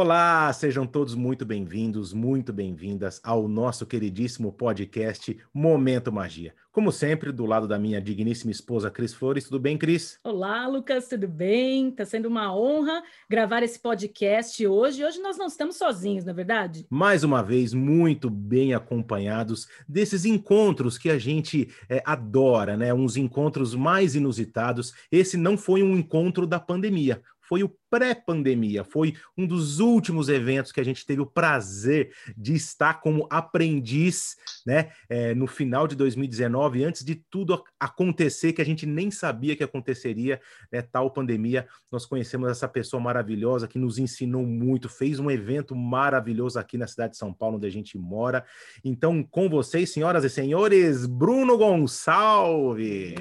Olá, 0.00 0.52
sejam 0.52 0.86
todos 0.86 1.16
muito 1.16 1.44
bem-vindos, 1.44 2.12
muito 2.12 2.52
bem-vindas 2.52 3.20
ao 3.24 3.48
nosso 3.48 3.84
queridíssimo 3.84 4.52
podcast 4.52 5.36
Momento 5.52 6.12
Magia. 6.12 6.54
Como 6.70 6.92
sempre, 6.92 7.32
do 7.32 7.44
lado 7.44 7.66
da 7.66 7.80
minha 7.80 8.00
digníssima 8.00 8.52
esposa 8.52 8.92
Cris 8.92 9.12
Flores. 9.12 9.46
Tudo 9.46 9.58
bem, 9.58 9.76
Cris? 9.76 10.20
Olá, 10.22 10.68
Lucas, 10.68 11.08
tudo 11.08 11.26
bem? 11.26 11.88
Está 11.88 12.04
sendo 12.04 12.28
uma 12.28 12.56
honra 12.56 13.02
gravar 13.28 13.64
esse 13.64 13.80
podcast 13.80 14.64
hoje. 14.64 15.04
Hoje 15.04 15.20
nós 15.20 15.36
não 15.36 15.48
estamos 15.48 15.74
sozinhos, 15.74 16.24
na 16.24 16.30
é 16.30 16.34
verdade? 16.34 16.86
Mais 16.88 17.24
uma 17.24 17.42
vez, 17.42 17.74
muito 17.74 18.30
bem 18.30 18.74
acompanhados 18.74 19.66
desses 19.88 20.24
encontros 20.24 20.96
que 20.96 21.10
a 21.10 21.18
gente 21.18 21.74
é, 21.88 22.00
adora, 22.06 22.76
né? 22.76 22.94
Uns 22.94 23.16
encontros 23.16 23.74
mais 23.74 24.14
inusitados. 24.14 24.94
Esse 25.10 25.36
não 25.36 25.58
foi 25.58 25.82
um 25.82 25.96
encontro 25.96 26.46
da 26.46 26.60
pandemia, 26.60 27.20
foi 27.48 27.62
o 27.62 27.74
pré-pandemia, 27.90 28.84
foi 28.84 29.14
um 29.36 29.46
dos 29.46 29.80
últimos 29.80 30.28
eventos 30.28 30.70
que 30.70 30.80
a 30.80 30.84
gente 30.84 31.06
teve 31.06 31.22
o 31.22 31.26
prazer 31.26 32.12
de 32.36 32.54
estar 32.54 33.00
como 33.00 33.26
aprendiz, 33.30 34.36
né, 34.66 34.90
é, 35.08 35.34
no 35.34 35.46
final 35.46 35.88
de 35.88 35.96
2019, 35.96 36.84
antes 36.84 37.02
de 37.02 37.14
tudo 37.14 37.64
acontecer, 37.80 38.52
que 38.52 38.60
a 38.60 38.64
gente 38.64 38.84
nem 38.84 39.10
sabia 39.10 39.56
que 39.56 39.64
aconteceria, 39.64 40.40
né, 40.70 40.82
tal 40.82 41.10
pandemia. 41.10 41.66
Nós 41.90 42.04
conhecemos 42.04 42.50
essa 42.50 42.68
pessoa 42.68 43.00
maravilhosa 43.02 43.66
que 43.66 43.78
nos 43.78 43.98
ensinou 43.98 44.44
muito, 44.44 44.88
fez 44.88 45.18
um 45.18 45.30
evento 45.30 45.74
maravilhoso 45.74 46.58
aqui 46.58 46.76
na 46.76 46.86
cidade 46.86 47.12
de 47.12 47.18
São 47.18 47.32
Paulo, 47.32 47.56
onde 47.56 47.66
a 47.66 47.70
gente 47.70 47.96
mora. 47.96 48.44
Então, 48.84 49.22
com 49.22 49.48
vocês, 49.48 49.90
senhoras 49.90 50.24
e 50.24 50.30
senhores, 50.30 51.06
Bruno 51.06 51.56
Gonçalves. 51.56 53.14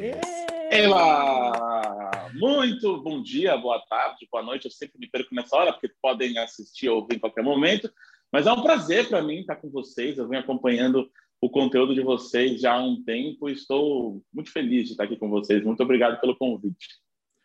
Ela! 0.69 2.29
Muito 2.33 3.01
bom 3.01 3.21
dia, 3.21 3.55
boa 3.57 3.79
tarde, 3.89 4.27
boa 4.31 4.43
noite. 4.43 4.65
Eu 4.65 4.71
sempre 4.71 4.99
me 4.99 5.07
perco 5.07 5.33
nessa 5.33 5.55
hora, 5.55 5.71
porque 5.71 5.89
podem 6.01 6.37
assistir 6.37 6.89
ou 6.89 7.01
ouvir 7.01 7.15
em 7.15 7.19
qualquer 7.19 7.43
momento. 7.43 7.89
Mas 8.31 8.45
é 8.45 8.51
um 8.51 8.61
prazer 8.61 9.07
para 9.07 9.21
mim 9.21 9.39
estar 9.39 9.55
com 9.55 9.69
vocês. 9.69 10.17
Eu 10.17 10.27
venho 10.27 10.41
acompanhando 10.41 11.09
o 11.39 11.49
conteúdo 11.49 11.93
de 11.95 12.01
vocês 12.01 12.59
já 12.59 12.73
há 12.73 12.83
um 12.83 13.01
tempo 13.03 13.47
e 13.47 13.53
estou 13.53 14.21
muito 14.33 14.51
feliz 14.51 14.85
de 14.85 14.91
estar 14.91 15.05
aqui 15.05 15.15
com 15.15 15.29
vocês. 15.29 15.63
Muito 15.63 15.81
obrigado 15.81 16.19
pelo 16.19 16.35
convite. 16.35 16.87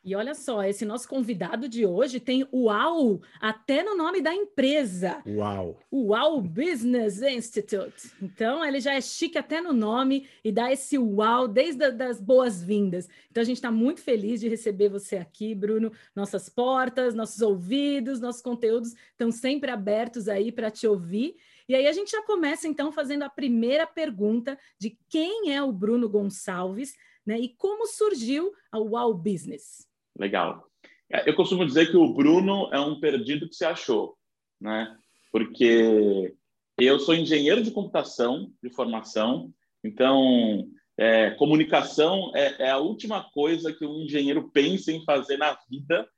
E 0.04 0.16
olha 0.16 0.34
só, 0.34 0.64
esse 0.64 0.84
nosso 0.84 1.08
convidado 1.08 1.68
de 1.68 1.86
hoje 1.86 2.18
tem 2.18 2.44
UAU 2.50 3.22
até 3.40 3.84
no 3.84 3.96
nome 3.96 4.20
da 4.20 4.34
empresa. 4.34 5.22
UAU. 5.24 5.78
UAU 5.92 6.42
Business 6.42 7.22
Institute. 7.22 8.10
Então, 8.20 8.64
ele 8.64 8.80
já 8.80 8.94
é 8.94 9.00
chique 9.00 9.38
até 9.38 9.60
no 9.60 9.72
nome 9.72 10.28
e 10.42 10.50
dá 10.50 10.72
esse 10.72 10.98
UAU 10.98 11.46
desde 11.46 11.84
as 11.84 12.20
boas-vindas. 12.20 13.08
Então, 13.30 13.40
a 13.40 13.44
gente 13.44 13.58
está 13.58 13.70
muito 13.70 14.00
feliz 14.00 14.40
de 14.40 14.48
receber 14.48 14.88
você 14.88 15.18
aqui, 15.18 15.54
Bruno. 15.54 15.92
Nossas 16.16 16.48
portas, 16.48 17.14
nossos 17.14 17.40
ouvidos, 17.40 18.18
nossos 18.18 18.42
conteúdos 18.42 18.96
estão 19.12 19.30
sempre 19.30 19.70
abertos 19.70 20.28
aí 20.28 20.50
para 20.50 20.68
te 20.68 20.84
ouvir. 20.84 21.36
E 21.68 21.76
aí 21.76 21.86
a 21.86 21.92
gente 21.92 22.10
já 22.10 22.22
começa, 22.24 22.66
então, 22.66 22.90
fazendo 22.90 23.22
a 23.22 23.30
primeira 23.30 23.86
pergunta 23.86 24.58
de 24.76 24.98
quem 25.08 25.54
é 25.54 25.62
o 25.62 25.70
Bruno 25.70 26.08
Gonçalves 26.08 26.92
né, 27.24 27.38
e 27.38 27.50
como 27.50 27.86
surgiu 27.86 28.52
a 28.72 28.80
UAU 28.80 29.14
Business. 29.14 29.91
Legal. 30.18 30.66
É, 31.10 31.28
eu 31.28 31.34
costumo 31.34 31.66
dizer 31.66 31.90
que 31.90 31.96
o 31.96 32.12
Bruno 32.12 32.68
é 32.72 32.80
um 32.80 32.98
perdido 32.98 33.48
que 33.48 33.54
se 33.54 33.64
achou, 33.64 34.16
né? 34.60 34.96
Porque 35.30 36.34
eu 36.78 36.98
sou 36.98 37.14
engenheiro 37.14 37.62
de 37.62 37.70
computação 37.70 38.50
de 38.62 38.70
formação, 38.70 39.52
então 39.84 40.66
é, 40.98 41.30
comunicação 41.32 42.32
é, 42.34 42.66
é, 42.66 42.70
a 42.70 42.78
última 42.78 43.24
coisa 43.32 43.72
que 43.72 43.84
um 43.84 44.02
engenheiro 44.02 44.50
pensa 44.50 44.92
em 44.92 45.04
fazer 45.04 45.36
na 45.36 45.56
vida. 45.68 46.08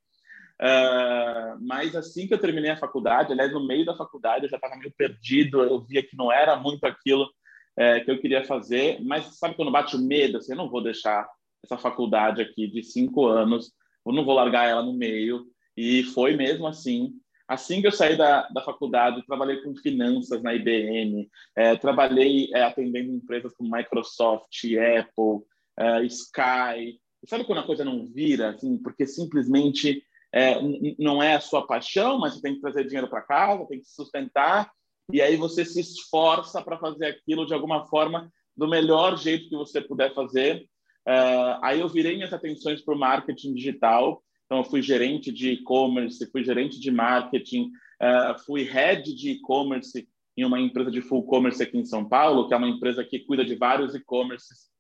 Uh, 0.63 1.59
mas 1.61 1.97
assim 1.97 2.29
que 2.29 2.35
eu 2.35 2.39
terminei 2.39 2.71
a 2.71 2.77
faculdade, 2.77 3.33
aliás, 3.33 3.53
no 3.53 3.67
meio 3.67 3.85
da 3.85 3.97
faculdade, 3.97 4.45
eu 4.45 4.51
já 4.51 4.57
estava 4.57 4.77
meio 4.77 4.93
perdido, 4.97 5.61
eu 5.63 5.81
via 5.81 6.01
que 6.01 6.17
não 6.17 6.31
era 6.31 6.55
muito 6.55 6.85
aquilo 6.85 7.29
é, 7.77 7.99
que 8.01 8.11
eu 8.11 8.21
queria 8.21 8.45
fazer, 8.45 9.03
mas 9.03 9.37
sabe 9.37 9.57
quando 9.57 9.73
bate 9.73 9.97
o 9.97 9.99
medo? 9.99 10.39
Assim, 10.39 10.53
eu 10.53 10.57
não 10.57 10.71
vou 10.71 10.81
deixar 10.81 11.29
essa 11.65 11.77
faculdade 11.77 12.41
aqui 12.41 12.69
de 12.69 12.85
cinco 12.85 13.27
anos 13.27 13.73
eu 14.05 14.13
não 14.13 14.25
vou 14.25 14.35
largar 14.35 14.69
ela 14.69 14.83
no 14.83 14.93
meio. 14.93 15.47
E 15.77 16.03
foi 16.05 16.37
mesmo 16.37 16.67
assim. 16.67 17.13
Assim 17.47 17.81
que 17.81 17.87
eu 17.87 17.93
saí 17.93 18.17
da, 18.17 18.49
da 18.49 18.63
faculdade, 18.63 19.25
trabalhei 19.27 19.61
com 19.63 19.77
finanças 19.77 20.43
na 20.43 20.55
IBM, 20.55 21.29
é, 21.55 21.77
trabalhei 21.77 22.49
é, 22.55 22.63
atendendo 22.63 23.13
empresas 23.13 23.55
como 23.55 23.77
Microsoft, 23.77 24.65
Apple, 24.99 25.45
é, 25.79 26.05
Sky. 26.05 26.99
Sabe 27.27 27.45
quando 27.45 27.59
a 27.59 27.67
coisa 27.67 27.85
não 27.85 28.07
vira, 28.07 28.51
assim, 28.51 28.79
porque 28.79 29.07
simplesmente 29.07 30.03
é, 30.33 30.57
não 30.99 31.23
é 31.23 31.35
a 31.35 31.41
sua 31.41 31.67
paixão, 31.67 32.19
mas 32.19 32.35
você 32.35 32.43
tem 32.43 32.55
que 32.55 32.61
trazer 32.61 32.85
dinheiro 32.85 33.09
para 33.09 33.23
casa, 33.23 33.67
tem 33.67 33.79
que 33.79 33.87
se 33.87 33.95
sustentar, 33.95 34.71
e 35.13 35.21
aí 35.21 35.37
você 35.37 35.65
se 35.65 35.81
esforça 35.81 36.63
para 36.63 36.79
fazer 36.79 37.07
aquilo 37.07 37.47
de 37.47 37.55
alguma 37.55 37.87
forma 37.87 38.31
do 38.57 38.67
melhor 38.67 39.17
jeito 39.17 39.49
que 39.49 39.57
você 39.57 39.81
puder 39.81 40.15
fazer, 40.15 40.67
Uh, 41.07 41.61
aí 41.63 41.81
eu 41.81 41.89
virei 41.89 42.17
minhas 42.17 42.33
atenções 42.33 42.81
para 42.81 42.95
o 42.95 42.99
marketing 42.99 43.55
digital. 43.55 44.23
Então, 44.47 44.59
eu 44.59 44.65
fui 44.65 44.83
gerente 44.83 45.33
de 45.33 45.51
e-commerce, 45.51 46.31
fui 46.31 46.45
gerente 46.45 46.79
de 46.79 46.91
marketing, 46.91 47.71
uh, 48.01 48.39
fui 48.45 48.63
head 48.63 49.15
de 49.15 49.33
e-commerce 49.33 50.09
em 50.37 50.45
uma 50.45 50.61
empresa 50.61 50.91
de 50.91 51.01
full 51.01 51.25
commerce 51.25 51.63
aqui 51.63 51.79
em 51.79 51.85
São 51.85 52.09
Paulo, 52.09 52.49
que 52.49 52.55
é 52.55 52.57
uma 52.57 52.69
empresa 52.69 53.05
que 53.05 53.21
cuida 53.21 53.45
de 53.45 53.55
vários 53.55 53.95
e-commerces. 53.95 54.71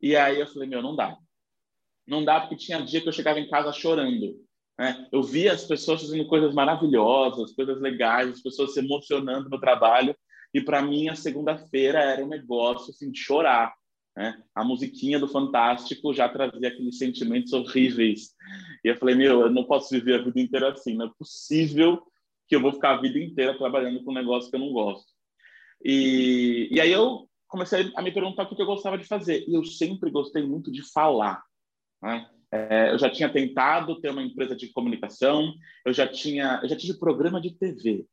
E 0.00 0.16
aí 0.16 0.38
eu 0.38 0.46
falei, 0.46 0.68
meu, 0.68 0.82
não 0.82 0.94
dá. 0.94 1.16
Não 2.06 2.24
dá 2.24 2.40
porque 2.40 2.56
tinha 2.56 2.82
dia 2.82 3.00
que 3.00 3.08
eu 3.08 3.12
chegava 3.12 3.40
em 3.40 3.48
casa 3.48 3.72
chorando. 3.72 4.36
Né? 4.78 5.06
Eu 5.10 5.22
via 5.22 5.52
as 5.52 5.64
pessoas 5.64 6.02
fazendo 6.02 6.26
coisas 6.26 6.54
maravilhosas, 6.54 7.54
coisas 7.54 7.80
legais, 7.80 8.30
as 8.30 8.42
pessoas 8.42 8.74
se 8.74 8.80
emocionando 8.80 9.48
no 9.48 9.60
trabalho. 9.60 10.14
E 10.52 10.60
para 10.60 10.82
mim, 10.82 11.08
a 11.08 11.14
segunda-feira 11.14 11.98
era 11.98 12.24
um 12.24 12.28
negócio 12.28 12.90
assim, 12.90 13.10
de 13.10 13.18
chorar. 13.18 13.74
Né? 14.16 14.40
A 14.54 14.64
musiquinha 14.64 15.18
do 15.18 15.28
Fantástico 15.28 16.14
já 16.14 16.28
trazia 16.28 16.68
aqueles 16.68 16.98
sentimentos 16.98 17.52
horríveis. 17.52 18.34
E 18.84 18.88
eu 18.88 18.96
falei, 18.96 19.14
meu, 19.14 19.42
eu 19.42 19.50
não 19.50 19.64
posso 19.64 19.90
viver 19.90 20.20
a 20.20 20.24
vida 20.24 20.40
inteira 20.40 20.72
assim. 20.72 20.94
Não 20.94 21.06
é 21.06 21.10
possível 21.18 22.02
que 22.46 22.54
eu 22.54 22.60
vou 22.60 22.72
ficar 22.72 22.94
a 22.94 23.00
vida 23.00 23.18
inteira 23.18 23.56
trabalhando 23.56 24.02
com 24.04 24.10
um 24.10 24.14
negócio 24.14 24.50
que 24.50 24.56
eu 24.56 24.60
não 24.60 24.72
gosto. 24.72 25.12
E, 25.84 26.68
e 26.70 26.80
aí 26.80 26.92
eu 26.92 27.28
comecei 27.48 27.92
a 27.96 28.02
me 28.02 28.12
perguntar 28.12 28.44
o 28.44 28.54
que 28.54 28.60
eu 28.60 28.66
gostava 28.66 28.96
de 28.96 29.04
fazer. 29.04 29.44
E 29.48 29.54
eu 29.54 29.64
sempre 29.64 30.10
gostei 30.10 30.42
muito 30.42 30.70
de 30.70 30.82
falar. 30.92 31.42
Né? 32.02 32.28
É, 32.52 32.92
eu 32.92 32.98
já 32.98 33.10
tinha 33.10 33.28
tentado 33.28 34.00
ter 34.00 34.10
uma 34.10 34.22
empresa 34.22 34.54
de 34.54 34.68
comunicação, 34.72 35.52
eu 35.84 35.92
já 35.92 36.06
tinha, 36.06 36.60
eu 36.62 36.68
já 36.68 36.76
tive 36.76 36.98
programa 37.00 37.40
de 37.40 37.50
TV 37.50 38.06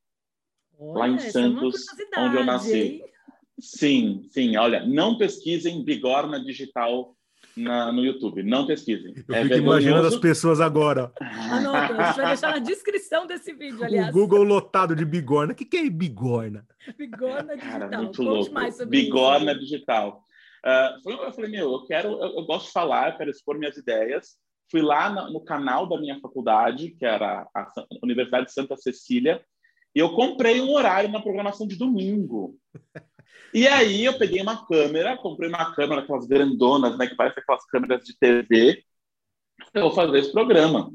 Olha, 0.79 0.99
lá 0.99 1.07
em 1.07 1.15
é 1.15 1.19
Santos, 1.19 1.85
é 2.11 2.19
onde 2.19 2.37
eu 2.37 2.43
nasci. 2.43 3.03
Sim, 3.61 4.27
sim. 4.29 4.57
Olha, 4.57 4.85
não 4.85 5.17
pesquisem 5.17 5.83
bigorna 5.83 6.43
digital 6.43 7.15
na, 7.55 7.91
no 7.91 8.03
YouTube. 8.03 8.43
Não 8.43 8.65
pesquisem. 8.65 9.13
Eu 9.15 9.35
é 9.35 9.43
fico 9.43 9.49
vergonhoso. 9.49 9.57
imaginando 9.57 10.07
as 10.07 10.17
pessoas 10.17 10.59
agora. 10.59 11.11
Anota, 11.19 11.77
a 11.77 12.05
gente 12.07 12.15
vai 12.15 12.27
deixar 12.27 12.51
na 12.51 12.59
descrição 12.59 13.27
desse 13.27 13.53
vídeo, 13.53 13.83
aliás. 13.83 14.09
O 14.09 14.11
Google 14.11 14.43
lotado 14.43 14.95
de 14.95 15.05
bigorna. 15.05 15.53
O 15.53 15.55
que, 15.55 15.65
que 15.65 15.77
é 15.77 15.89
bigorna? 15.89 16.65
Bigorna 16.97 17.55
digital. 17.55 17.79
Cara, 17.79 17.97
muito 17.97 18.17
Conte 18.17 18.21
louco. 18.21 18.53
mais 18.53 18.75
sobre 18.75 19.01
bigorna 19.01 19.51
isso. 19.51 19.61
digital. 19.61 20.23
Uh, 20.65 21.09
eu 21.09 21.33
falei, 21.33 21.51
meu, 21.51 21.71
eu 21.71 21.85
quero, 21.85 22.09
eu, 22.09 22.37
eu, 22.37 22.45
gosto 22.45 22.67
de 22.67 22.71
falar, 22.71 23.11
eu 23.11 23.17
quero 23.17 23.31
expor 23.31 23.57
minhas 23.57 23.77
ideias. 23.77 24.37
Fui 24.69 24.81
lá 24.81 25.09
no, 25.09 25.33
no 25.33 25.41
canal 25.41 25.87
da 25.87 25.99
minha 25.99 26.19
faculdade, 26.19 26.91
que 26.91 27.05
era 27.05 27.47
a 27.53 27.67
Universidade 28.03 28.45
de 28.45 28.53
Santa 28.53 28.77
Cecília, 28.77 29.43
e 29.93 29.99
eu 29.99 30.13
comprei 30.13 30.61
um 30.61 30.71
horário 30.73 31.11
na 31.11 31.21
programação 31.21 31.67
de 31.67 31.75
domingo. 31.75 32.57
E 33.53 33.67
aí 33.67 34.05
eu 34.05 34.17
peguei 34.17 34.41
uma 34.41 34.65
câmera, 34.65 35.17
comprei 35.17 35.49
uma 35.49 35.73
câmera, 35.73 36.01
aquelas 36.01 36.25
grandonas, 36.25 36.97
né, 36.97 37.07
que 37.07 37.15
parece 37.15 37.39
aquelas 37.39 37.65
câmeras 37.65 38.03
de 38.03 38.17
TV, 38.17 38.83
eu 39.73 39.83
vou 39.83 39.91
fazer 39.91 40.19
esse 40.19 40.31
programa. 40.31 40.91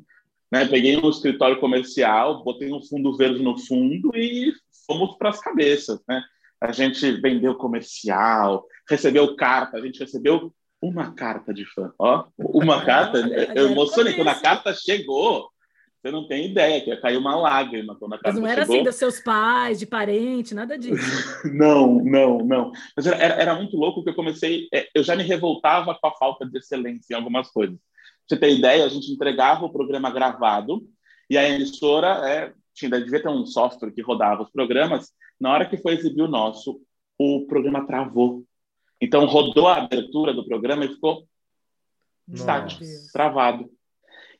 Né? 0.51 0.65
Peguei 0.67 0.97
um 0.97 1.09
escritório 1.09 1.61
comercial, 1.61 2.43
botei 2.43 2.73
um 2.73 2.83
fundo 2.83 3.17
verde 3.17 3.43
no 3.43 3.59
fundo 3.59 4.11
e 4.15 4.53
fomos 4.87 5.17
para 5.17 5.31
as 5.31 5.41
cabeças. 5.41 6.01
Né? 6.09 6.23
A 6.61 6.73
gente 6.73 7.11
vendeu 7.21 7.55
comercial, 7.55 8.65
recebeu 8.89 9.37
carta, 9.37 9.77
a 9.77 9.81
gente 9.81 10.01
recebeu 10.01 10.53
uma 10.81 11.13
carta 11.13 11.53
de 11.53 11.65
fã. 11.67 11.93
Ó, 11.99 12.27
uma 12.39 12.85
carta, 12.85 13.19
eu 13.55 13.71
emocionei. 13.71 14.15
Quando 14.15 14.29
a 14.29 14.35
carta 14.35 14.75
chegou, 14.75 15.51
você 16.07 16.11
não 16.11 16.27
tem 16.27 16.47
ideia, 16.47 16.81
que 16.81 16.91
ia 16.91 17.01
cair 17.01 17.17
uma 17.17 17.35
lágrima 17.35 17.97
quando 17.97 18.15
a 18.15 18.21
Mas 18.23 18.37
não 18.37 18.47
era 18.47 18.63
chegou. 18.63 18.77
assim 18.77 18.85
dos 18.85 18.95
seus 18.95 19.19
pais, 19.19 19.79
de 19.79 19.87
parente, 19.87 20.55
nada 20.55 20.79
disso. 20.79 21.03
não, 21.53 21.97
não, 22.05 22.39
não. 22.39 22.73
Mas 22.97 23.07
era, 23.07 23.35
era, 23.35 23.55
muito 23.57 23.77
louco 23.77 24.05
que 24.05 24.11
eu 24.11 24.15
comecei, 24.15 24.69
é, 24.73 24.89
eu 24.95 25.03
já 25.03 25.17
me 25.17 25.25
revoltava 25.25 25.95
com 25.95 26.07
a 26.07 26.13
falta 26.13 26.47
de 26.47 26.59
excelência 26.59 27.13
em 27.13 27.17
algumas 27.17 27.51
coisas. 27.51 27.77
Pra 27.77 27.83
você 28.29 28.37
ter 28.37 28.57
ideia, 28.57 28.85
a 28.85 28.89
gente 28.89 29.11
entregava 29.11 29.65
o 29.65 29.73
programa 29.73 30.11
gravado 30.11 30.87
e 31.29 31.37
a 31.37 31.49
emissora 31.49 32.29
é, 32.29 32.53
tinha, 32.73 32.91
devia 32.91 33.23
ter 33.23 33.29
um 33.29 33.45
software 33.45 33.91
que 33.91 34.03
rodava 34.03 34.45
os 34.45 34.51
programas. 34.51 35.13
Na 35.41 35.53
hora 35.53 35.67
que 35.67 35.77
foi 35.77 35.95
exibir 35.95 36.23
o 36.23 36.29
nosso, 36.29 36.81
o 37.19 37.47
programa 37.47 37.85
travou. 37.85 38.45
Então 39.01 39.27
rodou 39.27 39.67
a 39.67 39.79
abertura 39.79 40.33
do 40.33 40.47
programa 40.47 40.85
e 40.85 40.89
ficou 40.89 41.27
estático, 42.29 42.85
travado. 43.13 43.69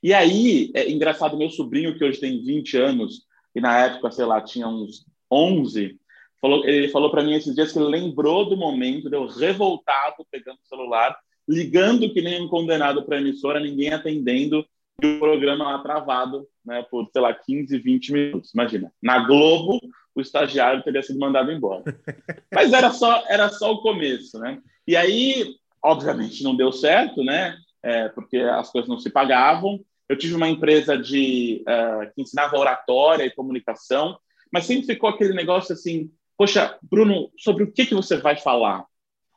E 0.07 0.15
aí, 0.15 0.71
é 0.73 0.89
engraçado, 0.89 1.37
meu 1.37 1.51
sobrinho, 1.51 1.99
que 1.99 2.05
hoje 2.05 2.21
tem 2.21 2.41
20 2.41 2.77
anos, 2.77 3.23
e 3.53 3.61
na 3.61 3.87
época, 3.87 4.13
sei 4.13 4.25
lá, 4.25 4.41
tinha 4.41 4.69
uns 4.69 5.05
11, 5.29 5.99
falou, 6.41 6.65
ele 6.65 6.89
falou 6.91 7.11
para 7.11 7.25
mim 7.25 7.35
esses 7.35 7.53
dias 7.57 7.73
que 7.73 7.79
ele 7.81 7.89
lembrou 7.89 8.49
do 8.49 8.57
momento, 8.57 9.11
deu 9.11 9.27
revoltado, 9.27 10.25
pegando 10.31 10.59
o 10.65 10.69
celular, 10.69 11.19
ligando 11.49 12.09
que 12.13 12.23
nem 12.23 12.41
um 12.41 12.47
condenado 12.47 13.05
para 13.05 13.17
a 13.17 13.21
emissora, 13.21 13.59
ninguém 13.59 13.93
atendendo, 13.93 14.65
e 15.03 15.07
o 15.09 15.19
programa 15.19 15.73
lá 15.73 15.79
travado, 15.81 16.47
né, 16.65 16.87
por, 16.89 17.11
sei 17.13 17.21
lá, 17.21 17.35
15, 17.35 17.77
20 17.77 18.13
minutos. 18.13 18.55
Imagina, 18.55 18.93
na 19.03 19.27
Globo, 19.27 19.81
o 20.15 20.21
estagiário 20.21 20.85
teria 20.85 21.03
sido 21.03 21.19
mandado 21.19 21.51
embora. 21.51 21.83
Mas 22.55 22.73
era 22.73 22.93
só, 22.93 23.25
era 23.29 23.49
só 23.49 23.73
o 23.73 23.83
começo, 23.83 24.39
né? 24.39 24.63
E 24.87 24.95
aí, 24.95 25.57
obviamente, 25.83 26.45
não 26.45 26.55
deu 26.55 26.71
certo, 26.71 27.25
né? 27.25 27.59
É, 27.83 28.09
porque 28.11 28.37
as 28.37 28.71
coisas 28.71 28.89
não 28.89 29.01
se 29.01 29.11
pagavam. 29.11 29.85
Eu 30.09 30.17
tive 30.17 30.35
uma 30.35 30.49
empresa 30.49 30.97
de 30.97 31.63
uh, 31.63 32.13
que 32.15 32.23
ensinava 32.23 32.59
oratória 32.59 33.25
e 33.25 33.35
comunicação, 33.35 34.19
mas 34.53 34.65
sempre 34.65 34.87
ficou 34.87 35.09
aquele 35.09 35.35
negócio 35.35 35.73
assim: 35.73 36.11
poxa, 36.37 36.79
Bruno, 36.83 37.31
sobre 37.37 37.65
o 37.65 37.73
que 37.73 37.87
que 37.87 37.95
você 37.95 38.17
vai 38.17 38.37
falar? 38.37 38.85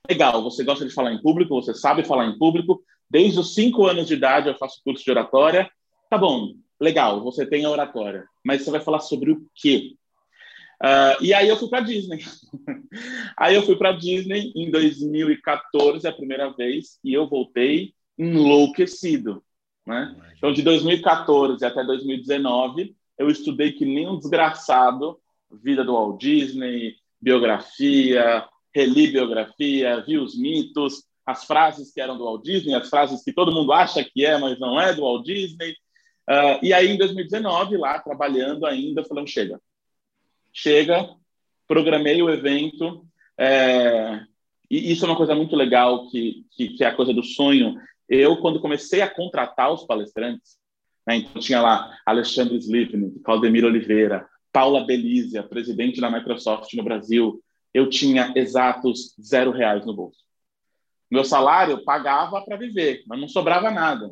Legal, 0.10 0.44
você 0.44 0.64
gosta 0.64 0.88
de 0.88 0.94
falar 0.94 1.14
em 1.14 1.22
público, 1.22 1.56
você 1.56 1.74
sabe 1.74 2.04
falar 2.04 2.26
em 2.26 2.38
público. 2.38 2.84
Desde 3.10 3.40
os 3.40 3.56
cinco 3.56 3.88
anos 3.88 4.08
de 4.08 4.14
idade 4.14 4.48
eu 4.48 4.58
faço 4.58 4.82
curso 4.84 5.04
de 5.04 5.12
oratória. 5.12 5.70
Tá 6.10 6.18
bom, 6.18 6.54
legal, 6.80 7.24
você 7.24 7.46
tem 7.46 7.66
a 7.66 7.70
oratória, 7.70 8.26
mas 8.44 8.62
você 8.64 8.72
vai 8.72 8.80
falar 8.80 9.00
sobre 9.00 9.32
o 9.32 9.46
quê? 9.56 9.96
Uh, 10.82 11.22
e 11.22 11.34
aí 11.34 11.50
eu 11.50 11.58
fui 11.58 11.70
para 11.70 11.82
Disney. 11.82 12.20
aí 13.36 13.56
eu 13.56 13.64
fui 13.64 13.76
para 13.76 13.92
Disney 13.92 14.52
em 14.56 14.72
2014, 14.72 16.08
a 16.08 16.14
primeira 16.14 16.52
vez, 16.54 17.00
e 17.04 17.14
eu 17.14 17.28
voltei 17.28 17.94
enlouquecido. 18.18 19.44
Né? 19.90 20.16
Então, 20.38 20.54
de 20.54 20.62
2014 20.62 21.66
até 21.66 21.84
2019, 21.84 22.96
eu 23.18 23.28
estudei 23.28 23.72
que 23.72 23.86
nem 23.86 24.08
um 24.08 24.20
desgraçado 24.20 25.20
vida 25.52 25.84
do 25.84 25.94
Walt 25.94 26.22
Disney, 26.22 26.96
biografia, 27.20 28.48
reli 28.74 29.08
biografia, 29.08 30.04
vi 30.06 30.20
os 30.20 30.38
mitos, 30.38 31.04
as 31.26 31.44
frases 31.44 31.92
que 31.92 32.00
eram 32.00 32.16
do 32.16 32.24
Walt 32.24 32.44
Disney, 32.44 32.76
as 32.76 32.88
frases 32.88 33.24
que 33.24 33.34
todo 33.34 33.52
mundo 33.52 33.74
acha 33.74 34.04
que 34.04 34.24
é, 34.24 34.38
mas 34.38 34.60
não 34.60 34.80
é 34.80 34.94
do 34.94 35.02
Walt 35.02 35.26
Disney. 35.26 35.72
Uh, 36.30 36.62
e 36.62 36.72
aí, 36.72 36.90
em 36.90 36.98
2019, 36.98 37.78
lá 37.78 37.98
trabalhando 37.98 38.68
ainda, 38.68 39.04
falei: 39.04 39.26
chega, 39.26 39.60
chega, 40.54 41.10
programei 41.68 42.22
o 42.22 42.30
evento. 42.30 43.04
É, 43.36 44.22
e 44.70 44.92
isso 44.92 45.04
é 45.04 45.08
uma 45.08 45.18
coisa 45.18 45.34
muito 45.34 45.56
legal, 45.56 46.08
que, 46.10 46.46
que, 46.52 46.70
que, 46.70 46.84
é 46.84 46.88
a 46.88 46.96
coisa 46.96 47.12
do 47.12 47.24
sonho. 47.24 47.76
Eu, 48.10 48.38
quando 48.38 48.60
comecei 48.60 49.02
a 49.02 49.10
contratar 49.10 49.72
os 49.72 49.86
palestrantes, 49.86 50.58
né, 51.08 51.18
então 51.18 51.42
tinha 51.42 51.62
lá 51.62 51.96
Alexandre 52.06 52.58
Slivnik, 52.58 53.20
Claudemir 53.20 53.64
Oliveira, 53.64 54.28
Paula 54.52 54.86
Belizia, 54.86 55.44
presidente 55.44 56.02
da 56.02 56.10
Microsoft 56.10 56.74
no 56.74 56.84
Brasil, 56.84 57.42
eu 57.74 57.88
tinha 57.88 58.34
exatos 58.36 59.16
zero 59.22 59.52
reais 59.52 59.86
no 59.86 59.94
bolso. 59.94 60.20
Meu 61.10 61.24
salário 61.24 61.84
pagava 61.84 62.42
para 62.42 62.58
viver, 62.58 63.04
mas 63.08 63.20
não 63.20 63.28
sobrava 63.28 63.72
nada. 63.72 64.12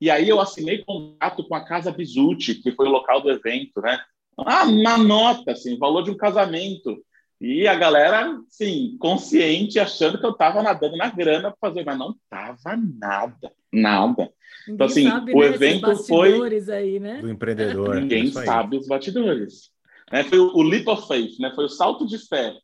E 0.00 0.10
aí 0.10 0.28
eu 0.28 0.40
assinei 0.40 0.84
contrato 0.84 1.46
com 1.46 1.54
a 1.54 1.64
Casa 1.64 1.92
Bisucci, 1.92 2.56
que 2.56 2.72
foi 2.72 2.88
o 2.88 2.90
local 2.90 3.20
do 3.20 3.30
evento, 3.30 3.80
né? 3.80 4.02
Ah, 4.38 4.64
uma 4.64 4.98
nota, 4.98 5.52
assim, 5.52 5.78
valor 5.78 6.02
de 6.02 6.10
um 6.10 6.16
casamento. 6.16 7.02
E 7.42 7.66
a 7.66 7.74
galera, 7.74 8.40
sim, 8.48 8.96
consciente, 9.00 9.80
achando 9.80 10.16
que 10.16 10.24
eu 10.24 10.30
estava 10.30 10.62
nadando 10.62 10.96
na 10.96 11.10
grana 11.10 11.50
para 11.50 11.68
fazer, 11.68 11.84
mas 11.84 11.98
não 11.98 12.14
tava 12.30 12.76
nada, 12.76 13.52
nada. 13.72 14.32
Ninguém 14.68 14.74
então, 14.74 14.86
assim, 14.86 15.08
sabe, 15.08 15.34
o 15.34 15.40
né, 15.40 15.46
evento 15.46 15.96
foi 16.04 16.40
aí, 16.72 17.00
né? 17.00 17.20
do 17.20 17.28
empreendedor. 17.28 17.96
Ninguém 18.00 18.30
sabe 18.30 18.76
os 18.76 18.86
batidores. 18.86 19.72
Né? 20.12 20.22
Foi 20.22 20.38
o, 20.38 20.62
leap 20.62 20.86
of 20.86 21.08
faith, 21.08 21.40
né? 21.40 21.50
Foi 21.52 21.64
o 21.64 21.68
salto 21.68 22.06
de 22.06 22.16
fé. 22.28 22.54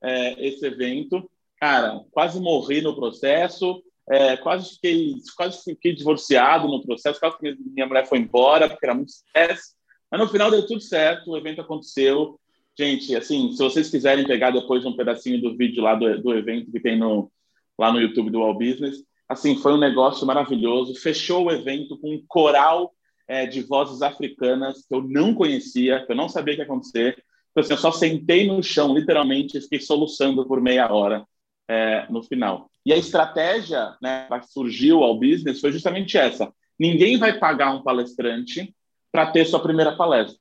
É, 0.00 0.46
esse 0.46 0.64
evento, 0.64 1.28
cara, 1.60 2.00
quase 2.12 2.40
morri 2.40 2.80
no 2.80 2.94
processo, 2.94 3.82
é, 4.08 4.36
quase 4.36 4.74
fiquei, 4.74 5.14
quase 5.36 5.64
fiquei 5.64 5.92
divorciado 5.96 6.68
no 6.68 6.80
processo, 6.86 7.18
quase 7.18 7.38
que 7.38 7.56
minha 7.74 7.88
mulher 7.88 8.06
foi 8.06 8.18
embora 8.18 8.68
porque 8.68 8.86
era 8.86 8.94
muito 8.94 9.08
estresse. 9.08 9.74
Mas 10.08 10.20
no 10.20 10.28
final 10.28 10.48
deu 10.48 10.64
tudo 10.64 10.80
certo, 10.80 11.32
o 11.32 11.36
evento 11.36 11.60
aconteceu. 11.60 12.38
Gente, 12.78 13.16
assim, 13.16 13.50
se 13.50 13.58
vocês 13.58 13.90
quiserem 13.90 14.24
pegar 14.24 14.52
depois 14.52 14.86
um 14.86 14.96
pedacinho 14.96 15.40
do 15.40 15.56
vídeo 15.56 15.82
lá 15.82 15.96
do, 15.96 16.22
do 16.22 16.32
evento 16.32 16.70
que 16.70 16.78
tem 16.78 16.96
no, 16.96 17.28
lá 17.76 17.90
no 17.92 18.00
YouTube 18.00 18.30
do 18.30 18.40
All 18.40 18.54
Business, 18.56 19.02
assim, 19.28 19.56
foi 19.56 19.72
um 19.72 19.78
negócio 19.78 20.24
maravilhoso. 20.24 20.94
Fechou 20.94 21.46
o 21.46 21.50
evento 21.50 21.98
com 21.98 22.14
um 22.14 22.22
coral 22.28 22.94
é, 23.26 23.46
de 23.46 23.62
vozes 23.62 24.00
africanas 24.00 24.86
que 24.86 24.94
eu 24.94 25.02
não 25.02 25.34
conhecia, 25.34 26.06
que 26.06 26.12
eu 26.12 26.16
não 26.16 26.28
sabia 26.28 26.54
o 26.54 26.56
que 26.56 26.62
ia 26.62 26.66
acontecer. 26.66 27.24
Então, 27.50 27.64
assim, 27.64 27.72
eu 27.72 27.78
só 27.78 27.90
sentei 27.90 28.46
no 28.46 28.62
chão, 28.62 28.94
literalmente, 28.94 29.58
e 29.58 29.60
fiquei 29.60 29.80
soluçando 29.80 30.46
por 30.46 30.60
meia 30.60 30.92
hora 30.92 31.24
é, 31.66 32.06
no 32.08 32.22
final. 32.22 32.70
E 32.86 32.92
a 32.92 32.96
estratégia 32.96 33.96
né, 34.00 34.28
que 34.40 34.52
surgiu 34.52 35.02
ao 35.02 35.18
business 35.18 35.60
foi 35.60 35.72
justamente 35.72 36.16
essa. 36.16 36.52
Ninguém 36.78 37.18
vai 37.18 37.36
pagar 37.40 37.74
um 37.74 37.82
palestrante 37.82 38.72
para 39.10 39.32
ter 39.32 39.44
sua 39.46 39.60
primeira 39.60 39.96
palestra. 39.96 40.38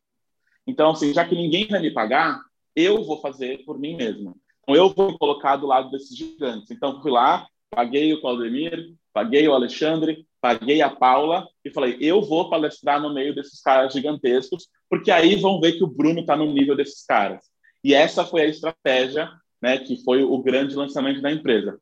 Então, 0.68 0.92
assim, 0.92 1.14
já 1.14 1.26
que 1.26 1.36
ninguém 1.36 1.68
vai 1.68 1.80
me 1.80 1.92
pagar, 1.92 2.42
eu 2.76 3.04
vou 3.04 3.20
fazer 3.22 3.64
por 3.66 3.80
mim 3.80 3.96
mesmo. 3.96 4.36
Então, 4.62 4.76
eu 4.76 4.90
vou 4.90 5.18
colocar 5.18 5.56
do 5.56 5.66
lado 5.66 5.90
desses 5.90 6.16
gigantes. 6.16 6.70
Então, 6.70 7.02
fui 7.02 7.10
lá, 7.10 7.48
paguei 7.70 8.14
o 8.14 8.22
Claudemir, 8.22 8.94
paguei 9.14 9.48
o 9.48 9.54
Alexandre, 9.54 10.28
paguei 10.40 10.82
a 10.82 10.90
Paula 10.90 11.48
e 11.66 11.72
falei, 11.72 11.98
eu 12.00 12.22
vou 12.22 12.50
palestrar 12.50 13.02
no 13.02 13.14
meio 13.14 13.34
desses 13.34 13.62
caras 13.62 13.94
gigantescos, 13.94 14.68
porque 14.90 15.10
aí 15.10 15.36
vão 15.36 15.60
ver 15.60 15.74
que 15.74 15.84
o 15.84 15.88
Bruno 15.88 16.22
está 16.22 16.36
no 16.36 16.46
nível 16.54 16.76
desses 16.76 17.04
caras. 17.06 17.44
E 17.84 17.94
essa 17.94 18.24
foi 18.24 18.42
a 18.42 18.48
estratégia, 18.48 19.30
né, 19.62 19.78
que 19.80 20.04
foi 20.04 20.24
o 20.24 20.38
grande 20.38 20.76
lançamento 20.76 21.22
da 21.22 21.32
empresa. 21.32 21.80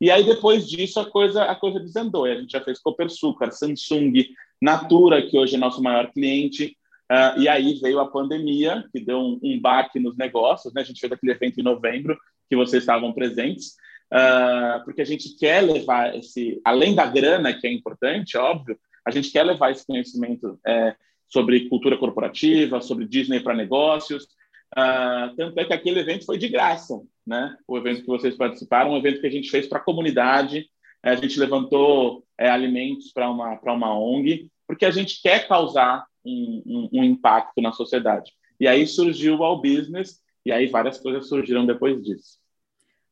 E 0.00 0.10
aí 0.10 0.24
depois 0.24 0.68
disso 0.68 1.00
a 1.00 1.10
coisa 1.10 1.42
a 1.42 1.56
coisa 1.56 1.80
desandou. 1.80 2.24
A 2.24 2.34
gente 2.36 2.52
já 2.52 2.60
fez 2.60 2.78
Copersucar, 2.78 3.50
Samsung, 3.52 4.26
Natura, 4.62 5.26
que 5.26 5.36
hoje 5.36 5.56
é 5.56 5.58
nosso 5.58 5.82
maior 5.82 6.12
cliente. 6.12 6.77
Uh, 7.10 7.40
e 7.40 7.48
aí 7.48 7.74
veio 7.80 8.00
a 8.00 8.10
pandemia, 8.10 8.84
que 8.92 9.00
deu 9.00 9.18
um, 9.18 9.40
um 9.42 9.60
baque 9.60 9.98
nos 9.98 10.16
negócios. 10.16 10.72
Né? 10.74 10.82
A 10.82 10.84
gente 10.84 11.00
fez 11.00 11.10
aquele 11.10 11.32
evento 11.32 11.58
em 11.58 11.62
novembro, 11.62 12.18
que 12.48 12.56
vocês 12.56 12.82
estavam 12.82 13.12
presentes, 13.12 13.76
uh, 14.12 14.84
porque 14.84 15.02
a 15.02 15.06
gente 15.06 15.36
quer 15.36 15.62
levar 15.62 16.14
esse, 16.16 16.60
além 16.64 16.94
da 16.94 17.06
grana, 17.06 17.52
que 17.52 17.66
é 17.66 17.72
importante, 17.72 18.36
óbvio, 18.36 18.78
a 19.06 19.10
gente 19.10 19.30
quer 19.30 19.42
levar 19.42 19.70
esse 19.70 19.86
conhecimento 19.86 20.58
é, 20.66 20.94
sobre 21.28 21.68
cultura 21.68 21.96
corporativa, 21.96 22.80
sobre 22.80 23.06
Disney 23.06 23.40
para 23.40 23.54
negócios. 23.54 24.24
Uh, 24.76 25.34
tanto 25.34 25.58
é 25.58 25.64
que 25.64 25.72
aquele 25.72 26.00
evento 26.00 26.26
foi 26.26 26.36
de 26.36 26.46
graça, 26.46 27.00
né? 27.26 27.56
O 27.66 27.78
evento 27.78 28.02
que 28.02 28.06
vocês 28.06 28.36
participaram, 28.36 28.90
um 28.90 28.98
evento 28.98 29.22
que 29.22 29.26
a 29.26 29.30
gente 29.30 29.50
fez 29.50 29.66
para 29.66 29.78
a 29.78 29.82
comunidade, 29.82 30.66
a 31.02 31.14
gente 31.14 31.40
levantou 31.40 32.22
é, 32.36 32.50
alimentos 32.50 33.10
para 33.12 33.30
uma, 33.30 33.58
uma 33.62 33.98
ONG, 33.98 34.50
porque 34.66 34.84
a 34.84 34.90
gente 34.90 35.22
quer 35.22 35.48
causar 35.48 36.04
um, 36.66 36.88
um, 36.92 37.04
impacto 37.04 37.60
na 37.60 37.72
sociedade. 37.72 38.32
E 38.60 38.66
aí 38.66 38.86
surgiu 38.86 39.36
o 39.36 39.44
All 39.44 39.60
Business, 39.60 40.20
e 40.44 40.52
aí 40.52 40.66
várias 40.66 40.98
coisas 40.98 41.28
surgiram 41.28 41.66
depois 41.66 42.02
disso. 42.02 42.38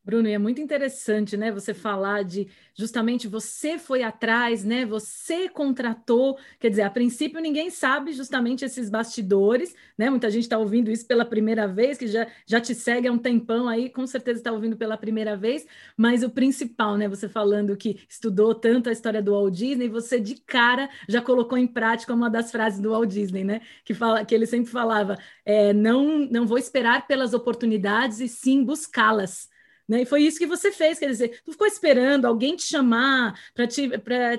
Bruno, 0.07 0.29
e 0.29 0.31
é 0.31 0.37
muito 0.37 0.61
interessante, 0.61 1.35
né, 1.35 1.51
você 1.51 1.73
falar 1.73 2.23
de 2.23 2.47
justamente 2.73 3.27
você 3.27 3.77
foi 3.77 4.03
atrás, 4.03 4.63
né, 4.63 4.85
você 4.85 5.49
contratou, 5.49 6.39
quer 6.61 6.69
dizer, 6.69 6.83
a 6.83 6.89
princípio 6.89 7.41
ninguém 7.41 7.69
sabe 7.69 8.13
justamente 8.13 8.63
esses 8.63 8.89
bastidores, 8.89 9.75
né, 9.97 10.09
muita 10.09 10.31
gente 10.31 10.43
está 10.43 10.57
ouvindo 10.57 10.89
isso 10.89 11.05
pela 11.05 11.25
primeira 11.25 11.67
vez, 11.67 11.97
que 11.97 12.07
já, 12.07 12.25
já 12.45 12.61
te 12.61 12.73
segue 12.73 13.09
há 13.09 13.11
um 13.11 13.17
tempão 13.17 13.67
aí, 13.67 13.89
com 13.89 14.07
certeza 14.07 14.39
está 14.39 14.49
ouvindo 14.49 14.77
pela 14.77 14.95
primeira 14.95 15.35
vez, 15.35 15.67
mas 15.97 16.23
o 16.23 16.29
principal, 16.29 16.95
né, 16.95 17.09
você 17.09 17.27
falando 17.27 17.75
que 17.75 17.99
estudou 18.07 18.55
tanto 18.55 18.87
a 18.87 18.93
história 18.93 19.21
do 19.21 19.31
Walt 19.33 19.53
Disney, 19.53 19.89
você 19.89 20.21
de 20.21 20.35
cara 20.35 20.89
já 21.09 21.21
colocou 21.21 21.57
em 21.57 21.67
prática 21.67 22.13
uma 22.13 22.29
das 22.29 22.49
frases 22.49 22.79
do 22.79 22.91
Walt 22.91 23.09
Disney, 23.09 23.43
né, 23.43 23.59
que, 23.83 23.93
fala, 23.93 24.23
que 24.23 24.33
ele 24.33 24.45
sempre 24.45 24.71
falava, 24.71 25.17
é, 25.43 25.73
não, 25.73 26.19
não 26.31 26.47
vou 26.47 26.57
esperar 26.57 27.05
pelas 27.07 27.33
oportunidades 27.33 28.21
e 28.21 28.29
sim 28.29 28.63
buscá-las, 28.63 29.49
né? 29.87 30.01
E 30.01 30.05
foi 30.05 30.23
isso 30.23 30.37
que 30.37 30.45
você 30.45 30.71
fez, 30.71 30.99
quer 30.99 31.07
dizer, 31.07 31.41
tu 31.45 31.51
ficou 31.51 31.65
esperando 31.65 32.25
alguém 32.25 32.55
te 32.55 32.63
chamar 32.63 33.39
para 33.53 33.65
te, 33.65 33.89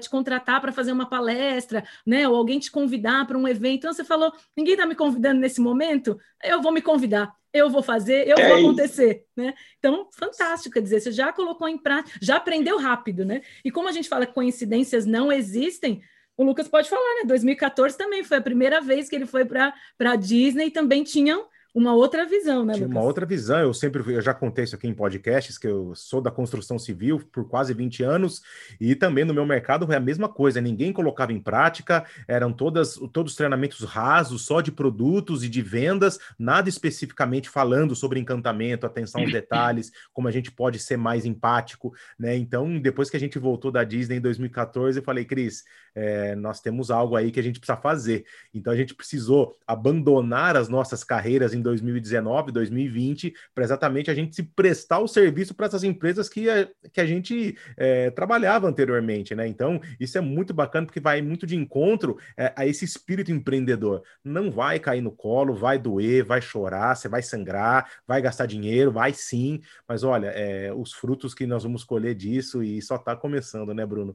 te 0.00 0.10
contratar 0.10 0.60
para 0.60 0.72
fazer 0.72 0.92
uma 0.92 1.08
palestra, 1.08 1.82
né? 2.06 2.28
ou 2.28 2.36
alguém 2.36 2.58
te 2.58 2.70
convidar 2.70 3.26
para 3.26 3.38
um 3.38 3.48
evento. 3.48 3.78
Então 3.78 3.92
você 3.92 4.04
falou: 4.04 4.32
ninguém 4.56 4.74
está 4.74 4.86
me 4.86 4.94
convidando 4.94 5.40
nesse 5.40 5.60
momento, 5.60 6.18
eu 6.44 6.60
vou 6.60 6.70
me 6.70 6.82
convidar, 6.82 7.32
eu 7.52 7.70
vou 7.70 7.82
fazer, 7.82 8.28
eu 8.28 8.36
é 8.36 8.48
vou 8.48 8.58
acontecer. 8.58 9.24
Né? 9.36 9.54
Então, 9.78 10.08
fantástico, 10.12 10.74
quer 10.74 10.82
dizer, 10.82 11.00
você 11.00 11.12
já 11.12 11.32
colocou 11.32 11.68
em 11.68 11.78
prática, 11.78 12.18
já 12.20 12.36
aprendeu 12.36 12.78
rápido, 12.78 13.24
né? 13.24 13.40
E 13.64 13.70
como 13.70 13.88
a 13.88 13.92
gente 13.92 14.08
fala 14.08 14.26
que 14.26 14.34
coincidências 14.34 15.06
não 15.06 15.32
existem, 15.32 16.02
o 16.36 16.44
Lucas 16.44 16.68
pode 16.68 16.88
falar, 16.88 17.20
né? 17.20 17.26
2014 17.26 17.96
também 17.96 18.22
foi 18.22 18.36
a 18.36 18.42
primeira 18.42 18.80
vez 18.80 19.08
que 19.08 19.16
ele 19.16 19.26
foi 19.26 19.44
para 19.44 19.74
a 19.98 20.16
Disney 20.16 20.66
e 20.66 20.70
também 20.70 21.02
tinham 21.02 21.46
uma 21.78 21.94
outra 21.94 22.26
visão, 22.26 22.64
né, 22.64 22.74
Tinha 22.74 22.86
Lucas? 22.86 23.00
uma 23.00 23.06
outra 23.06 23.24
visão. 23.24 23.60
Eu 23.60 23.72
sempre 23.72 24.02
eu 24.12 24.20
já 24.20 24.34
contei 24.34 24.64
isso 24.64 24.74
aqui 24.74 24.88
em 24.88 24.92
podcasts, 24.92 25.56
que 25.56 25.68
eu 25.68 25.94
sou 25.94 26.20
da 26.20 26.30
construção 26.30 26.78
civil 26.78 27.20
por 27.32 27.48
quase 27.48 27.72
20 27.72 28.02
anos, 28.02 28.42
e 28.80 28.96
também 28.96 29.24
no 29.24 29.32
meu 29.32 29.46
mercado 29.46 29.90
é 29.92 29.96
a 29.96 30.00
mesma 30.00 30.28
coisa. 30.28 30.60
Ninguém 30.60 30.92
colocava 30.92 31.32
em 31.32 31.40
prática, 31.40 32.04
eram 32.26 32.52
todas, 32.52 32.96
todos 33.12 33.36
treinamentos 33.36 33.84
rasos, 33.84 34.44
só 34.44 34.60
de 34.60 34.72
produtos 34.72 35.44
e 35.44 35.48
de 35.48 35.62
vendas, 35.62 36.18
nada 36.36 36.68
especificamente 36.68 37.48
falando 37.48 37.94
sobre 37.94 38.18
encantamento, 38.18 38.84
atenção 38.84 39.22
aos 39.22 39.32
detalhes, 39.32 39.92
como 40.12 40.26
a 40.26 40.32
gente 40.32 40.50
pode 40.50 40.80
ser 40.80 40.96
mais 40.96 41.24
empático, 41.24 41.94
né? 42.18 42.36
Então, 42.36 42.80
depois 42.80 43.08
que 43.08 43.16
a 43.16 43.20
gente 43.20 43.38
voltou 43.38 43.70
da 43.70 43.84
Disney 43.84 44.16
em 44.16 44.20
2014, 44.20 44.98
eu 44.98 45.02
falei, 45.04 45.24
Cris, 45.24 45.62
é, 45.94 46.34
nós 46.34 46.60
temos 46.60 46.90
algo 46.90 47.14
aí 47.14 47.30
que 47.30 47.38
a 47.38 47.42
gente 47.42 47.60
precisa 47.60 47.78
fazer. 47.78 48.24
Então, 48.52 48.72
a 48.72 48.76
gente 48.76 48.94
precisou 48.94 49.56
abandonar 49.66 50.56
as 50.56 50.68
nossas 50.68 51.04
carreiras 51.04 51.54
em 51.54 51.62
2019, 51.68 52.52
2020, 52.52 53.34
para 53.54 53.64
exatamente 53.64 54.10
a 54.10 54.14
gente 54.14 54.34
se 54.34 54.42
prestar 54.42 54.98
o 54.98 55.08
serviço 55.08 55.54
para 55.54 55.66
essas 55.66 55.84
empresas 55.84 56.28
que 56.28 56.48
a, 56.48 56.68
que 56.92 57.00
a 57.00 57.06
gente 57.06 57.56
é, 57.76 58.10
trabalhava 58.10 58.68
anteriormente, 58.68 59.34
né? 59.34 59.46
Então, 59.46 59.80
isso 60.00 60.16
é 60.16 60.20
muito 60.20 60.54
bacana 60.54 60.86
porque 60.86 61.00
vai 61.00 61.20
muito 61.22 61.46
de 61.46 61.56
encontro 61.56 62.18
é, 62.36 62.52
a 62.56 62.66
esse 62.66 62.84
espírito 62.84 63.30
empreendedor. 63.32 64.02
Não 64.24 64.50
vai 64.50 64.78
cair 64.78 65.00
no 65.00 65.12
colo, 65.12 65.54
vai 65.54 65.78
doer, 65.78 66.24
vai 66.24 66.40
chorar, 66.40 66.94
você 66.94 67.08
vai 67.08 67.22
sangrar, 67.22 67.90
vai 68.06 68.22
gastar 68.22 68.46
dinheiro, 68.46 68.90
vai 68.90 69.12
sim, 69.12 69.60
mas 69.86 70.02
olha, 70.02 70.28
é, 70.28 70.72
os 70.72 70.92
frutos 70.92 71.34
que 71.34 71.46
nós 71.46 71.62
vamos 71.62 71.84
colher 71.84 72.14
disso 72.14 72.62
e 72.62 72.80
só 72.80 72.96
está 72.96 73.14
começando, 73.14 73.74
né, 73.74 73.84
Bruno? 73.84 74.14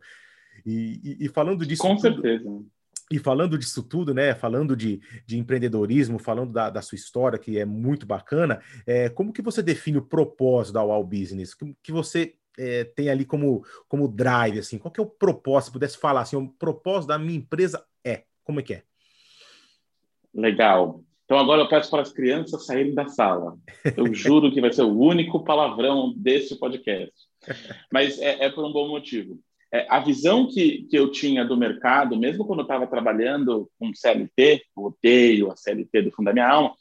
E, 0.66 1.18
e, 1.20 1.26
e 1.26 1.30
falando 1.30 1.66
disso. 1.66 1.82
Com 1.82 1.96
tudo, 1.96 2.22
certeza. 2.22 2.50
E 3.12 3.20
falando 3.20 3.58
disso 3.58 3.84
tudo, 3.84 4.14
né? 4.14 4.34
Falando 4.34 4.76
de, 4.76 5.02
de 5.26 5.38
empreendedorismo, 5.38 6.18
falando 6.18 6.52
da, 6.52 6.70
da, 6.70 6.82
sua 6.82 6.96
história, 6.96 7.38
que 7.38 7.58
é 7.58 7.66
muito 7.66 8.06
bacana, 8.06 8.62
é, 8.86 9.10
como 9.10 9.34
que 9.34 9.42
você 9.42 9.62
define 9.62 9.98
o 9.98 10.06
propósito 10.06 10.74
da 10.74 10.84
Wow 10.84 11.04
Business? 11.04 11.54
Que, 11.54 11.76
que 11.84 11.92
você 11.92 12.36
é, 12.58 12.84
tem 12.84 13.10
ali 13.10 13.26
como, 13.26 13.64
como 13.88 14.08
drive, 14.08 14.60
assim? 14.60 14.78
Qual 14.78 14.92
que 14.92 15.00
é 15.00 15.04
o 15.04 15.08
propósito? 15.08 15.68
Se 15.68 15.74
pudesse 15.74 15.98
falar 15.98 16.22
assim, 16.22 16.38
o 16.38 16.48
propósito 16.48 17.10
da 17.10 17.20
minha 17.20 17.38
empresa 17.38 17.84
é. 18.04 18.24
Como 18.44 18.60
é 18.60 18.64
que 18.64 18.76
é? 18.76 18.84
Legal. 20.34 21.04
Então 21.26 21.38
agora 21.38 21.62
eu 21.62 21.70
peço 21.70 21.90
para 21.90 22.02
as 22.02 22.12
crianças 22.12 22.66
saírem 22.66 22.94
da 22.94 23.08
sala. 23.08 23.58
Eu 23.96 24.12
juro 24.14 24.52
que 24.52 24.62
vai 24.62 24.72
ser 24.72 24.84
o 24.84 24.98
único 24.98 25.44
palavrão 25.44 26.14
desse 26.16 26.58
podcast. 26.58 27.14
Mas 27.92 28.20
é, 28.20 28.46
é 28.46 28.50
por 28.50 28.66
um 28.66 28.72
bom 28.72 28.88
motivo 28.88 29.40
é, 29.74 29.88
a 29.90 30.00
visão 30.00 30.48
que, 30.48 30.84
que 30.84 30.96
eu 30.96 31.10
tinha 31.10 31.44
do 31.44 31.58
mercado, 31.58 32.16
mesmo 32.16 32.46
quando 32.46 32.60
eu 32.60 32.64
estava 32.64 32.86
trabalhando 32.86 33.68
com 33.80 33.92
CLT, 33.92 34.62
eu 34.78 34.84
odeio 34.84 35.52
a 35.52 35.56
CLT 35.56 36.04
do 36.04 36.12
fundo 36.12 36.28
da 36.28 36.34
minha 36.34 36.48
alma, 36.48 36.76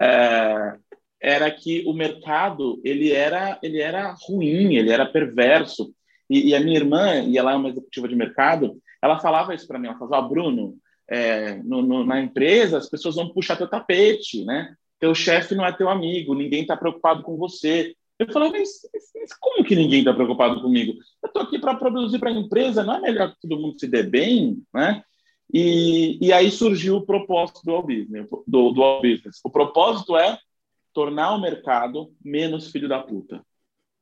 é, 0.00 0.74
era 1.20 1.50
que 1.50 1.84
o 1.86 1.92
mercado 1.92 2.80
ele 2.82 3.12
era 3.12 3.58
ele 3.62 3.78
era 3.78 4.16
ruim, 4.26 4.74
ele 4.74 4.90
era 4.90 5.04
perverso. 5.04 5.92
E, 6.30 6.48
e 6.48 6.54
a 6.54 6.60
minha 6.60 6.78
irmã, 6.78 7.20
e 7.20 7.36
ela 7.36 7.52
é 7.52 7.56
uma 7.56 7.68
executiva 7.68 8.08
de 8.08 8.16
mercado, 8.16 8.80
ela 9.02 9.18
falava 9.18 9.54
isso 9.54 9.66
para 9.66 9.78
mim, 9.78 9.88
ela 9.88 9.98
falava, 9.98 10.26
Bruno, 10.26 10.76
é, 11.10 11.56
no, 11.56 11.82
no, 11.82 12.06
na 12.06 12.22
empresa 12.22 12.78
as 12.78 12.88
pessoas 12.88 13.16
vão 13.16 13.28
puxar 13.28 13.56
teu 13.56 13.68
tapete, 13.68 14.44
né? 14.46 14.74
Teu 14.98 15.14
chefe 15.14 15.54
não 15.54 15.66
é 15.66 15.72
teu 15.72 15.90
amigo, 15.90 16.34
ninguém 16.34 16.62
está 16.62 16.74
preocupado 16.74 17.22
com 17.22 17.36
você. 17.36 17.94
Eu 18.20 18.30
falei, 18.30 18.50
mas, 18.50 18.68
mas 19.14 19.32
como 19.40 19.64
que 19.64 19.74
ninguém 19.74 20.00
está 20.00 20.12
preocupado 20.12 20.60
comigo? 20.60 20.92
Eu 21.22 21.26
estou 21.26 21.42
aqui 21.42 21.58
para 21.58 21.74
produzir 21.74 22.18
para 22.18 22.28
a 22.28 22.34
empresa, 22.34 22.84
não 22.84 22.96
é 22.96 23.00
melhor 23.00 23.30
que 23.32 23.40
todo 23.40 23.58
mundo 23.58 23.80
se 23.80 23.88
dê 23.88 24.02
bem, 24.02 24.62
né? 24.74 25.02
E, 25.52 26.18
e 26.20 26.30
aí 26.30 26.50
surgiu 26.50 26.96
o 26.96 27.06
propósito 27.06 27.62
do 27.64 27.72
All 27.72 27.82
Business, 27.82 28.28
do, 28.46 28.72
do 28.72 28.82
All 28.82 29.00
Business. 29.00 29.40
O 29.42 29.48
propósito 29.48 30.18
é 30.18 30.38
tornar 30.92 31.34
o 31.34 31.40
mercado 31.40 32.12
menos 32.22 32.70
filho 32.70 32.88
da 32.88 33.00
puta. 33.00 33.42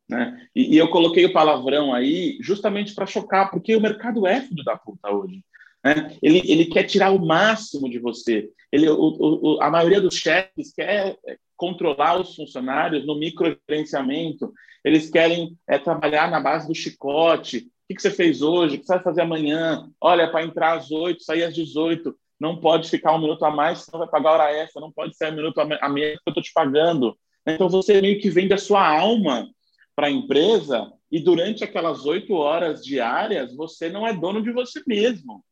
Né? 0.08 0.48
E, 0.54 0.75
e 0.75 0.78
eu 0.78 0.90
coloquei 0.90 1.25
o 1.25 1.32
palavrão 1.32 1.94
aí 1.94 2.38
justamente 2.40 2.94
para 2.94 3.06
chocar, 3.06 3.50
porque 3.52 3.76
o 3.76 3.80
mercado 3.80 4.26
é 4.26 4.40
filho 4.40 4.64
da 4.64 4.76
puta 4.76 5.12
hoje. 5.12 5.44
Né? 5.88 6.16
Ele, 6.23 6.42
ele 6.45 6.66
quer 6.66 6.85
tirar 6.85 7.11
o 7.11 7.25
máximo 7.25 7.88
de 7.88 7.99
você. 7.99 8.50
Ele, 8.71 8.88
o, 8.90 9.16
o, 9.18 9.62
a 9.62 9.71
maioria 9.71 10.00
dos 10.00 10.14
chefes 10.14 10.73
quer 10.75 11.16
controlar 11.57 12.21
os 12.21 12.37
funcionários 12.37 13.07
no 13.07 13.18
microgerenciamento, 13.18 14.52
eles 14.85 15.11
querem 15.11 15.57
é, 15.66 15.78
trabalhar 15.78 16.30
na 16.30 16.40
base 16.40 16.68
do 16.68 16.75
chicote. 16.75 17.68
O 17.90 17.95
que, 17.95 18.00
você 18.00 18.11
fez 18.11 18.42
hoje? 18.42 18.76
O 18.76 18.80
que 18.80 18.87
você 18.87 18.95
vai 18.95 19.02
fazer 19.02 19.23
amanhã? 19.23 19.88
Olha, 19.99 20.30
para 20.30 20.45
entrar 20.45 20.76
às 20.76 20.90
8, 20.90 21.25
sair 21.25 21.45
às 21.45 21.54
18, 21.54 22.14
não 22.38 22.61
pode 22.61 22.90
ficar 22.90 23.14
um 23.14 23.21
minuto 23.21 23.45
a 23.45 23.50
mais, 23.50 23.80
senão 23.80 24.00
vai 24.00 24.09
pagar 24.09 24.33
hora 24.33 24.52
extra, 24.52 24.80
não 24.80 24.92
pode 24.92 25.16
sair 25.16 25.33
um 25.33 25.37
minuto 25.37 25.59
a 25.59 25.88
menos 25.88 26.21
que 26.21 26.28
eu 26.28 26.30
estou 26.30 26.42
te 26.42 26.52
pagando. 26.52 27.16
Então 27.47 27.68
você 27.68 28.00
meio 28.00 28.21
que 28.21 28.28
vende 28.28 28.52
a 28.52 28.59
sua 28.59 28.87
alma 28.87 29.49
para 29.97 30.09
a 30.09 30.11
empresa 30.11 30.92
e 31.11 31.18
durante 31.18 31.64
aquelas 31.64 32.04
oito 32.04 32.35
horas 32.35 32.85
diárias 32.85 33.57
você 33.57 33.88
não 33.88 34.07
é 34.07 34.12
dono 34.12 34.42
de 34.42 34.52
você 34.52 34.83
mesmo. 34.87 35.42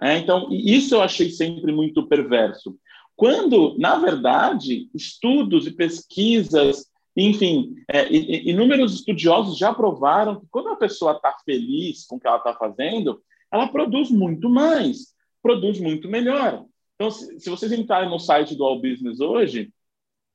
É, 0.00 0.18
então, 0.18 0.48
isso 0.50 0.94
eu 0.94 1.02
achei 1.02 1.30
sempre 1.30 1.72
muito 1.72 2.06
perverso. 2.06 2.76
Quando, 3.14 3.76
na 3.78 3.96
verdade, 3.96 4.90
estudos 4.94 5.66
e 5.66 5.70
pesquisas, 5.70 6.86
enfim, 7.16 7.74
é, 7.90 8.12
inúmeros 8.12 8.94
estudiosos 8.94 9.56
já 9.56 9.72
provaram 9.72 10.38
que 10.38 10.46
quando 10.50 10.68
a 10.68 10.76
pessoa 10.76 11.12
está 11.12 11.34
feliz 11.44 12.04
com 12.06 12.16
o 12.16 12.20
que 12.20 12.26
ela 12.26 12.36
está 12.36 12.52
fazendo, 12.52 13.22
ela 13.50 13.68
produz 13.68 14.10
muito 14.10 14.50
mais, 14.50 15.14
produz 15.42 15.80
muito 15.80 16.08
melhor. 16.08 16.64
Então, 16.94 17.10
se, 17.10 17.40
se 17.40 17.48
vocês 17.48 17.72
entrarem 17.72 18.10
no 18.10 18.18
site 18.18 18.54
do 18.54 18.64
All 18.64 18.80
Business 18.80 19.18
hoje, 19.18 19.72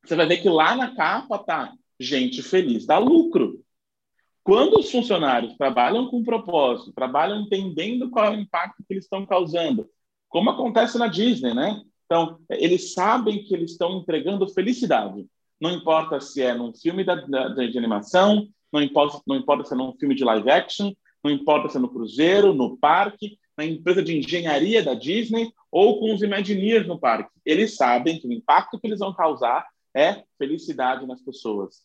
você 0.04 0.16
vai 0.16 0.26
ver 0.26 0.38
que 0.38 0.50
lá 0.50 0.76
na 0.76 0.96
capa 0.96 1.38
tá 1.38 1.74
gente 2.00 2.42
feliz 2.42 2.86
dá 2.86 2.98
lucro. 2.98 3.64
Quando 4.44 4.80
os 4.80 4.92
funcionários 4.92 5.56
trabalham 5.56 6.08
com 6.08 6.24
propósito, 6.24 6.94
trabalham 6.94 7.42
entendendo 7.42 8.10
qual 8.10 8.26
é 8.26 8.30
o 8.32 8.40
impacto 8.40 8.84
que 8.88 8.94
eles 8.94 9.04
estão 9.04 9.26
causando, 9.26 9.88
como 10.28 10.50
acontece 10.50 10.98
na 10.98 11.08
Disney, 11.08 11.54
né? 11.54 11.82
Então, 12.06 12.40
eles 12.50 12.94
sabem 12.94 13.44
que 13.44 13.54
eles 13.54 13.72
estão 13.72 13.98
entregando 13.98 14.52
felicidade. 14.52 15.26
Não 15.60 15.70
importa 15.70 16.20
se 16.20 16.42
é 16.42 16.54
num 16.54 16.74
filme 16.74 17.04
da, 17.04 17.16
da, 17.16 17.50
de 17.50 17.78
animação, 17.78 18.48
não 18.74 18.82
importa, 18.82 19.22
não 19.28 19.36
importa 19.36 19.64
se 19.64 19.74
é 19.74 19.78
num 19.78 19.94
filme 19.94 20.16
de 20.16 20.24
live 20.24 20.50
action, 20.50 20.92
não 21.24 21.30
importa 21.30 21.70
se 21.70 21.78
é 21.78 21.80
no 21.80 21.90
cruzeiro, 21.90 22.54
no 22.54 22.78
parque, 22.78 23.38
na 23.56 23.64
empresa 23.64 24.02
de 24.02 24.18
engenharia 24.18 24.84
da 24.84 24.96
Disney 24.96 25.54
ou 25.72 26.00
com 26.00 26.14
os 26.14 26.22
Imagineers 26.24 26.88
no 26.88 27.00
parque. 27.00 27.30
Eles 27.46 27.76
sabem 27.76 28.20
que 28.20 28.28
o 28.28 28.34
impacto 28.34 28.80
que 28.80 28.88
eles 28.88 29.00
vão 29.00 29.14
causar 29.14 29.68
é 29.96 30.24
felicidade 30.38 31.06
nas 31.06 31.22
pessoas. 31.22 31.84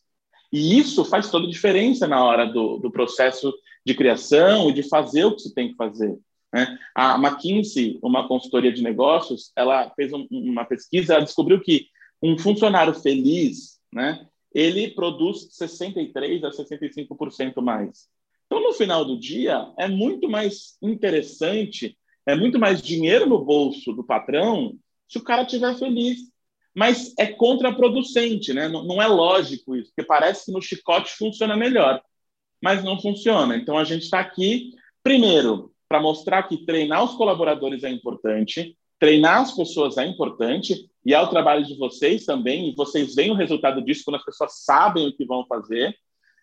E 0.51 0.77
isso 0.77 1.03
faz 1.05 1.29
toda 1.29 1.45
a 1.45 1.49
diferença 1.49 2.07
na 2.07 2.23
hora 2.23 2.45
do, 2.45 2.77
do 2.77 2.91
processo 2.91 3.53
de 3.85 3.93
criação 3.93 4.69
e 4.69 4.73
de 4.73 4.83
fazer 4.83 5.25
o 5.25 5.35
que 5.35 5.41
você 5.41 5.53
tem 5.53 5.69
que 5.69 5.75
fazer. 5.75 6.17
Né? 6.53 6.77
A 6.95 7.15
McKinsey, 7.15 7.99
uma 8.01 8.27
consultoria 8.27 8.71
de 8.71 8.81
negócios, 8.81 9.51
ela 9.55 9.89
fez 9.95 10.13
um, 10.13 10.27
uma 10.31 10.65
pesquisa, 10.65 11.13
ela 11.13 11.23
descobriu 11.23 11.61
que 11.61 11.87
um 12.21 12.37
funcionário 12.37 12.93
feliz, 12.93 13.79
né, 13.93 14.25
ele 14.53 14.89
produz 14.89 15.49
63 15.51 16.43
a 16.43 16.49
65% 16.49 17.61
mais. 17.61 18.07
Então, 18.45 18.63
no 18.63 18.73
final 18.73 19.03
do 19.03 19.19
dia, 19.19 19.71
é 19.77 19.87
muito 19.87 20.29
mais 20.29 20.77
interessante, 20.81 21.97
é 22.25 22.35
muito 22.35 22.57
mais 22.57 22.81
dinheiro 22.81 23.25
no 23.27 23.43
bolso 23.43 23.93
do 23.93 24.03
patrão 24.03 24.73
se 25.07 25.17
o 25.17 25.23
cara 25.23 25.43
estiver 25.43 25.75
feliz. 25.77 26.19
Mas 26.77 27.11
é 27.17 27.25
contraproducente, 27.25 28.53
né? 28.53 28.67
Não, 28.67 28.83
não 28.83 29.01
é 29.01 29.07
lógico 29.07 29.75
isso, 29.75 29.89
porque 29.89 30.07
parece 30.07 30.45
que 30.45 30.51
no 30.51 30.61
chicote 30.61 31.11
funciona 31.13 31.57
melhor, 31.57 31.99
mas 32.61 32.83
não 32.83 33.01
funciona. 33.01 33.55
Então, 33.55 33.79
a 33.79 33.83
gente 33.83 34.03
está 34.03 34.19
aqui, 34.19 34.75
primeiro, 35.01 35.73
para 35.89 35.99
mostrar 35.99 36.43
que 36.43 36.67
treinar 36.67 37.03
os 37.03 37.15
colaboradores 37.15 37.83
é 37.83 37.89
importante, 37.89 38.77
treinar 38.99 39.41
as 39.41 39.55
pessoas 39.55 39.97
é 39.97 40.05
importante, 40.05 40.87
e 41.03 41.15
é 41.15 41.19
o 41.19 41.25
trabalho 41.25 41.65
de 41.65 41.75
vocês 41.79 42.25
também, 42.25 42.69
e 42.69 42.75
vocês 42.75 43.15
veem 43.15 43.31
o 43.31 43.35
resultado 43.35 43.83
disso 43.83 44.03
quando 44.05 44.17
as 44.17 44.25
pessoas 44.25 44.63
sabem 44.63 45.07
o 45.07 45.17
que 45.17 45.25
vão 45.25 45.47
fazer. 45.47 45.97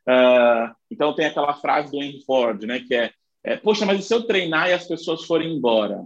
Uh, 0.08 0.74
então, 0.90 1.14
tem 1.14 1.26
aquela 1.26 1.54
frase 1.54 1.92
do 1.92 2.02
Henry 2.02 2.24
Ford, 2.24 2.60
né, 2.64 2.80
que 2.80 2.92
é, 2.92 3.12
é, 3.44 3.56
poxa, 3.56 3.86
mas 3.86 4.00
e 4.00 4.02
se 4.02 4.12
eu 4.12 4.26
treinar 4.26 4.68
e 4.68 4.72
as 4.72 4.88
pessoas 4.88 5.22
forem 5.22 5.56
embora? 5.56 6.04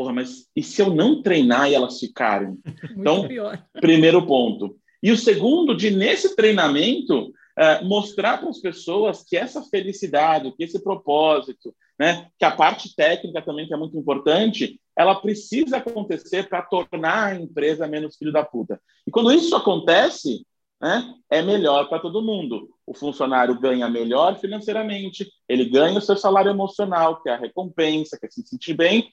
Porra, 0.00 0.14
mas 0.14 0.48
e 0.56 0.62
se 0.62 0.80
eu 0.80 0.94
não 0.94 1.20
treinar 1.20 1.70
e 1.70 1.74
elas 1.74 2.00
ficarem? 2.00 2.58
Então, 2.96 3.28
pior. 3.28 3.62
primeiro 3.74 4.26
ponto. 4.26 4.78
E 5.02 5.12
o 5.12 5.16
segundo, 5.16 5.76
de 5.76 5.90
nesse 5.90 6.34
treinamento, 6.34 7.26
uh, 7.26 7.84
mostrar 7.84 8.38
para 8.38 8.48
as 8.48 8.58
pessoas 8.60 9.22
que 9.22 9.36
essa 9.36 9.62
felicidade, 9.64 10.54
que 10.56 10.64
esse 10.64 10.82
propósito, 10.82 11.74
né, 11.98 12.28
que 12.38 12.46
a 12.46 12.50
parte 12.50 12.96
técnica 12.96 13.42
também 13.42 13.66
que 13.66 13.74
é 13.74 13.76
muito 13.76 13.94
importante, 13.98 14.80
ela 14.96 15.20
precisa 15.20 15.76
acontecer 15.76 16.48
para 16.48 16.62
tornar 16.62 17.26
a 17.26 17.34
empresa 17.34 17.86
menos 17.86 18.16
filho 18.16 18.32
da 18.32 18.42
puta. 18.42 18.80
E 19.06 19.10
quando 19.10 19.30
isso 19.30 19.54
acontece, 19.54 20.46
né, 20.80 21.14
é 21.28 21.42
melhor 21.42 21.90
para 21.90 21.98
todo 21.98 22.22
mundo. 22.22 22.70
O 22.86 22.94
funcionário 22.94 23.60
ganha 23.60 23.86
melhor 23.86 24.38
financeiramente, 24.38 25.30
ele 25.46 25.66
ganha 25.66 25.98
o 25.98 26.02
seu 26.02 26.16
salário 26.16 26.50
emocional, 26.50 27.22
que 27.22 27.28
é 27.28 27.34
a 27.34 27.38
recompensa, 27.38 28.16
que 28.18 28.24
é 28.24 28.30
se 28.30 28.42
sentir 28.46 28.72
bem, 28.72 29.12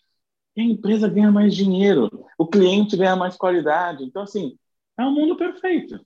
e 0.57 0.61
a 0.61 0.65
empresa 0.65 1.07
ganha 1.07 1.31
mais 1.31 1.55
dinheiro, 1.55 2.09
o 2.37 2.47
cliente 2.47 2.97
ganha 2.97 3.15
mais 3.15 3.37
qualidade. 3.37 4.03
Então, 4.03 4.23
assim, 4.23 4.57
é 4.99 5.03
um 5.03 5.11
mundo 5.13 5.37
perfeito. 5.37 5.99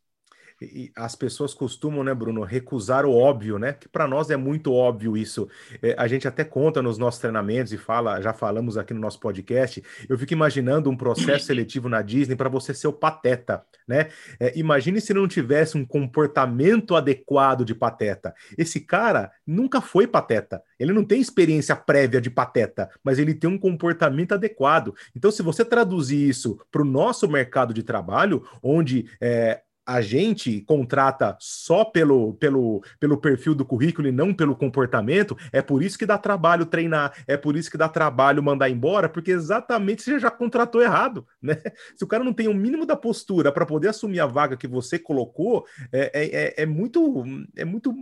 E 0.62 0.92
as 0.96 1.16
pessoas 1.16 1.54
costumam, 1.54 2.04
né, 2.04 2.14
Bruno, 2.14 2.44
recusar 2.44 3.06
o 3.06 3.12
óbvio, 3.12 3.58
né? 3.58 3.74
Que 3.74 3.90
para 3.90 4.08
nós 4.08 4.30
é 4.30 4.38
muito 4.38 4.72
óbvio 4.72 5.18
isso. 5.18 5.50
É, 5.82 5.96
a 5.98 6.08
gente 6.08 6.28
até 6.28 6.44
conta 6.44 6.82
nos 6.82 7.00
nossos 7.00 7.20
treinamentos 7.20 7.74
e 7.74 7.78
fala, 7.78 8.22
já 8.22 8.32
falamos 8.32 8.78
aqui 8.78 8.94
no 8.94 9.00
nosso 9.00 9.20
podcast. 9.20 9.84
Eu 10.08 10.18
fico 10.18 10.34
imaginando 10.34 10.90
um 10.90 10.96
processo 10.96 11.46
seletivo 11.46 11.90
na 11.90 12.04
Disney 12.04 12.36
para 12.36 12.48
você 12.48 12.74
ser 12.74 12.88
o 12.88 12.94
pateta, 12.94 13.64
né? 13.88 14.10
É, 14.40 14.58
imagine 14.58 15.02
se 15.02 15.14
não 15.14 15.28
tivesse 15.28 15.78
um 15.78 15.86
comportamento 15.86 16.96
adequado 16.96 17.66
de 17.66 17.74
pateta. 17.74 18.34
Esse 18.56 18.80
cara 18.80 19.32
nunca 19.46 19.82
foi 19.82 20.06
pateta. 20.06 20.62
Ele 20.80 20.94
não 20.94 21.04
tem 21.04 21.20
experiência 21.20 21.76
prévia 21.76 22.22
de 22.22 22.30
pateta, 22.30 22.90
mas 23.04 23.18
ele 23.18 23.34
tem 23.34 23.50
um 23.50 23.58
comportamento 23.58 24.34
adequado. 24.34 24.94
Então, 25.16 25.32
se 25.32 25.42
você 25.42 25.66
traduzir 25.66 26.30
isso 26.30 26.60
para 26.72 26.82
o 26.82 26.86
nosso 26.86 27.28
mercado 27.28 27.74
de 27.74 27.82
trabalho, 27.82 28.44
onde 28.62 29.10
é, 29.20 29.62
a 29.86 30.02
gente 30.02 30.62
contrata 30.62 31.36
só 31.40 31.84
pelo, 31.84 32.34
pelo, 32.36 32.84
pelo 33.00 33.18
perfil 33.18 33.56
do 33.56 33.66
currículo 33.66 34.08
e 34.08 34.12
não 34.12 34.34
pelo 34.34 34.56
comportamento, 34.56 35.38
é 35.52 35.62
por 35.62 35.82
isso 35.84 35.98
que 35.98 36.06
dá 36.06 36.18
trabalho 36.18 36.66
treinar, 36.66 37.14
é 37.28 37.36
por 37.36 37.56
isso 37.56 37.70
que 37.70 37.78
dá 37.78 37.90
trabalho 37.90 38.44
mandar 38.44 38.70
embora, 38.70 39.10
porque 39.10 39.32
exatamente 39.32 40.04
você 40.04 40.20
já 40.20 40.30
contratou 40.30 40.82
errado, 40.82 41.26
né? 41.42 41.58
Se 41.96 42.04
o 42.04 42.08
cara 42.08 42.24
não 42.24 42.34
tem 42.34 42.48
o 42.48 42.54
mínimo 42.54 42.86
da 42.86 42.96
postura 42.96 43.52
para 43.52 43.66
poder 43.66 43.90
assumir 43.90 44.20
a 44.20 44.26
vaga 44.26 44.56
que 44.58 44.68
você 44.68 45.00
colocou, 45.00 45.66
é, 45.92 46.12
é, 46.14 46.44
é, 46.44 46.64
é 46.64 46.66
muito 46.66 47.24
é 47.56 47.66
muito 47.66 47.94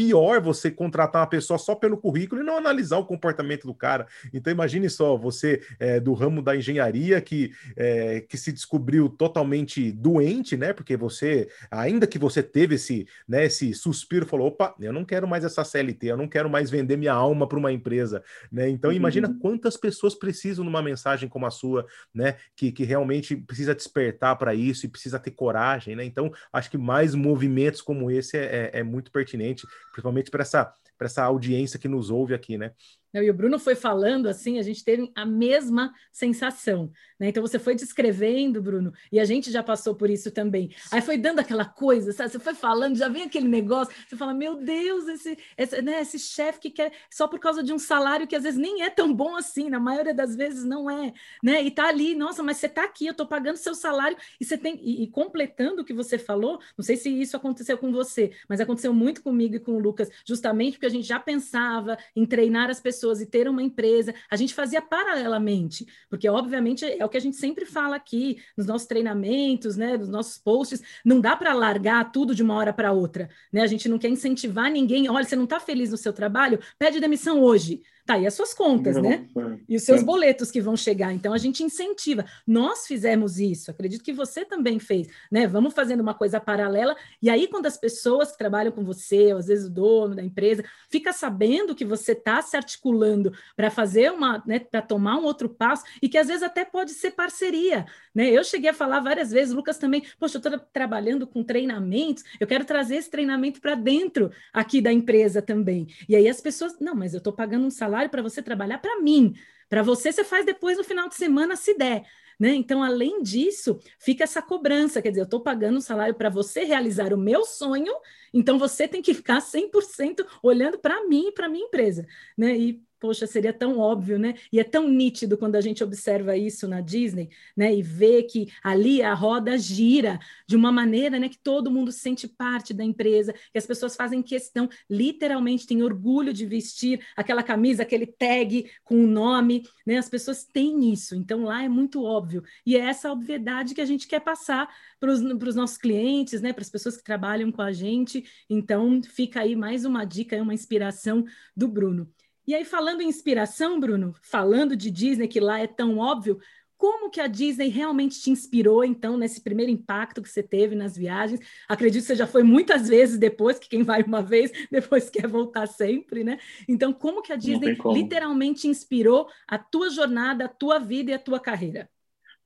pior 0.00 0.40
você 0.40 0.70
contratar 0.70 1.20
uma 1.20 1.28
pessoa 1.28 1.58
só 1.58 1.74
pelo 1.74 1.98
currículo 1.98 2.40
e 2.40 2.44
não 2.44 2.56
analisar 2.56 2.96
o 2.96 3.04
comportamento 3.04 3.66
do 3.66 3.74
cara. 3.74 4.06
Então 4.32 4.50
imagine 4.50 4.88
só, 4.88 5.14
você 5.14 5.60
é, 5.78 6.00
do 6.00 6.14
ramo 6.14 6.40
da 6.40 6.56
engenharia 6.56 7.20
que, 7.20 7.52
é, 7.76 8.22
que 8.22 8.38
se 8.38 8.50
descobriu 8.50 9.10
totalmente 9.10 9.92
doente, 9.92 10.56
né? 10.56 10.72
Porque 10.72 10.96
você, 10.96 11.50
ainda 11.70 12.06
que 12.06 12.18
você 12.18 12.42
teve 12.42 12.76
esse, 12.76 13.06
né, 13.28 13.44
esse 13.44 13.74
suspiro, 13.74 14.24
falou: 14.24 14.46
opa, 14.46 14.74
eu 14.80 14.90
não 14.90 15.04
quero 15.04 15.28
mais 15.28 15.44
essa 15.44 15.62
CLT, 15.62 16.06
eu 16.06 16.16
não 16.16 16.26
quero 16.26 16.48
mais 16.48 16.70
vender 16.70 16.96
minha 16.96 17.12
alma 17.12 17.46
para 17.46 17.58
uma 17.58 17.70
empresa. 17.70 18.24
Né? 18.50 18.70
Então 18.70 18.90
imagina 18.90 19.28
uhum. 19.28 19.38
quantas 19.38 19.76
pessoas 19.76 20.14
precisam 20.14 20.64
numa 20.64 20.80
mensagem 20.80 21.28
como 21.28 21.44
a 21.44 21.50
sua, 21.50 21.84
né? 22.14 22.36
Que, 22.56 22.72
que 22.72 22.84
realmente 22.84 23.36
precisa 23.36 23.74
despertar 23.74 24.36
para 24.36 24.54
isso 24.54 24.86
e 24.86 24.88
precisa 24.88 25.18
ter 25.18 25.32
coragem, 25.32 25.94
né? 25.94 26.06
Então 26.06 26.32
acho 26.50 26.70
que 26.70 26.78
mais 26.78 27.14
movimentos 27.14 27.82
como 27.82 28.10
esse 28.10 28.38
é, 28.38 28.70
é, 28.72 28.80
é 28.80 28.82
muito 28.82 29.12
pertinente 29.12 29.66
principalmente 30.00 30.30
para 30.30 30.42
essa, 30.42 30.74
essa 31.06 31.24
audiência 31.24 31.78
que 31.78 31.88
nos 31.88 32.10
ouve 32.10 32.34
aqui, 32.34 32.58
né? 32.58 32.72
E 33.12 33.28
o 33.28 33.34
Bruno 33.34 33.58
foi 33.58 33.74
falando 33.74 34.28
assim, 34.28 34.58
a 34.58 34.62
gente 34.62 34.84
teve 34.84 35.10
a 35.16 35.26
mesma 35.26 35.92
sensação. 36.12 36.92
Né? 37.18 37.28
Então 37.28 37.42
você 37.42 37.58
foi 37.58 37.74
descrevendo, 37.74 38.62
Bruno, 38.62 38.92
e 39.10 39.18
a 39.18 39.24
gente 39.24 39.50
já 39.50 39.64
passou 39.64 39.96
por 39.96 40.08
isso 40.08 40.30
também. 40.30 40.70
Aí 40.92 41.02
foi 41.02 41.18
dando 41.18 41.40
aquela 41.40 41.64
coisa, 41.64 42.12
sabe? 42.12 42.30
Você 42.30 42.38
foi 42.38 42.54
falando, 42.54 42.96
já 42.96 43.08
vem 43.08 43.24
aquele 43.24 43.48
negócio, 43.48 43.92
você 44.08 44.16
fala, 44.16 44.32
meu 44.32 44.56
Deus, 44.62 45.08
esse, 45.08 45.36
esse, 45.58 45.82
né, 45.82 46.00
esse 46.00 46.20
chefe 46.20 46.60
que 46.60 46.70
quer 46.70 46.92
só 47.10 47.26
por 47.26 47.40
causa 47.40 47.64
de 47.64 47.72
um 47.72 47.78
salário 47.80 48.28
que 48.28 48.36
às 48.36 48.44
vezes 48.44 48.58
nem 48.58 48.82
é 48.82 48.90
tão 48.90 49.12
bom 49.12 49.34
assim, 49.34 49.68
na 49.68 49.80
maioria 49.80 50.14
das 50.14 50.36
vezes 50.36 50.64
não 50.64 50.88
é, 50.88 51.12
né? 51.42 51.62
E 51.64 51.70
tá 51.70 51.88
ali, 51.88 52.14
nossa, 52.14 52.44
mas 52.44 52.58
você 52.58 52.68
tá 52.68 52.84
aqui, 52.84 53.06
eu 53.06 53.14
tô 53.14 53.26
pagando 53.26 53.56
seu 53.56 53.74
salário, 53.74 54.16
e 54.40 54.44
você 54.44 54.56
tem, 54.56 54.80
e, 54.82 55.02
e 55.02 55.10
completando 55.10 55.82
o 55.82 55.84
que 55.84 55.92
você 55.92 56.16
falou, 56.16 56.60
não 56.78 56.84
sei 56.84 56.96
se 56.96 57.10
isso 57.10 57.36
aconteceu 57.36 57.76
com 57.76 57.90
você, 57.90 58.30
mas 58.48 58.60
aconteceu 58.60 58.94
muito 58.94 59.20
comigo 59.20 59.56
e 59.56 59.60
com 59.60 59.72
o 59.72 59.80
Lucas, 59.80 60.08
justamente 60.24 60.74
porque 60.74 60.86
a 60.90 60.92
gente 60.92 61.06
já 61.06 61.18
pensava 61.18 61.96
em 62.14 62.26
treinar 62.26 62.68
as 62.70 62.80
pessoas 62.80 63.20
e 63.20 63.26
ter 63.26 63.48
uma 63.48 63.62
empresa, 63.62 64.14
a 64.30 64.36
gente 64.36 64.54
fazia 64.54 64.82
paralelamente, 64.82 65.86
porque 66.08 66.28
obviamente 66.28 66.84
é 66.84 67.04
o 67.04 67.08
que 67.08 67.16
a 67.16 67.20
gente 67.20 67.36
sempre 67.36 67.64
fala 67.64 67.96
aqui 67.96 68.38
nos 68.56 68.66
nossos 68.66 68.86
treinamentos, 68.86 69.76
né, 69.76 69.96
nos 69.96 70.08
nossos 70.08 70.38
posts, 70.38 70.82
não 71.04 71.20
dá 71.20 71.36
para 71.36 71.54
largar 71.54 72.10
tudo 72.12 72.34
de 72.34 72.42
uma 72.42 72.54
hora 72.54 72.72
para 72.72 72.92
outra, 72.92 73.28
né? 73.52 73.62
A 73.62 73.66
gente 73.66 73.88
não 73.88 73.98
quer 73.98 74.08
incentivar 74.08 74.70
ninguém, 74.70 75.08
olha, 75.08 75.24
você 75.24 75.36
não 75.36 75.44
está 75.44 75.60
feliz 75.60 75.90
no 75.90 75.96
seu 75.96 76.12
trabalho, 76.12 76.58
pede 76.78 77.00
demissão 77.00 77.40
hoje. 77.40 77.82
Tá 78.06 78.14
aí 78.14 78.26
as 78.26 78.34
suas 78.34 78.52
contas, 78.52 78.96
não, 78.96 79.02
né? 79.02 79.26
É, 79.36 79.58
e 79.68 79.76
os 79.76 79.82
seus 79.82 80.00
é. 80.00 80.04
boletos 80.04 80.50
que 80.50 80.60
vão 80.60 80.76
chegar. 80.76 81.12
Então 81.12 81.32
a 81.32 81.38
gente 81.38 81.62
incentiva. 81.62 82.24
Nós 82.46 82.86
fizemos 82.86 83.38
isso, 83.38 83.70
acredito 83.70 84.02
que 84.02 84.12
você 84.12 84.44
também 84.44 84.78
fez, 84.78 85.08
né? 85.30 85.46
Vamos 85.46 85.74
fazendo 85.74 86.00
uma 86.00 86.14
coisa 86.14 86.40
paralela. 86.40 86.96
E 87.22 87.30
aí, 87.30 87.46
quando 87.46 87.66
as 87.66 87.76
pessoas 87.76 88.32
que 88.32 88.38
trabalham 88.38 88.72
com 88.72 88.84
você, 88.84 89.32
ou 89.32 89.38
às 89.38 89.46
vezes 89.46 89.66
o 89.66 89.70
dono 89.70 90.14
da 90.14 90.22
empresa, 90.22 90.64
fica 90.90 91.12
sabendo 91.12 91.74
que 91.74 91.84
você 91.84 92.12
está 92.12 92.42
se 92.42 92.56
articulando 92.56 93.32
para 93.56 93.70
fazer 93.70 94.10
uma, 94.10 94.42
né, 94.46 94.58
para 94.58 94.82
tomar 94.82 95.16
um 95.16 95.24
outro 95.24 95.48
passo, 95.48 95.84
e 96.02 96.08
que 96.08 96.18
às 96.18 96.26
vezes 96.26 96.42
até 96.42 96.64
pode 96.64 96.92
ser 96.92 97.12
parceria. 97.12 97.86
Né? 98.14 98.30
Eu 98.30 98.42
cheguei 98.42 98.70
a 98.70 98.74
falar 98.74 99.00
várias 99.00 99.30
vezes, 99.30 99.54
Lucas 99.54 99.78
também, 99.78 100.02
poxa, 100.18 100.38
eu 100.38 100.40
estou 100.40 100.58
trabalhando 100.72 101.26
com 101.26 101.44
treinamentos, 101.44 102.24
eu 102.40 102.46
quero 102.46 102.64
trazer 102.64 102.96
esse 102.96 103.10
treinamento 103.10 103.60
para 103.60 103.74
dentro 103.74 104.30
aqui 104.52 104.80
da 104.80 104.92
empresa 104.92 105.40
também. 105.40 105.86
E 106.08 106.16
aí 106.16 106.28
as 106.28 106.40
pessoas, 106.40 106.76
não, 106.80 106.94
mas 106.94 107.14
eu 107.14 107.18
estou 107.18 107.32
pagando 107.32 107.66
um 107.66 107.70
salário 107.70 107.89
salário 107.90 108.10
para 108.10 108.22
você 108.22 108.40
trabalhar 108.40 108.78
para 108.78 109.00
mim. 109.00 109.34
Para 109.68 109.82
você, 109.82 110.12
você 110.12 110.22
faz 110.24 110.46
depois 110.46 110.78
no 110.78 110.84
final 110.84 111.08
de 111.08 111.16
semana, 111.16 111.56
se 111.56 111.74
der. 111.74 112.04
Né? 112.38 112.54
Então, 112.54 112.82
além 112.82 113.22
disso, 113.22 113.78
fica 113.98 114.24
essa 114.24 114.40
cobrança, 114.40 115.02
quer 115.02 115.10
dizer, 115.10 115.20
eu 115.20 115.24
estou 115.24 115.40
pagando 115.40 115.76
um 115.76 115.80
salário 115.80 116.14
para 116.14 116.30
você 116.30 116.64
realizar 116.64 117.12
o 117.12 117.18
meu 117.18 117.44
sonho, 117.44 117.92
então 118.32 118.58
você 118.58 118.88
tem 118.88 119.02
que 119.02 119.12
ficar 119.12 119.42
100% 119.42 120.24
olhando 120.42 120.78
para 120.78 121.06
mim 121.06 121.28
e 121.28 121.32
para 121.32 121.50
minha 121.50 121.66
empresa. 121.66 122.06
Né? 122.38 122.56
E 122.56 122.82
poxa, 123.00 123.26
seria 123.26 123.52
tão 123.52 123.78
óbvio, 123.78 124.18
né? 124.18 124.34
E 124.52 124.60
é 124.60 124.64
tão 124.64 124.88
nítido 124.88 125.38
quando 125.38 125.56
a 125.56 125.60
gente 125.60 125.82
observa 125.82 126.36
isso 126.36 126.68
na 126.68 126.80
Disney, 126.80 127.30
né? 127.56 127.74
E 127.74 127.82
vê 127.82 128.22
que 128.22 128.52
ali 128.62 129.02
a 129.02 129.14
roda 129.14 129.56
gira 129.56 130.20
de 130.46 130.54
uma 130.54 130.70
maneira, 130.70 131.18
né, 131.18 131.28
que 131.28 131.38
todo 131.38 131.70
mundo 131.70 131.90
sente 131.90 132.28
parte 132.28 132.74
da 132.74 132.84
empresa, 132.84 133.32
que 133.32 133.58
as 133.58 133.66
pessoas 133.66 133.96
fazem 133.96 134.22
questão, 134.22 134.68
literalmente 134.88 135.66
tem 135.66 135.82
orgulho 135.82 136.32
de 136.32 136.44
vestir 136.44 137.00
aquela 137.16 137.42
camisa, 137.42 137.82
aquele 137.82 138.06
tag 138.06 138.70
com 138.84 139.02
o 139.02 139.06
nome, 139.06 139.66
né? 139.86 139.96
As 139.96 140.08
pessoas 140.08 140.44
têm 140.44 140.92
isso, 140.92 141.14
então 141.14 141.44
lá 141.44 141.62
é 141.64 141.68
muito 141.68 142.04
óbvio. 142.04 142.42
E 142.66 142.76
é 142.76 142.80
essa 142.80 143.10
obviedade 143.10 143.74
que 143.74 143.80
a 143.80 143.86
gente 143.86 144.06
quer 144.06 144.20
passar 144.20 144.68
para 144.98 145.10
os 145.10 145.54
nossos 145.54 145.78
clientes, 145.78 146.42
né? 146.42 146.52
Para 146.52 146.62
as 146.62 146.70
pessoas 146.70 146.96
que 146.96 147.04
trabalham 147.04 147.50
com 147.50 147.62
a 147.62 147.72
gente. 147.72 148.24
Então, 148.48 149.00
fica 149.02 149.40
aí 149.40 149.56
mais 149.56 149.84
uma 149.84 150.04
dica, 150.04 150.40
uma 150.42 150.54
inspiração 150.54 151.24
do 151.56 151.66
Bruno. 151.66 152.12
E 152.46 152.54
aí, 152.54 152.64
falando 152.64 153.00
em 153.00 153.08
inspiração, 153.08 153.78
Bruno, 153.78 154.14
falando 154.22 154.74
de 154.74 154.90
Disney, 154.90 155.28
que 155.28 155.40
lá 155.40 155.60
é 155.60 155.66
tão 155.66 155.98
óbvio, 155.98 156.38
como 156.80 157.10
que 157.10 157.20
a 157.20 157.26
Disney 157.26 157.68
realmente 157.68 158.18
te 158.18 158.30
inspirou, 158.30 158.82
então, 158.82 159.18
nesse 159.18 159.42
primeiro 159.42 159.70
impacto 159.70 160.22
que 160.22 160.28
você 160.30 160.42
teve 160.42 160.74
nas 160.74 160.96
viagens? 160.96 161.38
Acredito 161.68 162.00
que 162.00 162.06
você 162.06 162.16
já 162.16 162.26
foi 162.26 162.42
muitas 162.42 162.88
vezes 162.88 163.18
depois, 163.18 163.58
que 163.58 163.68
quem 163.68 163.82
vai 163.82 164.02
uma 164.02 164.22
vez, 164.22 164.50
depois 164.72 165.10
quer 165.10 165.28
voltar 165.28 165.66
sempre, 165.66 166.24
né? 166.24 166.38
Então, 166.66 166.90
como 166.90 167.20
que 167.20 167.34
a 167.34 167.36
Disney 167.36 167.76
literalmente 167.92 168.66
inspirou 168.66 169.28
a 169.46 169.58
tua 169.58 169.90
jornada, 169.90 170.46
a 170.46 170.48
tua 170.48 170.78
vida 170.78 171.10
e 171.10 171.14
a 171.14 171.18
tua 171.18 171.38
carreira? 171.38 171.86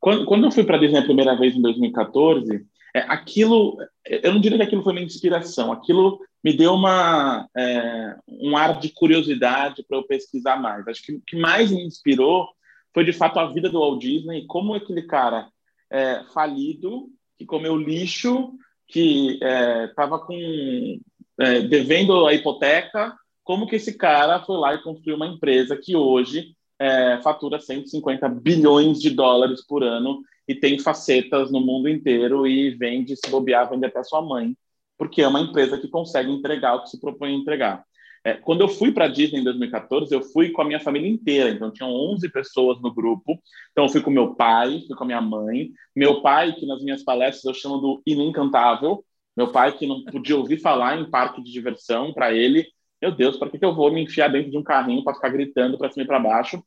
Quando, 0.01 0.27
quando 0.27 0.45
eu 0.45 0.51
fui 0.51 0.65
para 0.65 0.79
a 0.79 0.81
Disney 0.81 0.99
a 0.99 1.05
primeira 1.05 1.39
vez 1.39 1.55
em 1.55 1.63
2014, 1.63 2.67
é, 2.93 3.01
aquilo, 3.03 3.77
eu 4.05 4.35
não 4.35 4.41
diria 4.41 4.59
que 4.59 4.65
aquilo 4.65 4.83
foi 4.83 4.95
uma 4.95 5.01
inspiração, 5.01 5.71
aquilo 5.71 6.19
me 6.45 6.53
deu 6.53 6.75
uma, 6.75 7.49
é, 7.57 8.17
um 8.29 8.55
ar 8.55 8.79
de 8.79 8.91
curiosidade 8.91 9.83
para 9.83 9.97
eu 9.97 10.03
pesquisar 10.03 10.61
mais. 10.61 10.87
Acho 10.87 11.03
que 11.03 11.13
o 11.15 11.23
que 11.27 11.37
mais 11.37 11.71
me 11.71 11.83
inspirou 11.83 12.47
foi, 12.93 13.03
de 13.03 13.15
fato, 13.15 13.41
a 13.41 13.51
vida 13.51 13.71
do 13.71 13.81
Walt 13.81 14.03
Disney, 14.03 14.45
como 14.47 14.75
aquele 14.75 15.03
cara 15.03 15.49
é, 15.91 16.23
falido, 16.35 17.09
que 17.39 17.47
comeu 17.47 17.75
lixo, 17.79 18.53
que 18.87 19.41
estava 19.89 20.17
é, 20.17 20.19
com 20.19 21.01
é, 21.41 21.61
devendo 21.63 22.27
a 22.27 22.35
hipoteca, 22.35 23.17
como 23.43 23.67
que 23.67 23.77
esse 23.77 23.97
cara 23.97 24.45
foi 24.45 24.59
lá 24.59 24.75
e 24.75 24.83
construiu 24.83 25.17
uma 25.17 25.27
empresa 25.27 25.79
que 25.83 25.97
hoje 25.97 26.55
é, 26.79 27.21
fatura 27.23 27.59
150 27.59 28.29
bilhões 28.29 29.01
de 29.01 29.09
dólares 29.09 29.67
por 29.67 29.83
ano 29.83 30.21
e 30.47 30.55
tem 30.55 30.79
facetas 30.79 31.51
no 31.51 31.61
mundo 31.61 31.89
inteiro 31.89 32.47
e 32.47 32.71
vende, 32.71 33.17
se 33.17 33.31
bobear, 33.31 33.69
vende 33.71 33.87
até 33.87 34.03
sua 34.05 34.21
mãe 34.21 34.55
porque 34.97 35.23
é 35.23 35.29
uma 35.29 35.41
empresa 35.41 35.79
que 35.79 35.89
consegue 35.89 36.31
entregar 36.31 36.75
o 36.75 36.83
que 36.83 36.91
se 36.91 37.01
propõe 37.01 37.31
a 37.31 37.39
entregar. 37.39 37.85
É, 38.27 38.35
quando 38.35 38.63
eu 38.63 38.69
fui 38.69 38.91
para 38.91 39.05
a 39.05 39.09
Disney 39.09 39.41
em 39.41 39.45
2014, 39.45 40.15
eu 40.15 40.23
fui 40.23 40.51
com 40.51 40.63
a 40.63 40.65
minha 40.65 40.81
família 40.81 41.09
inteira, 41.09 41.51
então 41.51 41.71
tinham 41.71 41.91
11 41.91 42.27
pessoas 42.31 42.81
no 42.81 42.93
grupo. 42.93 43.39
Então 43.73 43.85
eu 43.85 43.91
fui 43.91 44.01
com 44.01 44.11
meu 44.11 44.35
pai, 44.35 44.83
fui 44.87 44.97
com 44.97 45.05
a 45.05 45.07
minha 45.07 45.21
mãe. 45.21 45.71
Meu 45.95 46.23
pai, 46.23 46.55
que 46.55 46.65
nas 46.65 46.83
minhas 46.83 47.03
palestras 47.05 47.45
eu 47.45 47.53
chamo 47.53 47.77
do 47.79 48.03
inencantável, 48.07 49.05
meu 49.37 49.53
pai 49.53 49.77
que 49.77 49.87
não 49.87 50.03
podia 50.05 50.37
ouvir 50.37 50.59
falar 50.59 50.99
em 50.99 51.11
parque 51.11 51.43
de 51.43 51.53
diversão, 51.53 52.15
para 52.15 52.33
ele, 52.33 52.67
meu 53.03 53.13
Deus, 53.15 53.37
para 53.37 53.51
que, 53.51 53.59
que 53.59 53.65
eu 53.65 53.75
vou 53.75 53.93
me 53.93 54.03
enfiar 54.03 54.29
dentro 54.29 54.51
de 54.51 54.57
um 54.57 54.63
carrinho 54.63 55.05
para 55.05 55.15
ficar 55.15 55.29
gritando 55.29 55.77
para 55.77 55.91
cima 55.91 56.05
e 56.05 56.07
para 56.07 56.19
baixo? 56.19 56.65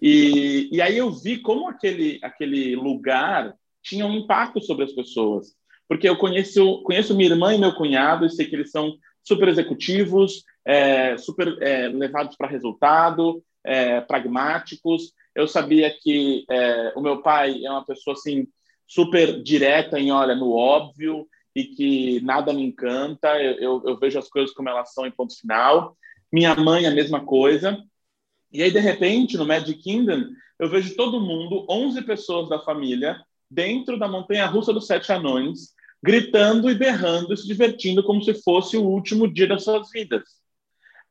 E, 0.00 0.70
e 0.72 0.80
aí 0.80 0.96
eu 0.96 1.10
vi 1.10 1.38
como 1.38 1.68
aquele, 1.68 2.18
aquele 2.22 2.76
lugar 2.76 3.54
tinha 3.82 4.06
um 4.06 4.14
impacto 4.14 4.62
sobre 4.62 4.84
as 4.84 4.92
pessoas 4.92 5.54
porque 5.88 6.08
eu 6.08 6.16
conheço, 6.16 6.82
conheço 6.82 7.14
minha 7.14 7.30
irmã 7.30 7.54
e 7.54 7.58
meu 7.58 7.74
cunhado 7.74 8.24
e 8.24 8.30
sei 8.30 8.46
que 8.46 8.56
eles 8.56 8.70
são 8.70 8.96
super 9.22 9.48
executivos, 9.48 10.44
é, 10.64 11.16
super 11.16 11.56
é, 11.62 11.88
levados 11.88 12.36
para 12.36 12.48
resultado, 12.48 13.42
é, 13.64 14.00
pragmáticos. 14.00 15.12
Eu 15.34 15.48
sabia 15.48 15.90
que 15.90 16.44
é, 16.50 16.92
o 16.94 17.00
meu 17.00 17.22
pai 17.22 17.64
é 17.64 17.70
uma 17.70 17.84
pessoa 17.84 18.14
assim 18.14 18.46
super 18.86 19.42
direta 19.42 19.98
em 19.98 20.12
olha 20.12 20.34
no 20.34 20.52
óbvio 20.52 21.26
e 21.54 21.64
que 21.64 22.20
nada 22.22 22.52
me 22.52 22.62
encanta, 22.62 23.40
eu, 23.40 23.52
eu, 23.58 23.82
eu 23.86 23.98
vejo 23.98 24.18
as 24.18 24.28
coisas 24.28 24.52
como 24.54 24.68
elas 24.68 24.92
são 24.92 25.06
em 25.06 25.10
ponto 25.10 25.38
final. 25.38 25.96
Minha 26.32 26.54
mãe, 26.56 26.86
a 26.86 26.90
mesma 26.90 27.24
coisa. 27.24 27.80
E 28.52 28.62
aí, 28.62 28.70
de 28.70 28.80
repente, 28.80 29.36
no 29.36 29.46
Magic 29.46 29.80
Kingdom, 29.80 30.24
eu 30.58 30.68
vejo 30.68 30.96
todo 30.96 31.20
mundo, 31.20 31.64
11 31.68 32.02
pessoas 32.02 32.48
da 32.48 32.60
família, 32.60 33.20
dentro 33.54 33.98
da 33.98 34.08
montanha 34.08 34.46
russa 34.46 34.72
dos 34.72 34.86
Sete 34.86 35.12
Anões, 35.12 35.72
gritando 36.02 36.68
e 36.68 36.74
berrando 36.74 37.32
e 37.32 37.36
se 37.36 37.46
divertindo 37.46 38.04
como 38.04 38.22
se 38.22 38.34
fosse 38.42 38.76
o 38.76 38.84
último 38.84 39.26
dia 39.26 39.46
das 39.46 39.64
suas 39.64 39.90
vidas. 39.90 40.22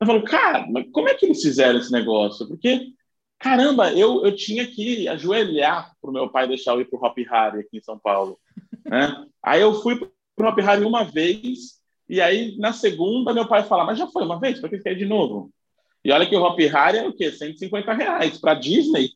Eu 0.00 0.06
falo, 0.06 0.22
cara, 0.22 0.66
mas 0.70 0.86
como 0.92 1.08
é 1.08 1.14
que 1.14 1.26
eles 1.26 1.42
fizeram 1.42 1.78
esse 1.78 1.90
negócio? 1.90 2.46
Porque, 2.46 2.92
caramba, 3.38 3.92
eu, 3.92 4.24
eu 4.24 4.36
tinha 4.36 4.66
que 4.66 5.08
ajoelhar 5.08 5.92
para 6.00 6.10
o 6.10 6.12
meu 6.12 6.28
pai 6.28 6.46
deixar 6.46 6.74
eu 6.74 6.80
ir 6.80 6.84
para 6.84 6.98
o 6.98 7.04
Hop 7.04 7.18
Harry 7.18 7.60
aqui 7.60 7.78
em 7.78 7.82
São 7.82 7.98
Paulo. 7.98 8.38
Né? 8.84 9.26
Aí 9.42 9.60
eu 9.60 9.74
fui 9.82 9.98
para 10.36 10.46
o 10.46 10.50
Hop 10.50 10.58
Harry 10.60 10.84
uma 10.84 11.04
vez, 11.04 11.80
e 12.08 12.20
aí 12.20 12.56
na 12.58 12.72
segunda 12.72 13.32
meu 13.32 13.46
pai 13.46 13.62
fala, 13.64 13.84
mas 13.84 13.98
já 13.98 14.06
foi 14.06 14.24
uma 14.24 14.38
vez, 14.38 14.60
para 14.60 14.68
que 14.68 14.78
quer 14.78 14.94
de 14.94 15.06
novo? 15.06 15.50
E 16.04 16.12
olha 16.12 16.26
que 16.26 16.36
o 16.36 16.42
Hop 16.42 16.58
Harry 16.58 16.98
é 16.98 17.08
o 17.08 17.12
quê? 17.12 17.32
150 17.32 17.92
reais. 17.94 18.38
Para 18.38 18.54
Disney, 18.54 19.10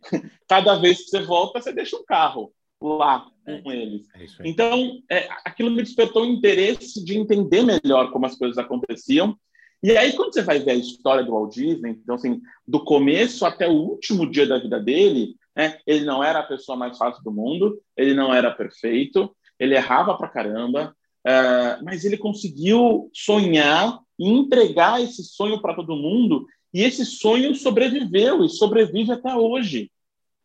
cada 0.48 0.74
vez 0.76 1.04
que 1.04 1.10
você 1.10 1.20
volta, 1.22 1.60
você 1.60 1.72
deixa 1.72 1.96
um 1.96 2.04
carro 2.04 2.52
lá 2.80 3.26
com 3.44 3.70
eles. 3.70 4.08
É 4.14 4.48
então, 4.48 5.02
é, 5.10 5.28
aquilo 5.44 5.70
me 5.70 5.82
despertou 5.82 6.22
o 6.22 6.26
interesse 6.26 7.04
de 7.04 7.18
entender 7.18 7.62
melhor 7.62 8.10
como 8.10 8.26
as 8.26 8.36
coisas 8.36 8.58
aconteciam. 8.58 9.36
E 9.82 9.96
aí, 9.96 10.12
quando 10.12 10.32
você 10.32 10.42
vai 10.42 10.58
ver 10.58 10.72
a 10.72 10.76
história 10.76 11.24
do 11.24 11.32
Walt 11.32 11.54
Disney, 11.54 11.90
então, 11.90 12.14
assim, 12.14 12.40
do 12.66 12.84
começo 12.84 13.46
até 13.46 13.66
o 13.66 13.72
último 13.72 14.30
dia 14.30 14.46
da 14.46 14.58
vida 14.58 14.78
dele, 14.78 15.36
né, 15.56 15.78
ele 15.86 16.04
não 16.04 16.22
era 16.22 16.40
a 16.40 16.46
pessoa 16.46 16.76
mais 16.76 16.96
fácil 16.98 17.22
do 17.24 17.32
mundo, 17.32 17.80
ele 17.96 18.14
não 18.14 18.32
era 18.32 18.50
perfeito, 18.50 19.34
ele 19.58 19.74
errava 19.74 20.16
pra 20.16 20.28
caramba, 20.28 20.94
uh, 21.26 21.84
mas 21.84 22.04
ele 22.04 22.18
conseguiu 22.18 23.10
sonhar 23.12 23.98
e 24.18 24.28
entregar 24.28 25.02
esse 25.02 25.24
sonho 25.24 25.60
para 25.62 25.74
todo 25.74 25.96
mundo, 25.96 26.46
e 26.72 26.82
esse 26.82 27.04
sonho 27.04 27.54
sobreviveu 27.54 28.44
e 28.44 28.48
sobrevive 28.48 29.12
até 29.12 29.34
hoje. 29.34 29.90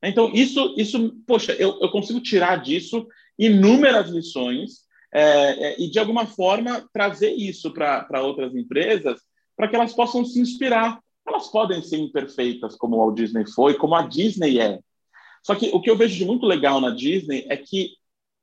Então, 0.07 0.31
isso, 0.33 0.73
isso 0.77 1.15
poxa, 1.25 1.53
eu, 1.53 1.79
eu 1.81 1.89
consigo 1.89 2.19
tirar 2.19 2.61
disso 2.61 3.07
inúmeras 3.37 4.09
lições 4.09 4.85
é, 5.13 5.21
é, 5.21 5.81
e, 5.81 5.89
de 5.89 5.99
alguma 5.99 6.25
forma, 6.25 6.87
trazer 6.91 7.31
isso 7.31 7.71
para 7.71 8.21
outras 8.21 8.55
empresas 8.55 9.21
para 9.55 9.67
que 9.67 9.75
elas 9.75 9.93
possam 9.93 10.25
se 10.25 10.39
inspirar. 10.39 10.99
Elas 11.25 11.47
podem 11.47 11.81
ser 11.81 11.97
imperfeitas, 11.97 12.75
como 12.75 12.97
o 12.97 12.99
Walt 12.99 13.15
Disney 13.15 13.47
foi, 13.47 13.75
como 13.75 13.95
a 13.95 14.03
Disney 14.03 14.59
é. 14.59 14.79
Só 15.41 15.55
que 15.55 15.69
o 15.73 15.81
que 15.81 15.89
eu 15.89 15.97
vejo 15.97 16.15
de 16.15 16.25
muito 16.25 16.45
legal 16.45 16.81
na 16.81 16.89
Disney 16.89 17.45
é 17.49 17.55
que 17.55 17.91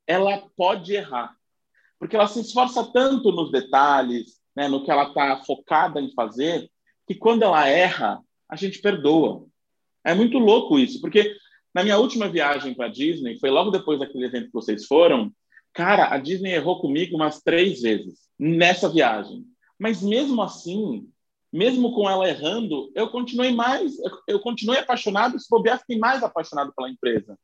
ela 0.06 0.42
pode 0.56 0.94
errar, 0.94 1.36
porque 1.98 2.16
ela 2.16 2.26
se 2.26 2.40
esforça 2.40 2.84
tanto 2.92 3.30
nos 3.30 3.52
detalhes, 3.52 4.40
né, 4.54 4.66
no 4.68 4.84
que 4.84 4.90
ela 4.90 5.08
está 5.08 5.42
focada 5.44 6.00
em 6.00 6.12
fazer, 6.12 6.70
que 7.06 7.14
quando 7.14 7.42
ela 7.42 7.68
erra, 7.68 8.20
a 8.48 8.56
gente 8.56 8.80
perdoa. 8.80 9.46
É 10.04 10.14
muito 10.14 10.38
louco 10.38 10.78
isso, 10.78 11.00
porque 11.00 11.36
na 11.74 11.82
minha 11.82 11.98
última 11.98 12.28
viagem 12.28 12.74
para 12.74 12.86
a 12.86 12.90
Disney, 12.90 13.38
foi 13.38 13.50
logo 13.50 13.70
depois 13.70 13.98
daquele 13.98 14.26
evento 14.26 14.46
que 14.46 14.52
vocês 14.52 14.86
foram, 14.86 15.32
cara, 15.72 16.12
a 16.12 16.18
Disney 16.18 16.52
errou 16.52 16.80
comigo 16.80 17.16
umas 17.16 17.40
três 17.40 17.80
vezes 17.80 18.20
nessa 18.38 18.88
viagem. 18.88 19.44
Mas 19.78 20.02
mesmo 20.02 20.42
assim, 20.42 21.08
mesmo 21.52 21.94
com 21.94 22.08
ela 22.08 22.28
errando, 22.28 22.90
eu 22.94 23.08
continuei 23.08 23.52
mais, 23.52 23.94
eu 24.26 24.40
continuei 24.40 24.78
apaixonado, 24.78 25.38
se 25.38 25.48
bobear, 25.50 25.78
fiquei 25.78 25.98
mais 25.98 26.22
apaixonado 26.22 26.72
pela 26.74 26.90
empresa. 26.90 27.38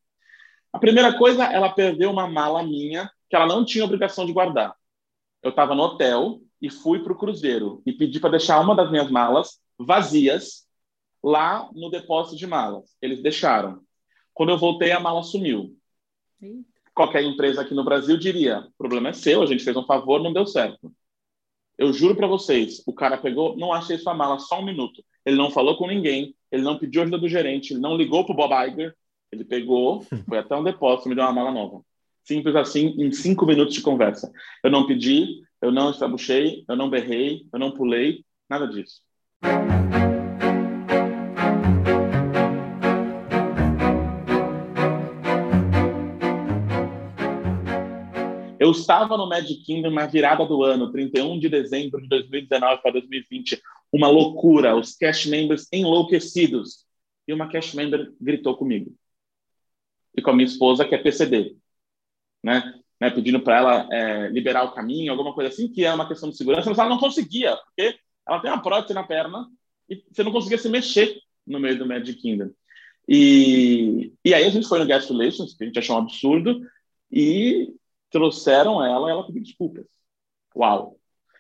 A 0.73 0.79
primeira 0.79 1.17
coisa, 1.17 1.45
ela 1.45 1.71
perdeu 1.71 2.11
uma 2.11 2.29
mala 2.29 2.63
minha 2.63 3.11
que 3.29 3.37
ela 3.37 3.47
não 3.47 3.65
tinha 3.65 3.85
obrigação 3.85 4.27
de 4.27 4.33
guardar. 4.33 4.75
Eu 5.43 5.51
estava 5.51 5.75
no 5.75 5.83
hotel 5.83 6.41
e 6.61 6.71
fui 6.71 7.03
para 7.03 7.13
o 7.13 7.19
cruzeiro 7.19 7.83
e 7.87 7.93
pedi 7.93 8.21
para 8.21 8.31
deixar 8.31 8.61
uma 8.61 8.75
das 8.75 8.91
minhas 8.91 9.11
malas 9.11 9.61
vazias 9.79 10.67
lá 11.23 11.69
no 11.75 11.91
depósito 11.91 12.37
de 12.37 12.47
malas. 12.47 12.97
Eles 13.01 13.23
deixaram. 13.23 13.83
Quando 14.39 14.51
eu 14.51 14.57
voltei, 14.57 14.93
a 14.93 15.01
mala 15.01 15.25
sumiu. 15.25 15.77
Qualquer 16.95 17.25
empresa 17.25 17.61
aqui 17.61 17.75
no 17.75 17.83
Brasil 17.83 18.17
diria: 18.17 18.61
o 18.61 18.79
problema 18.79 19.09
é 19.09 19.13
seu, 19.13 19.43
a 19.43 19.47
gente 19.47 19.65
fez 19.65 19.77
um 19.77 19.85
favor, 19.85 20.23
não 20.23 20.33
deu 20.33 20.47
certo. 20.47 20.95
Eu 21.77 21.93
juro 21.93 22.15
para 22.15 22.29
vocês, 22.29 22.81
o 22.87 22.93
cara 22.93 23.19
pegou, 23.19 23.57
não 23.57 23.73
achei 23.73 23.99
sua 23.99 24.15
mala, 24.15 24.39
só 24.39 24.61
um 24.61 24.65
minuto. 24.65 25.05
Ele 25.27 25.35
não 25.35 25.51
falou 25.51 25.77
com 25.77 25.89
ninguém, 25.89 26.37
ele 26.53 26.63
não 26.63 26.79
pediu 26.79 27.03
ajuda 27.03 27.19
do 27.19 27.29
gerente, 27.29 27.73
ele 27.73 27.81
não 27.81 27.97
ligou 27.97 28.25
para 28.25 28.33
o 28.33 28.37
Bob 28.37 28.53
Iger, 28.53 28.95
ele 29.33 29.45
pegou, 29.45 30.07
foi 30.29 30.39
até 30.39 30.55
um 30.55 30.63
depósito, 30.63 31.09
me 31.09 31.17
deu 31.17 31.25
uma 31.25 31.33
mala 31.33 31.51
nova. 31.51 31.83
Simples 32.23 32.55
assim, 32.55 32.95
em 32.97 33.11
cinco 33.11 33.45
minutos 33.45 33.75
de 33.75 33.81
conversa. 33.81 34.31
Eu 34.63 34.71
não 34.71 34.87
pedi, 34.87 35.43
eu 35.61 35.73
não 35.73 35.91
estrabuchei, 35.91 36.65
eu 36.69 36.77
não 36.77 36.89
berrei, 36.89 37.45
eu 37.53 37.59
não 37.59 37.73
pulei, 37.73 38.25
nada 38.49 38.69
disso. 38.69 39.03
Eu 48.69 48.73
estava 48.73 49.17
no 49.17 49.27
Magic 49.27 49.65
Kingdom 49.65 49.91
na 49.91 50.05
virada 50.05 50.45
do 50.45 50.63
ano, 50.63 50.93
31 50.93 51.41
de 51.41 51.49
dezembro 51.49 52.03
de 52.03 52.09
2019 52.09 52.83
para 52.83 52.93
2020. 52.93 53.63
Uma 53.91 54.09
loucura, 54.09 54.77
os 54.77 54.95
cast 54.95 55.27
members 55.31 55.67
enlouquecidos. 55.73 56.85
E 57.27 57.33
uma 57.33 57.49
cast 57.49 57.75
member 57.75 58.13
gritou 58.21 58.55
comigo. 58.59 58.95
E 60.15 60.21
com 60.21 60.33
a 60.33 60.35
minha 60.35 60.45
esposa, 60.45 60.85
que 60.85 60.95
é 60.95 60.99
PCD. 60.99 61.57
Né? 62.45 62.75
né 63.01 63.09
pedindo 63.09 63.41
para 63.41 63.57
ela 63.57 63.89
é, 63.91 64.29
liberar 64.29 64.65
o 64.65 64.73
caminho, 64.73 65.13
alguma 65.13 65.33
coisa 65.33 65.49
assim, 65.49 65.73
que 65.73 65.87
é 65.87 65.95
uma 65.95 66.07
questão 66.07 66.29
de 66.29 66.37
segurança, 66.37 66.69
mas 66.69 66.79
ela 66.79 66.91
não 66.91 66.99
conseguia, 66.99 67.57
porque 67.57 67.99
ela 68.29 68.41
tem 68.41 68.51
uma 68.51 68.63
prótese 68.63 68.93
na 68.93 69.03
perna 69.03 69.49
e 69.89 70.05
você 70.13 70.23
não 70.23 70.31
conseguia 70.31 70.59
se 70.59 70.69
mexer 70.69 71.19
no 71.47 71.59
meio 71.59 71.79
do 71.79 71.87
Magic 71.87 72.21
Kingdom. 72.21 72.51
E, 73.09 74.13
e 74.23 74.35
aí 74.35 74.45
a 74.45 74.51
gente 74.51 74.69
foi 74.69 74.79
no 74.79 74.85
Guest 74.85 75.09
Relations, 75.09 75.55
que 75.55 75.65
a 75.65 75.67
gente 75.67 75.79
achou 75.79 75.97
um 75.97 76.01
absurdo, 76.01 76.61
e 77.11 77.73
trouxeram 78.11 78.85
ela, 78.85 79.11
ela 79.11 79.27
pediu 79.27 79.43
desculpas. 79.43 79.87
Uau! 80.55 80.97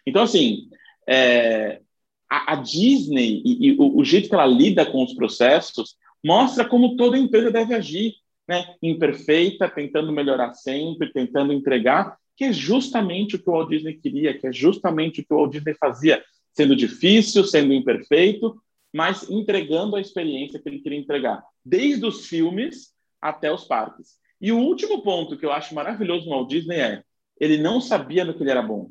Então, 0.07 0.22
assim, 0.22 0.68
é, 1.07 1.81
a, 2.28 2.52
a, 2.52 2.57
Disney 2.57 3.42
e, 3.44 3.68
e 3.68 3.76
o, 3.78 3.98
o, 3.98 4.04
jeito 4.04 4.28
que 4.28 4.35
ela 4.35 4.46
lida 4.46 4.87
com 4.87 5.02
os 5.02 5.14
processos 5.14 5.96
mostra 6.24 6.64
como 6.64 6.96
toda 6.96 7.18
empresa 7.18 7.50
deve 7.50 7.74
agir, 7.74 8.14
né? 8.46 8.74
Imperfeita, 8.83 9.68
tentando 9.68 10.12
melhorar 10.12 10.54
sempre, 10.54 11.12
tentando 11.12 11.52
entregar, 11.52 12.16
que 12.37 12.44
é 12.44 12.52
justamente 12.52 13.37
o 13.37 13.38
que 13.38 13.48
o 13.48 13.52
Walt 13.52 13.68
Disney 13.68 13.94
queria, 13.94 14.38
que 14.38 14.46
é 14.46 14.52
justamente 14.52 15.20
o 15.20 15.24
que 15.24 15.35
o 15.35 15.37
Walt 15.37 15.52
Disney 15.52 15.74
fazia, 15.74 16.22
sendo 16.52 16.74
difícil, 16.74 17.44
sendo 17.44 17.72
imperfeito, 17.72 18.57
mas 18.92 19.28
entregando 19.28 19.96
a 19.96 20.00
experiência 20.00 20.59
que 20.59 20.68
ele 20.68 20.81
queria 20.81 20.98
entregar, 20.98 21.42
desde 21.64 22.07
os 22.07 22.26
filmes 22.26 22.92
até 23.20 23.52
os 23.52 23.64
parques. 23.64 24.18
E 24.40 24.53
o 24.53 24.59
último 24.59 25.03
ponto 25.03 25.37
que 25.37 25.44
eu 25.44 25.53
acho 25.53 25.74
maravilhoso 25.74 26.27
no 26.27 26.33
Walt 26.33 26.48
Disney 26.48 26.77
é 26.77 27.03
ele 27.40 27.59
não 27.59 27.81
sabia 27.81 28.24
no 28.24 28.35
que 28.35 28.42
ele 28.42 28.51
era 28.51 28.62
bom. 28.62 28.90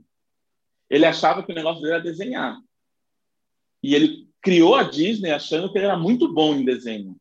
Ele 0.90 1.06
achava 1.06 1.44
que 1.44 1.52
o 1.52 1.56
negócio 1.56 1.82
dele 1.82 1.96
era 1.96 2.04
desenhar. 2.04 2.58
E 3.84 3.94
ele 3.94 4.28
criou 4.42 4.76
a 4.76 4.84
Disney 4.84 5.32
achando 5.32 5.72
que 5.72 5.78
ele 5.78 5.86
era 5.86 5.98
muito 5.98 6.34
bom 6.34 6.56
em 6.56 6.64
desenho. 6.64 7.18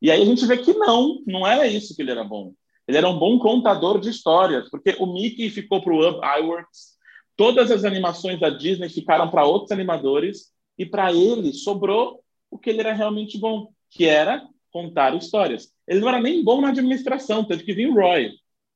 E 0.00 0.10
aí 0.10 0.22
a 0.22 0.24
gente 0.24 0.46
vê 0.46 0.56
que 0.56 0.72
não, 0.74 1.22
não 1.26 1.46
era 1.46 1.66
isso 1.66 1.94
que 1.94 2.02
ele 2.02 2.10
era 2.10 2.24
bom. 2.24 2.54
Ele 2.86 2.98
era 2.98 3.08
um 3.08 3.18
bom 3.18 3.38
contador 3.38 4.00
de 4.00 4.10
histórias, 4.10 4.68
porque 4.68 4.96
o 4.98 5.06
Mickey 5.06 5.48
ficou 5.50 5.82
para 5.82 5.92
o 5.92 6.08
Up 6.08 6.20
Iworks, 6.40 6.98
todas 7.36 7.70
as 7.70 7.84
animações 7.84 8.40
da 8.40 8.50
Disney 8.50 8.88
ficaram 8.88 9.30
para 9.30 9.44
outros 9.44 9.70
animadores, 9.70 10.52
e 10.76 10.84
para 10.84 11.12
ele 11.12 11.52
sobrou 11.52 12.22
o 12.50 12.58
que 12.58 12.70
ele 12.70 12.80
era 12.80 12.92
realmente 12.92 13.38
bom, 13.38 13.72
que 13.90 14.06
era 14.06 14.46
contar 14.72 15.14
histórias. 15.14 15.72
Ele 15.90 15.98
não 15.98 16.08
era 16.08 16.20
nem 16.20 16.44
bom 16.44 16.60
na 16.60 16.68
administração, 16.68 17.42
teve 17.42 17.64
que 17.64 17.72
vir 17.72 17.88
o 17.88 17.94
Roy 17.94 18.30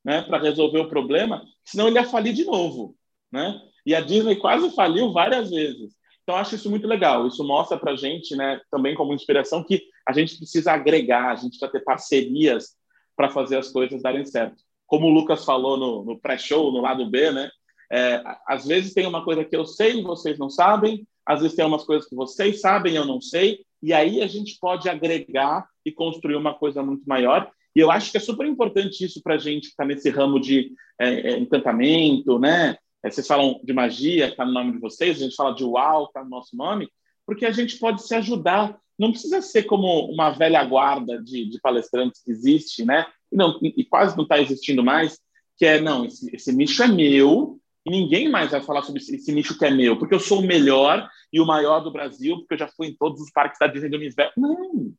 né, 0.05 0.22
para 0.22 0.37
resolver 0.37 0.81
o 0.81 0.88
problema, 0.88 1.44
senão 1.64 1.87
ele 1.87 1.96
ia 1.96 2.05
falir 2.05 2.35
de 2.35 2.44
novo. 2.44 2.96
Né? 3.31 3.57
E 3.87 3.94
a 3.94 4.00
Disney 4.00 4.35
quase 4.35 4.74
faliu 4.74 5.12
várias 5.12 5.48
vezes. 5.48 5.94
Então, 6.24 6.35
acho 6.35 6.57
isso 6.57 6.68
muito 6.68 6.88
legal. 6.88 7.27
Isso 7.29 7.44
mostra 7.44 7.79
para 7.79 7.92
a 7.92 7.96
gente, 7.96 8.35
né, 8.35 8.61
também 8.68 8.96
como 8.96 9.14
inspiração, 9.14 9.62
que 9.62 9.81
a 10.05 10.12
gente 10.12 10.37
precisa 10.37 10.72
agregar, 10.72 11.31
a 11.31 11.37
gente 11.37 11.50
precisa 11.50 11.70
ter 11.70 11.85
parcerias 11.85 12.70
para 13.16 13.31
fazer 13.31 13.59
as 13.59 13.68
coisas 13.68 14.03
darem 14.03 14.27
certo. 14.27 14.57
Como 14.85 15.07
o 15.07 15.11
Lucas 15.11 15.44
falou 15.44 15.77
no, 15.77 16.05
no 16.05 16.18
pré-show, 16.18 16.72
no 16.72 16.81
lado 16.81 17.09
B, 17.09 17.31
né? 17.31 17.48
É, 17.92 18.24
às 18.48 18.66
vezes 18.66 18.92
tem 18.92 19.07
uma 19.07 19.24
coisa 19.24 19.44
que 19.44 19.55
eu 19.55 19.64
sei 19.64 20.00
e 20.00 20.03
vocês 20.03 20.37
não 20.37 20.50
sabem, 20.50 21.07
às 21.24 21.42
vezes 21.42 21.57
tem 21.57 21.64
umas 21.64 21.85
coisas 21.85 22.09
que 22.09 22.16
vocês 22.16 22.61
sabem 22.61 22.94
e 22.94 22.96
eu 22.96 23.05
não 23.05 23.20
sei, 23.20 23.61
e 23.81 23.92
aí 23.92 24.20
a 24.20 24.27
gente 24.27 24.59
pode 24.59 24.88
agregar 24.88 25.64
e 25.85 25.92
construir 25.92 26.37
uma 26.37 26.55
coisa 26.55 26.83
muito 26.83 27.05
maior. 27.07 27.51
E 27.75 27.81
eu 27.81 27.90
acho 27.90 28.11
que 28.11 28.16
é 28.16 28.20
super 28.20 28.47
importante 28.47 29.05
isso 29.05 29.23
para 29.23 29.35
a 29.35 29.38
gente 29.38 29.62
que 29.62 29.68
está 29.68 29.85
nesse 29.85 30.09
ramo 30.11 30.40
de 30.40 30.73
é, 30.99 31.33
é, 31.33 31.38
encantamento, 31.38 32.38
né? 32.38 32.77
É, 33.03 33.11
vocês 33.11 33.27
falam 33.27 33.61
de 33.62 33.73
magia, 33.73 34.29
está 34.29 34.44
no 34.44 34.53
nome 34.53 34.73
de 34.73 34.79
vocês, 34.79 35.16
a 35.16 35.25
gente 35.25 35.35
fala 35.35 35.55
de 35.55 35.64
uau, 35.64 36.05
está 36.05 36.23
no 36.23 36.31
nosso 36.31 36.57
nome, 36.57 36.88
porque 37.27 37.44
a 37.44 37.53
gente 37.53 37.79
pode 37.79 38.03
se 38.07 38.14
ajudar 38.14 38.79
não 38.99 39.11
precisa 39.11 39.42
ser 39.42 39.64
como 39.64 40.07
uma 40.07 40.31
velha 40.31 40.64
guarda 40.64 41.20
de, 41.23 41.49
de 41.49 41.61
palestrantes 41.61 42.23
que 42.23 42.31
existe, 42.31 42.85
né? 42.85 43.07
E, 43.31 43.37
não, 43.37 43.59
e 43.61 43.85
quase 43.85 44.16
não 44.16 44.23
está 44.23 44.40
existindo 44.40 44.85
mais, 44.85 45.18
que 45.57 45.66
é, 45.66 45.81
não, 45.81 46.05
esse, 46.05 46.35
esse, 46.35 46.53
nicho 46.53 46.83
é 46.83 46.88
meu 46.88 47.59
e 47.85 47.90
ninguém 47.90 48.29
mais 48.29 48.53
vai 48.53 48.62
falar 48.62 48.83
sobre 48.83 49.01
esse, 49.01 49.16
esse, 49.16 49.33
nicho 49.33 49.59
que 49.59 49.64
é 49.64 49.70
meu, 49.70 49.99
porque 49.99 50.14
eu 50.14 50.20
sou 50.20 50.40
o 50.40 50.47
melhor 50.47 51.09
e 51.33 51.40
o 51.40 51.47
maior 51.47 51.81
do 51.81 51.90
Brasil, 51.90 52.38
porque 52.38 52.55
eu 52.55 52.59
já 52.59 52.68
fui 52.68 52.88
em 52.88 52.97
todos 52.97 53.20
os 53.20 53.31
parques 53.31 53.59
da 53.59 53.66
Disney 53.66 53.90
do 53.90 53.97
universo. 53.97 54.33
Não, 54.38 54.92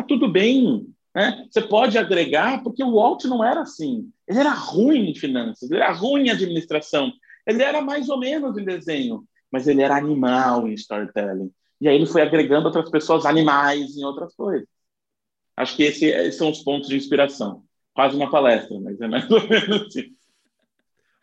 tá 0.00 0.06
tudo 0.06 0.28
bem. 0.28 0.86
Né? 1.14 1.46
Você 1.50 1.60
pode 1.60 1.98
agregar, 1.98 2.62
porque 2.62 2.82
o 2.82 2.94
Walt 2.94 3.24
não 3.24 3.44
era 3.44 3.62
assim. 3.62 4.10
Ele 4.28 4.38
era 4.38 4.50
ruim 4.50 5.10
em 5.10 5.14
finanças, 5.14 5.70
ele 5.70 5.80
era 5.80 5.92
ruim 5.92 6.26
em 6.26 6.30
administração, 6.30 7.12
ele 7.46 7.62
era 7.62 7.80
mais 7.80 8.08
ou 8.08 8.18
menos 8.18 8.56
em 8.56 8.64
desenho, 8.64 9.24
mas 9.50 9.66
ele 9.66 9.82
era 9.82 9.96
animal 9.96 10.68
em 10.68 10.74
storytelling. 10.74 11.50
E 11.80 11.88
aí 11.88 11.96
ele 11.96 12.06
foi 12.06 12.22
agregando 12.22 12.66
outras 12.66 12.90
pessoas 12.90 13.24
animais 13.24 13.96
em 13.96 14.04
outras 14.04 14.34
coisas. 14.34 14.68
Acho 15.56 15.76
que 15.76 15.82
esse, 15.82 16.06
esses 16.06 16.36
são 16.36 16.50
os 16.50 16.62
pontos 16.62 16.88
de 16.88 16.96
inspiração. 16.96 17.64
Quase 17.94 18.16
uma 18.16 18.30
palestra, 18.30 18.78
mas 18.80 19.00
é 19.00 19.08
mais 19.08 19.28
ou 19.30 19.40
menos 19.48 19.94
isso. 19.96 20.19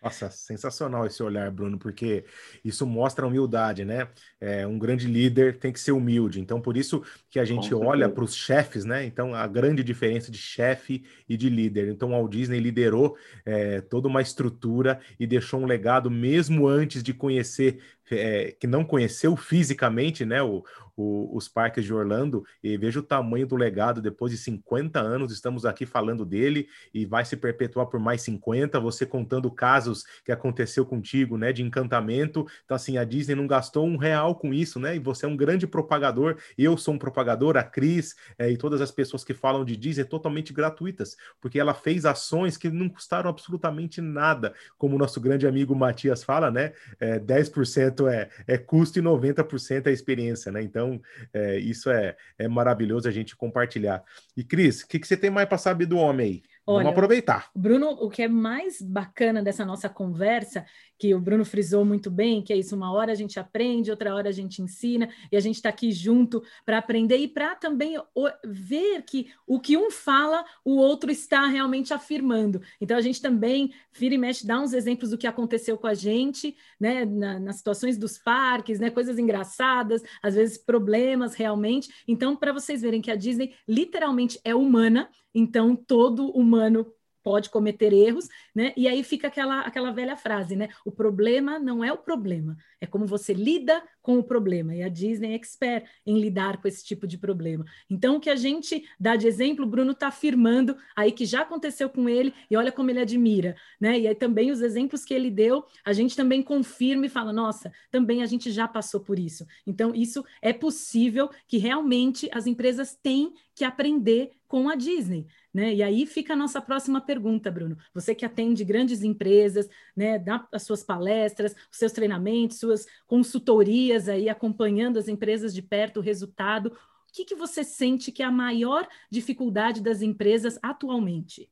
Nossa, 0.02 0.30
sensacional 0.30 1.08
esse 1.08 1.24
olhar, 1.24 1.50
Bruno, 1.50 1.80
porque 1.80 2.24
isso 2.64 2.86
mostra 2.86 3.26
humildade, 3.26 3.84
né? 3.84 4.08
É, 4.40 4.66
um 4.68 4.78
grande 4.78 5.08
líder 5.08 5.58
tem 5.58 5.74
que 5.74 5.80
ser 5.80 5.92
humilde. 5.92 6.40
Então, 6.40 6.62
por 6.62 6.78
isso 6.78 7.04
que 7.32 7.40
a 7.40 7.46
gente 7.46 7.74
olha 7.74 8.08
para 8.08 8.24
os 8.24 8.36
chefes, 8.36 8.86
né? 8.86 9.04
Então, 9.06 9.34
a 9.34 9.48
grande 9.48 9.84
diferença 9.84 10.32
de 10.32 10.38
chefe 10.38 11.04
e 11.28 11.36
de 11.36 11.50
líder. 11.50 11.88
Então, 11.90 12.10
o 12.10 12.12
Walt 12.12 12.32
Disney 12.32 12.60
liderou 12.60 13.18
é, 13.44 13.82
toda 13.82 14.08
uma 14.08 14.22
estrutura 14.22 15.00
e 15.20 15.26
deixou 15.26 15.62
um 15.62 15.66
legado 15.66 16.12
mesmo 16.12 16.68
antes 16.68 17.02
de 17.02 17.12
conhecer 17.12 17.80
é, 18.12 18.56
que 18.60 18.68
não 18.68 18.84
conheceu 18.84 19.36
fisicamente 19.36 20.26
né, 20.26 20.42
o, 20.42 20.64
o, 20.98 21.36
os 21.38 21.48
parques 21.48 21.86
de 21.86 21.94
Orlando 21.94 22.44
e 22.64 22.76
veja 22.76 23.00
o 23.00 23.04
tamanho 23.04 23.46
do 23.46 23.56
legado 23.56 24.02
depois 24.02 24.32
de 24.32 24.38
50 24.40 25.00
anos. 25.00 25.32
Estamos 25.32 25.66
aqui 25.66 25.86
falando 25.86 26.26
dele 26.26 26.68
e 26.94 27.06
vai 27.06 27.24
se 27.24 27.38
perpetuar 27.38 27.86
por 27.86 28.00
mais 28.00 28.22
50. 28.24 28.80
Você 28.80 29.06
contando 29.06 29.50
casos 29.52 30.04
que 30.26 30.32
aconteceu 30.32 30.86
contigo, 30.86 31.38
né, 31.38 31.54
de 31.54 31.62
encantamento. 31.62 32.46
Então, 32.66 32.76
assim, 32.76 32.98
a 32.98 33.04
Disney 33.04 33.36
não 33.36 33.46
gastou 33.46 33.86
um 33.86 33.98
real 33.98 34.36
com 34.36 34.54
isso, 34.54 34.80
né? 34.80 34.96
E 34.96 35.00
você 35.00 35.26
é 35.26 35.30
um 35.30 35.38
grande 35.38 35.68
propagador. 35.68 36.38
Eu 36.58 36.76
sou 36.78 36.96
um 36.96 36.98
propagador, 36.98 37.58
a 37.58 37.64
Cris 37.64 38.16
é, 38.40 38.50
e 38.50 38.58
todas 38.58 38.82
as 38.82 38.92
pessoas 38.92 39.24
que 39.24 39.34
falam 39.34 39.64
de 39.64 39.78
Disney 39.78 40.06
totalmente 40.06 40.52
gratuitas, 40.52 41.16
porque 41.40 41.60
ela 41.60 41.74
fez 41.74 42.06
ações 42.06 42.58
que 42.58 42.70
não 42.70 42.90
custaram 42.90 43.30
absolutamente 43.30 44.02
nada, 44.02 44.54
como 44.78 44.96
o 44.96 45.00
nosso 45.00 45.22
grande 45.22 45.46
amigo 45.46 45.76
Matias 45.76 46.24
fala, 46.24 46.50
né? 46.50 46.74
É, 47.00 47.20
10% 47.20 47.97
10% 47.98 48.10
é, 48.12 48.30
é 48.48 48.58
custo 48.58 49.00
e 49.00 49.02
90% 49.02 49.88
é 49.88 49.92
experiência, 49.92 50.52
né? 50.52 50.62
Então, 50.62 51.02
é, 51.34 51.58
isso 51.58 51.90
é, 51.90 52.16
é 52.38 52.48
maravilhoso 52.48 53.08
a 53.08 53.12
gente 53.12 53.36
compartilhar. 53.36 54.04
E, 54.36 54.44
Cris, 54.44 54.82
o 54.82 54.88
que, 54.88 55.00
que 55.00 55.08
você 55.08 55.18
tem 55.18 55.30
mais 55.30 55.48
para 55.48 55.58
saber 55.58 55.86
do 55.86 55.98
homem 55.98 56.26
aí? 56.28 56.57
Olha, 56.70 56.84
Vamos 56.84 56.98
aproveitar. 56.98 57.50
Bruno, 57.56 57.92
o 57.92 58.10
que 58.10 58.22
é 58.22 58.28
mais 58.28 58.82
bacana 58.82 59.42
dessa 59.42 59.64
nossa 59.64 59.88
conversa, 59.88 60.66
que 61.00 61.16
o 61.16 61.20
Bruno 61.20 61.46
frisou 61.46 61.86
muito 61.86 62.12
bem, 62.12 62.42
que 62.42 62.52
é 62.52 62.58
isso, 62.58 62.76
uma 62.76 62.92
hora 62.92 63.14
a 63.14 63.16
gente 63.16 63.40
aprende, 63.40 63.90
outra 63.90 64.14
hora 64.14 64.28
a 64.28 64.34
gente 64.34 64.62
ensina, 64.62 65.08
e 65.32 65.38
a 65.38 65.40
gente 65.40 65.56
está 65.56 65.70
aqui 65.70 65.94
junto 65.94 66.44
para 66.66 66.78
aprender 66.78 67.18
e 67.18 67.28
para 67.28 67.56
também 67.56 67.96
ver 68.44 69.04
que 69.04 69.32
o 69.46 69.62
que 69.62 69.78
um 69.78 69.90
fala, 69.90 70.44
o 70.66 70.76
outro 70.76 71.10
está 71.10 71.46
realmente 71.46 71.94
afirmando. 71.94 72.62
Então 72.82 72.98
a 72.98 73.02
gente 73.02 73.22
também, 73.22 73.72
vira 73.94 74.16
e 74.16 74.18
mexe, 74.18 74.46
dá 74.46 74.60
uns 74.60 74.74
exemplos 74.74 75.12
do 75.12 75.18
que 75.18 75.28
aconteceu 75.28 75.78
com 75.78 75.88
a 75.88 75.94
gente, 75.94 76.54
né, 76.78 77.06
na, 77.06 77.40
nas 77.40 77.58
situações 77.58 77.98
dos 77.98 78.18
parques, 78.18 78.78
né, 78.78 78.90
coisas 78.90 79.18
engraçadas, 79.18 80.02
às 80.22 80.36
vezes 80.36 80.58
problemas 80.58 81.34
realmente. 81.34 81.90
Então, 82.06 82.36
para 82.36 82.52
vocês 82.52 82.82
verem 82.82 83.02
que 83.02 83.12
a 83.12 83.16
Disney 83.16 83.54
literalmente 83.66 84.38
é 84.44 84.54
humana, 84.54 85.10
então, 85.38 85.76
todo 85.76 86.30
humano 86.32 86.86
pode 87.28 87.50
cometer 87.50 87.92
erros, 87.92 88.30
né? 88.56 88.72
E 88.78 88.88
aí 88.88 89.04
fica 89.04 89.28
aquela, 89.28 89.60
aquela 89.60 89.92
velha 89.92 90.16
frase, 90.16 90.56
né? 90.56 90.70
O 90.86 90.92
problema 90.94 91.60
não 91.60 91.84
é 91.84 91.92
o 91.92 91.98
problema, 91.98 92.56
é 92.80 92.88
como 92.88 93.06
você 93.06 93.34
lida 93.34 93.84
com 94.02 94.18
o 94.18 94.24
problema. 94.24 94.74
E 94.74 94.82
a 94.82 94.88
Disney 94.88 95.34
é 95.34 95.36
expert 95.36 95.86
em 96.06 96.22
lidar 96.22 96.62
com 96.62 96.70
esse 96.70 96.86
tipo 96.86 97.06
de 97.06 97.18
problema. 97.18 97.66
Então, 97.90 98.16
o 98.16 98.20
que 98.22 98.30
a 98.30 98.36
gente 98.38 98.82
dá 98.98 99.18
de 99.18 99.28
exemplo, 99.28 99.66
o 99.66 99.68
Bruno 99.68 99.92
está 99.92 100.08
afirmando 100.08 100.78
aí 100.96 101.12
que 101.12 101.26
já 101.26 101.42
aconteceu 101.42 101.90
com 101.90 102.08
ele 102.08 102.34
e 102.50 102.56
olha 102.56 102.72
como 102.72 102.90
ele 102.90 103.02
admira, 103.02 103.58
né? 103.78 104.00
E 104.00 104.08
aí 104.08 104.16
também 104.16 104.50
os 104.50 104.62
exemplos 104.62 105.04
que 105.04 105.14
ele 105.14 105.30
deu, 105.30 105.66
a 105.84 105.92
gente 105.92 106.16
também 106.16 106.42
confirma 106.42 107.08
e 107.08 107.10
fala, 107.10 107.34
nossa, 107.34 107.74
também 107.92 108.24
a 108.24 108.26
gente 108.26 108.50
já 108.52 108.70
passou 108.70 109.02
por 109.02 109.20
isso. 109.20 109.46
Então, 109.66 109.94
isso 109.94 110.24
é 110.42 110.54
possível 110.54 111.30
que 111.46 111.58
realmente 111.58 112.30
as 112.32 112.48
empresas 112.48 112.96
têm 112.96 113.34
que 113.54 113.66
aprender 113.66 114.32
com 114.48 114.70
a 114.70 114.76
Disney. 114.76 115.28
Né? 115.58 115.74
E 115.74 115.82
aí 115.82 116.06
fica 116.06 116.34
a 116.34 116.36
nossa 116.36 116.62
próxima 116.62 117.02
pergunta, 117.02 117.50
Bruno. 117.50 117.76
Você 117.92 118.14
que 118.14 118.24
atende 118.24 118.64
grandes 118.64 119.02
empresas, 119.02 119.68
né, 119.96 120.20
dá 120.20 120.48
as 120.52 120.62
suas 120.62 120.84
palestras, 120.84 121.56
os 121.72 121.80
seus 121.80 121.92
treinamentos, 121.92 122.60
suas 122.60 122.86
consultorias 123.08 124.08
aí, 124.08 124.30
acompanhando 124.30 125.00
as 125.00 125.08
empresas 125.08 125.56
de 125.56 125.64
perto, 125.64 125.98
o 125.98 126.04
resultado. 126.04 126.68
O 126.68 126.74
que, 127.12 127.26
que 127.26 127.34
você 127.34 127.64
sente 127.64 128.12
que 128.12 128.22
é 128.22 128.26
a 128.28 128.32
maior 128.32 128.88
dificuldade 129.10 129.82
das 129.82 130.04
empresas 130.04 130.60
atualmente? 130.62 131.50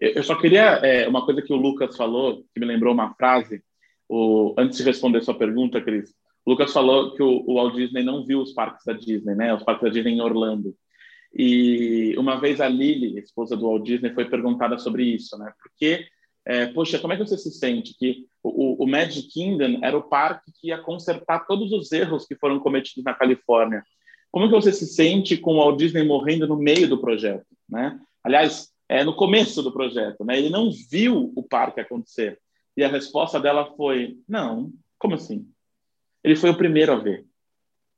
Eu 0.00 0.24
só 0.24 0.34
queria 0.34 0.80
é, 0.82 1.06
uma 1.06 1.24
coisa 1.24 1.40
que 1.40 1.52
o 1.52 1.56
Lucas 1.56 1.96
falou, 1.96 2.44
que 2.52 2.58
me 2.58 2.66
lembrou 2.66 2.92
uma 2.92 3.14
frase, 3.14 3.62
o, 4.08 4.56
antes 4.58 4.78
de 4.78 4.82
responder 4.82 5.22
sua 5.22 5.38
pergunta, 5.38 5.80
Cris. 5.80 6.12
O 6.44 6.50
Lucas 6.50 6.72
falou 6.72 7.14
que 7.14 7.22
o, 7.22 7.44
o 7.46 7.54
Walt 7.54 7.76
Disney 7.76 8.02
não 8.02 8.26
viu 8.26 8.40
os 8.40 8.52
parques 8.52 8.84
da 8.84 8.92
Disney, 8.92 9.36
né? 9.36 9.54
Os 9.54 9.62
parques 9.62 9.84
da 9.84 9.88
Disney 9.88 10.14
em 10.14 10.20
Orlando. 10.20 10.74
E 11.38 12.14
uma 12.16 12.40
vez 12.40 12.62
a 12.62 12.68
Lily, 12.68 13.18
esposa 13.18 13.54
do 13.54 13.66
Walt 13.66 13.84
Disney, 13.84 14.14
foi 14.14 14.24
perguntada 14.24 14.78
sobre 14.78 15.04
isso, 15.04 15.36
né? 15.36 15.52
Porque, 15.62 16.06
é, 16.46 16.66
poxa, 16.68 16.98
como 16.98 17.12
é 17.12 17.16
que 17.16 17.26
você 17.26 17.36
se 17.36 17.50
sente 17.50 17.94
que 17.98 18.24
o, 18.42 18.82
o 18.82 18.86
Magic 18.88 19.28
Kingdom 19.28 19.80
era 19.82 19.98
o 19.98 20.02
parque 20.02 20.50
que 20.58 20.68
ia 20.68 20.78
consertar 20.78 21.46
todos 21.46 21.70
os 21.72 21.92
erros 21.92 22.24
que 22.26 22.36
foram 22.36 22.58
cometidos 22.58 23.04
na 23.04 23.12
Califórnia? 23.12 23.84
Como 24.32 24.46
é 24.46 24.48
que 24.48 24.54
você 24.54 24.72
se 24.72 24.86
sente 24.86 25.36
com 25.36 25.54
o 25.54 25.56
Walt 25.58 25.78
Disney 25.78 26.04
morrendo 26.04 26.46
no 26.46 26.56
meio 26.56 26.88
do 26.88 26.98
projeto, 26.98 27.46
né? 27.68 28.00
Aliás, 28.24 28.72
é 28.88 29.04
no 29.04 29.14
começo 29.14 29.62
do 29.62 29.72
projeto, 29.72 30.24
né? 30.24 30.38
Ele 30.38 30.48
não 30.48 30.70
viu 30.90 31.32
o 31.36 31.42
parque 31.42 31.80
acontecer. 31.80 32.40
E 32.74 32.82
a 32.82 32.88
resposta 32.88 33.38
dela 33.38 33.74
foi: 33.76 34.16
não, 34.26 34.72
como 34.98 35.14
assim? 35.14 35.46
Ele 36.24 36.36
foi 36.36 36.50
o 36.50 36.56
primeiro 36.56 36.92
a 36.92 36.96
ver. 36.96 37.26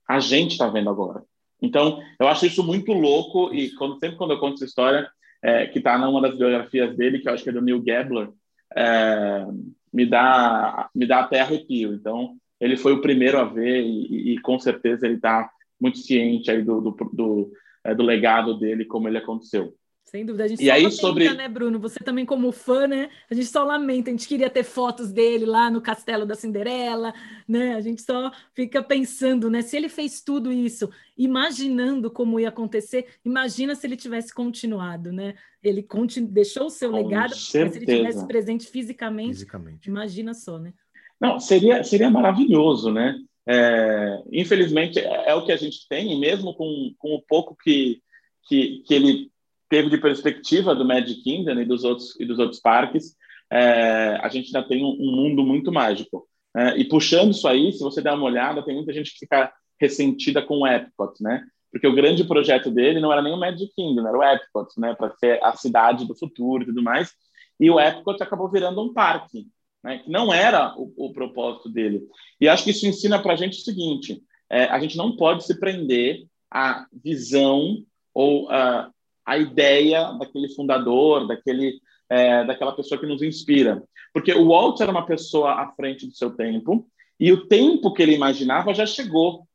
A 0.09 0.19
gente 0.19 0.53
está 0.53 0.69
vendo 0.69 0.91
agora. 0.91 1.23
Então, 1.61 2.01
eu 2.19 2.29
acho 2.29 2.47
isso 2.47 2.63
muito 2.63 2.93
louco 2.93 3.53
e 3.53 3.71
quando, 3.73 3.99
sempre 3.99 4.17
quando 4.17 4.33
eu 4.33 4.39
conto 4.39 4.55
essa 4.55 4.65
história, 4.65 5.09
é, 5.43 5.67
que 5.67 5.79
está 5.79 5.99
numa 5.99 6.21
das 6.21 6.37
biografias 6.37 6.97
dele, 6.97 7.19
que 7.19 7.29
eu 7.29 7.33
acho 7.33 7.43
que 7.43 7.51
é 7.51 7.53
do 7.53 7.61
Neil 7.61 7.83
Gabler, 7.83 8.29
é, 8.77 9.47
me 9.93 10.07
dá 10.07 10.89
me 10.95 11.07
dá 11.07 11.21
até 11.21 11.41
arrepio. 11.41 11.95
Então, 11.95 12.37
ele 12.61 12.77
foi 12.77 12.93
o 12.93 13.01
primeiro 13.01 13.39
a 13.39 13.45
ver 13.45 13.83
e, 13.83 14.35
e 14.35 14.41
com 14.41 14.59
certeza 14.59 15.07
ele 15.07 15.17
está 15.17 15.51
muito 15.81 15.99
ciente 15.99 16.51
aí 16.51 16.63
do, 16.63 16.81
do, 16.81 16.91
do, 17.13 17.53
é, 17.85 17.95
do 17.95 18.03
legado 18.03 18.59
dele, 18.59 18.85
como 18.85 19.09
ele 19.09 19.19
aconteceu. 19.19 19.75
Sem 20.11 20.25
dúvida. 20.25 20.45
A 20.45 20.49
gente 20.49 20.63
e 20.63 20.67
só 20.67 20.73
aí, 20.73 20.83
lamenta, 20.85 21.01
sobre... 21.01 21.35
né, 21.35 21.49
Bruno? 21.49 21.79
Você 21.81 21.99
também, 22.03 22.25
como 22.25 22.51
fã, 22.51 22.87
né? 22.87 23.11
A 23.31 23.35
gente 23.35 23.47
só 23.47 23.63
lamenta. 23.63 24.09
A 24.09 24.13
gente 24.13 24.27
queria 24.27 24.49
ter 24.49 24.65
fotos 24.65 25.13
dele 25.13 25.45
lá 25.45 25.71
no 25.71 25.83
Castelo 25.83 26.25
da 26.25 26.35
Cinderela, 26.35 27.13
né? 27.47 27.75
A 27.75 27.81
gente 27.83 28.01
só 28.01 28.33
fica 28.55 28.83
pensando, 28.83 29.51
né? 29.51 29.61
Se 29.61 29.77
ele 29.77 29.91
fez 29.91 30.23
tudo 30.23 30.51
isso, 30.51 30.89
imaginando 31.17 32.11
como 32.11 32.41
ia 32.41 32.49
acontecer, 32.49 33.07
imagina 33.23 33.75
se 33.75 33.87
ele 33.87 33.97
tivesse 33.97 34.33
continuado, 34.33 35.13
né? 35.13 35.35
Ele 35.63 35.83
continu... 35.83 36.27
deixou 36.27 36.67
o 36.67 36.71
seu 36.71 36.91
Com 36.91 36.97
legado, 36.97 37.35
certeza. 37.35 37.65
mas 37.65 37.73
se 37.73 37.79
ele 37.79 37.99
tivesse 37.99 38.27
presente 38.27 38.67
fisicamente, 38.67 39.33
fisicamente, 39.35 39.89
imagina 39.91 40.33
só, 40.33 40.59
né? 40.59 40.73
Não, 41.21 41.39
seria, 41.39 41.85
seria 41.85 42.09
maravilhoso, 42.09 42.91
né? 42.91 43.15
É, 43.47 44.23
infelizmente, 44.33 44.99
é, 44.99 45.31
é 45.31 45.35
o 45.35 45.45
que 45.45 45.53
a 45.53 45.57
gente 45.57 45.87
tem, 45.87 46.15
e 46.15 46.19
mesmo 46.19 46.55
com, 46.55 46.95
com 46.97 47.15
o 47.15 47.23
pouco 47.23 47.55
que, 47.63 48.01
que, 48.49 48.83
que 48.87 48.95
ele 48.95 49.31
teve 49.69 49.91
de 49.91 49.99
perspectiva 49.99 50.75
do 50.75 50.85
Magic 50.85 51.23
Kingdom 51.23 51.61
e 51.61 51.65
dos 51.65 51.85
outros, 51.85 52.19
e 52.19 52.25
dos 52.25 52.39
outros 52.39 52.61
parques, 52.61 53.17
é, 53.51 54.19
a 54.23 54.29
gente 54.29 54.55
ainda 54.55 54.67
tem 54.69 54.85
um, 54.85 54.97
um 55.01 55.17
mundo 55.17 55.43
muito 55.43 55.73
mágico. 55.73 56.27
É, 56.57 56.79
e 56.79 56.85
puxando 56.85 57.31
isso 57.33 57.47
aí, 57.47 57.73
se 57.73 57.81
você 57.81 58.01
der 58.01 58.13
uma 58.13 58.25
olhada, 58.25 58.63
tem 58.63 58.75
muita 58.75 58.93
gente 58.93 59.13
que 59.13 59.19
fica 59.21 59.53
ressentida 59.81 60.43
com 60.43 60.61
o 60.61 60.67
Epcot, 60.67 61.23
né? 61.23 61.45
Porque 61.71 61.87
o 61.87 61.95
grande 61.95 62.25
projeto 62.25 62.71
dele 62.71 63.01
não 63.01 63.13
era 63.13 63.23
nem 63.23 63.33
o 63.33 63.37
Magic 63.37 63.73
Kingdom, 63.75 64.07
era 64.07 64.19
o 64.19 64.23
Epcot, 64.23 64.69
né? 64.79 64.95
Para 64.95 65.15
ser 65.17 65.43
a 65.43 65.55
cidade 65.55 66.07
do 66.07 66.17
futuro 66.17 66.63
e 66.63 66.67
tudo 66.67 66.83
mais. 66.83 67.13
E 67.61 67.71
o 67.71 67.79
Epcot 67.79 68.23
acabou 68.23 68.49
virando 68.49 68.83
um 68.83 68.93
parque, 68.93 69.47
né? 69.83 69.99
Que 69.99 70.11
não 70.11 70.33
era 70.33 70.75
o, 70.77 70.93
o 70.97 71.13
propósito 71.13 71.69
dele. 71.69 72.03
E 72.41 72.49
acho 72.49 72.65
que 72.65 72.71
isso 72.71 72.87
ensina 72.87 73.21
para 73.21 73.35
a 73.35 73.37
gente 73.37 73.59
o 73.59 73.65
seguinte: 73.65 74.23
é, 74.51 74.65
a 74.65 74.79
gente 74.81 74.97
não 74.97 75.17
pode 75.17 75.45
se 75.45 75.59
prender 75.59 76.27
à 76.51 76.87
visão 76.93 77.85
ou 78.15 78.51
a 78.51 78.91
a 79.29 79.37
ideia 79.37 80.13
daquele 80.13 80.49
fundador, 80.55 81.27
daquele, 81.27 81.81
é, 82.09 82.45
daquela 82.45 82.73
pessoa 82.73 82.99
que 82.99 83.07
nos 83.07 83.21
inspira. 83.21 83.83
Porque 84.13 84.33
o 84.33 84.49
Walt 84.49 84.81
era 84.81 84.91
uma 84.91 85.05
pessoa 85.05 85.53
à 85.53 85.71
frente 85.73 86.07
do 86.07 86.15
seu 86.15 86.31
tempo, 86.31 86.89
e 87.21 87.31
o 87.31 87.47
tempo 87.47 87.93
que 87.93 88.03
ele 88.03 88.15
imaginava 88.15 88.73
já 88.73 88.87
chegou. 88.87 89.47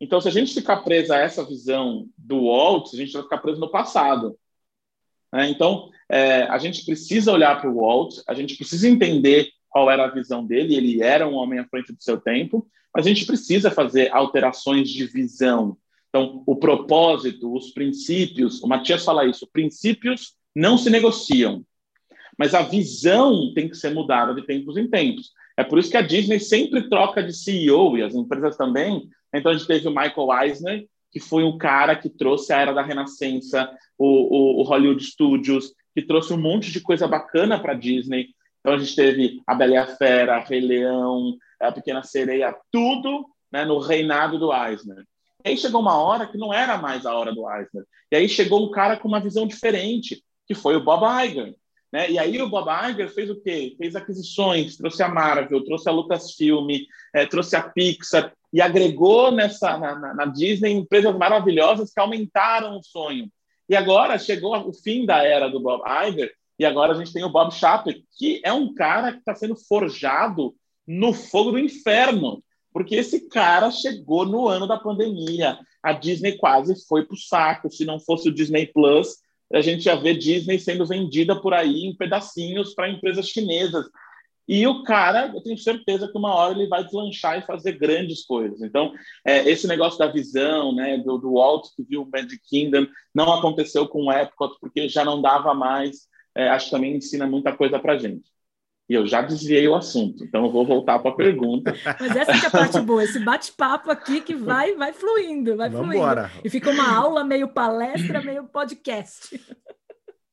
Então, 0.00 0.20
se 0.20 0.26
a 0.26 0.32
gente 0.32 0.52
ficar 0.52 0.78
preso 0.78 1.12
a 1.12 1.18
essa 1.18 1.44
visão 1.44 2.08
do 2.18 2.46
Walt, 2.46 2.92
a 2.92 2.96
gente 2.96 3.12
vai 3.12 3.22
ficar 3.22 3.38
preso 3.38 3.60
no 3.60 3.70
passado. 3.70 4.36
Né? 5.32 5.48
Então, 5.48 5.90
é, 6.10 6.42
a 6.42 6.58
gente 6.58 6.84
precisa 6.84 7.32
olhar 7.32 7.60
para 7.60 7.70
o 7.70 7.76
Walt, 7.76 8.16
a 8.26 8.34
gente 8.34 8.56
precisa 8.56 8.88
entender 8.88 9.48
qual 9.68 9.88
era 9.88 10.06
a 10.06 10.10
visão 10.10 10.44
dele, 10.44 10.74
ele 10.74 11.02
era 11.02 11.28
um 11.28 11.34
homem 11.34 11.60
à 11.60 11.64
frente 11.68 11.92
do 11.92 12.02
seu 12.02 12.20
tempo, 12.20 12.66
mas 12.92 13.06
a 13.06 13.08
gente 13.08 13.26
precisa 13.26 13.70
fazer 13.70 14.12
alterações 14.12 14.88
de 14.88 15.06
visão. 15.06 15.76
Então, 16.14 16.44
o 16.46 16.54
propósito, 16.54 17.52
os 17.52 17.72
princípios, 17.72 18.62
o 18.62 18.68
Matias 18.68 19.04
fala 19.04 19.26
isso, 19.26 19.48
princípios 19.52 20.36
não 20.54 20.78
se 20.78 20.88
negociam, 20.88 21.64
mas 22.38 22.54
a 22.54 22.62
visão 22.62 23.52
tem 23.52 23.68
que 23.68 23.76
ser 23.76 23.92
mudada 23.92 24.32
de 24.32 24.46
tempos 24.46 24.76
em 24.76 24.88
tempos. 24.88 25.32
É 25.56 25.64
por 25.64 25.76
isso 25.76 25.90
que 25.90 25.96
a 25.96 26.02
Disney 26.02 26.38
sempre 26.38 26.88
troca 26.88 27.20
de 27.20 27.32
CEO 27.32 27.98
e 27.98 28.02
as 28.04 28.14
empresas 28.14 28.56
também. 28.56 29.08
Então, 29.34 29.50
a 29.50 29.56
gente 29.56 29.66
teve 29.66 29.88
o 29.88 29.90
Michael 29.90 30.44
Eisner, 30.44 30.86
que 31.10 31.18
foi 31.18 31.42
um 31.42 31.58
cara 31.58 31.96
que 31.96 32.08
trouxe 32.08 32.52
a 32.52 32.60
era 32.60 32.72
da 32.72 32.82
Renascença, 32.82 33.68
o, 33.98 34.06
o, 34.06 34.60
o 34.60 34.62
Hollywood 34.62 35.02
Studios, 35.02 35.72
que 35.96 36.02
trouxe 36.02 36.32
um 36.32 36.40
monte 36.40 36.70
de 36.70 36.80
coisa 36.80 37.08
bacana 37.08 37.58
para 37.58 37.72
a 37.72 37.76
Disney. 37.76 38.28
Então, 38.60 38.74
a 38.74 38.78
gente 38.78 38.94
teve 38.94 39.42
a 39.44 39.52
Bela 39.52 39.72
e 39.72 39.76
a 39.78 39.86
Fera, 39.96 40.38
Rei 40.38 40.60
Leão, 40.60 41.36
a 41.58 41.72
Pequena 41.72 42.04
Sereia, 42.04 42.56
tudo 42.70 43.26
né, 43.50 43.64
no 43.64 43.80
reinado 43.80 44.38
do 44.38 44.52
Eisner. 44.54 45.04
E 45.44 45.50
aí 45.50 45.56
chegou 45.56 45.80
uma 45.80 45.96
hora 45.96 46.26
que 46.26 46.38
não 46.38 46.52
era 46.52 46.78
mais 46.78 47.04
a 47.04 47.14
hora 47.14 47.32
do 47.32 47.48
Eisner. 47.50 47.84
E 48.10 48.16
aí 48.16 48.28
chegou 48.28 48.64
um 48.64 48.70
cara 48.70 48.96
com 48.96 49.08
uma 49.08 49.20
visão 49.20 49.46
diferente, 49.46 50.24
que 50.46 50.54
foi 50.54 50.76
o 50.76 50.82
Bob 50.82 51.04
Iger. 51.24 51.54
Né? 51.92 52.10
E 52.10 52.18
aí 52.18 52.40
o 52.40 52.48
Bob 52.48 52.68
Iger 52.90 53.12
fez 53.12 53.30
o 53.30 53.40
quê? 53.40 53.74
Fez 53.76 53.94
aquisições, 53.94 54.76
trouxe 54.76 55.02
a 55.02 55.08
Marvel, 55.08 55.64
trouxe 55.64 55.88
a 55.88 55.92
Lucasfilm, 55.92 56.68
é, 57.14 57.26
trouxe 57.26 57.56
a 57.56 57.62
Pixar 57.62 58.32
e 58.52 58.60
agregou 58.60 59.30
nessa 59.30 59.76
na, 59.76 59.94
na, 59.94 60.14
na, 60.14 60.26
Disney 60.26 60.72
empresas 60.72 61.14
maravilhosas 61.16 61.92
que 61.92 62.00
aumentaram 62.00 62.78
o 62.78 62.82
sonho. 62.82 63.28
E 63.68 63.76
agora 63.76 64.18
chegou 64.18 64.56
o 64.68 64.72
fim 64.72 65.04
da 65.04 65.22
era 65.22 65.48
do 65.48 65.60
Bob 65.60 65.82
Iger 66.08 66.32
e 66.58 66.64
agora 66.64 66.92
a 66.92 66.96
gente 66.96 67.12
tem 67.12 67.24
o 67.24 67.30
Bob 67.30 67.52
Chapek, 67.52 68.04
que 68.16 68.40
é 68.44 68.52
um 68.52 68.72
cara 68.74 69.12
que 69.12 69.18
está 69.18 69.34
sendo 69.34 69.56
forjado 69.56 70.54
no 70.86 71.12
fogo 71.12 71.52
do 71.52 71.58
inferno, 71.58 72.42
porque 72.74 72.96
esse 72.96 73.28
cara 73.28 73.70
chegou 73.70 74.26
no 74.26 74.48
ano 74.48 74.66
da 74.66 74.76
pandemia. 74.76 75.56
A 75.80 75.92
Disney 75.92 76.36
quase 76.36 76.84
foi 76.88 77.06
para 77.06 77.14
o 77.14 77.18
saco. 77.18 77.70
Se 77.70 77.84
não 77.84 78.00
fosse 78.00 78.28
o 78.28 78.34
Disney 78.34 78.66
Plus, 78.66 79.18
a 79.52 79.60
gente 79.60 79.86
ia 79.86 79.94
ver 79.94 80.18
Disney 80.18 80.58
sendo 80.58 80.84
vendida 80.84 81.40
por 81.40 81.54
aí 81.54 81.84
em 81.84 81.96
pedacinhos 81.96 82.74
para 82.74 82.90
empresas 82.90 83.28
chinesas. 83.28 83.86
E 84.48 84.66
o 84.66 84.82
cara, 84.82 85.32
eu 85.32 85.40
tenho 85.40 85.56
certeza 85.56 86.08
que 86.08 86.18
uma 86.18 86.34
hora 86.34 86.52
ele 86.52 86.66
vai 86.66 86.84
deslanchar 86.84 87.38
e 87.38 87.46
fazer 87.46 87.78
grandes 87.78 88.26
coisas. 88.26 88.60
Então, 88.60 88.92
é, 89.24 89.48
esse 89.48 89.68
negócio 89.68 89.98
da 89.98 90.08
visão, 90.08 90.74
né, 90.74 90.98
do, 90.98 91.16
do 91.16 91.34
Walt 91.34 91.68
que 91.76 91.82
viu 91.84 92.02
o 92.02 92.10
Magic 92.10 92.40
Kingdom, 92.42 92.88
não 93.14 93.32
aconteceu 93.32 93.86
com 93.86 94.06
o 94.06 94.12
Epcot, 94.12 94.58
porque 94.60 94.88
já 94.88 95.04
não 95.04 95.22
dava 95.22 95.54
mais. 95.54 96.08
É, 96.34 96.48
acho 96.48 96.66
que 96.66 96.70
também 96.72 96.96
ensina 96.96 97.24
muita 97.24 97.56
coisa 97.56 97.78
para 97.78 97.96
gente. 97.96 98.33
E 98.88 98.92
eu 98.94 99.06
já 99.06 99.22
desviei 99.22 99.66
o 99.66 99.74
assunto, 99.74 100.24
então 100.24 100.44
eu 100.44 100.50
vou 100.50 100.66
voltar 100.66 100.98
para 100.98 101.10
a 101.10 101.14
pergunta. 101.14 101.74
Mas 101.98 102.16
essa 102.16 102.32
é 102.32 102.46
a 102.46 102.50
parte 102.50 102.78
boa, 102.80 103.02
esse 103.02 103.18
bate-papo 103.18 103.90
aqui 103.90 104.20
que 104.20 104.34
vai, 104.34 104.74
vai 104.74 104.92
fluindo, 104.92 105.56
vai 105.56 105.70
Vamos 105.70 105.86
fluindo. 105.86 106.04
Embora. 106.04 106.30
E 106.44 106.50
fica 106.50 106.70
uma 106.70 106.94
aula 106.94 107.24
meio 107.24 107.48
palestra, 107.48 108.20
meio 108.20 108.44
podcast. 108.44 109.40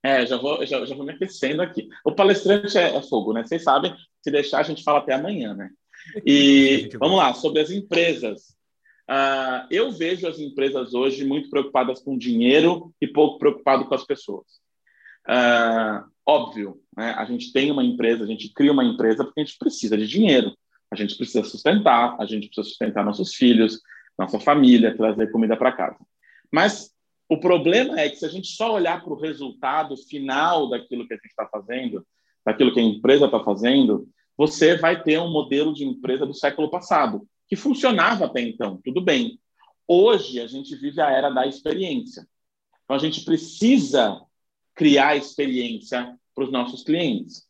É, 0.04 0.26
já 0.26 0.36
vou, 0.36 0.66
já, 0.66 0.84
já 0.86 0.96
vou 0.96 1.06
me 1.06 1.14
aquecendo 1.14 1.62
aqui. 1.62 1.88
O 2.04 2.12
palestrante 2.12 2.78
é, 2.78 2.96
é, 2.96 3.02
fogo, 3.04 3.34
né? 3.34 3.44
Vocês 3.44 3.64
sabem, 3.64 3.96
se 4.22 4.32
deixar 4.32 4.60
a 4.60 4.64
gente 4.64 4.84
fala 4.84 5.00
até 5.00 5.14
amanhã, 5.14 5.54
né? 5.54 5.70
E 6.26 6.90
vamos 7.00 7.18
lá, 7.18 7.34
sobre 7.34 7.62
as 7.62 7.70
empresas. 7.70 8.56
Uh, 9.10 9.68
eu 9.70 9.92
vejo 9.92 10.28
as 10.28 10.40
empresas 10.40 10.94
hoje 10.94 11.24
muito 11.24 11.50
preocupadas 11.50 12.00
com 12.02 12.18
dinheiro 12.18 12.94
e 13.00 13.08
pouco 13.08 13.38
preocupado 13.38 13.86
com 13.86 13.94
as 13.94 14.06
pessoas. 14.06 14.46
Uh, 15.28 16.10
óbvio, 16.26 16.82
né? 16.96 17.12
a 17.18 17.26
gente 17.26 17.52
tem 17.52 17.72
uma 17.72 17.84
empresa, 17.84 18.24
a 18.24 18.28
gente 18.28 18.54
cria 18.54 18.72
uma 18.72 18.84
empresa 18.84 19.24
porque 19.24 19.42
a 19.42 19.44
gente 19.44 19.58
precisa 19.58 19.98
de 19.98 20.08
dinheiro, 20.08 20.56
a 20.90 20.96
gente 20.96 21.16
precisa 21.16 21.44
sustentar, 21.44 22.16
a 22.20 22.26
gente 22.26 22.48
precisa 22.48 22.68
sustentar 22.68 23.06
nossos 23.06 23.34
filhos, 23.34 23.80
nossa 24.18 24.40
família, 24.40 24.96
trazer 24.96 25.32
comida 25.32 25.56
para 25.56 25.72
casa. 25.72 25.98
Mas 26.52 26.92
o 27.30 27.40
problema 27.40 28.00
é 28.00 28.10
que 28.10 28.18
se 28.18 28.26
a 28.26 28.30
gente 28.30 28.50
só 28.50 28.74
olhar 28.74 29.02
para 29.02 29.14
o 29.14 29.20
resultado 29.20 29.96
final 29.96 30.70
daquilo 30.70 31.08
que 31.08 31.14
a 31.14 31.18
gente 31.18 31.28
está 31.28 31.48
fazendo, 31.48 32.06
daquilo 32.46 32.74
que 32.74 32.80
a 32.80 32.84
empresa 32.84 33.26
está 33.26 33.40
fazendo, 33.42 34.08
você 34.38 34.76
vai 34.76 35.02
ter 35.02 35.20
um 35.20 35.32
modelo 35.32 35.74
de 35.74 35.86
empresa 35.86 36.26
do 36.26 36.34
século 36.34 36.70
passado, 36.70 37.26
que 37.48 37.56
funcionava 37.56 38.26
até 38.26 38.42
então, 38.42 38.80
tudo 38.84 39.02
bem. 39.02 39.40
Hoje 39.88 40.40
a 40.40 40.48
gente 40.48 40.76
vive 40.76 41.00
a 41.02 41.10
era 41.10 41.30
da 41.30 41.46
experiência. 41.46 42.28
Então 42.84 42.96
a 42.96 43.00
gente 43.00 43.24
precisa 43.24 44.22
criar 44.76 45.16
experiência 45.16 46.18
para 46.34 46.44
os 46.44 46.52
nossos 46.52 46.84
clientes. 46.84 47.48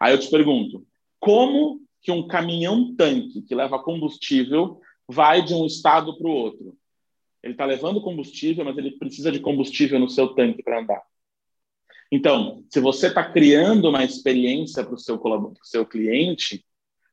Aí 0.00 0.12
eu 0.12 0.18
te 0.18 0.30
pergunto, 0.30 0.86
como 1.20 1.80
que 2.00 2.10
um 2.10 2.26
caminhão-tanque 2.26 3.42
que 3.42 3.54
leva 3.54 3.82
combustível 3.82 4.80
vai 5.08 5.42
de 5.42 5.54
um 5.54 5.64
estado 5.66 6.16
para 6.16 6.26
o 6.26 6.32
outro? 6.32 6.76
Ele 7.42 7.54
está 7.54 7.64
levando 7.64 8.00
combustível, 8.00 8.64
mas 8.64 8.76
ele 8.78 8.92
precisa 8.92 9.32
de 9.32 9.40
combustível 9.40 9.98
no 9.98 10.08
seu 10.08 10.28
tanque 10.28 10.62
para 10.62 10.80
andar. 10.80 11.02
Então, 12.10 12.62
se 12.70 12.78
você 12.78 13.08
está 13.08 13.24
criando 13.24 13.88
uma 13.88 14.04
experiência 14.04 14.84
para 14.84 14.94
o 14.94 14.98
seu, 14.98 15.20
seu 15.62 15.86
cliente, 15.86 16.64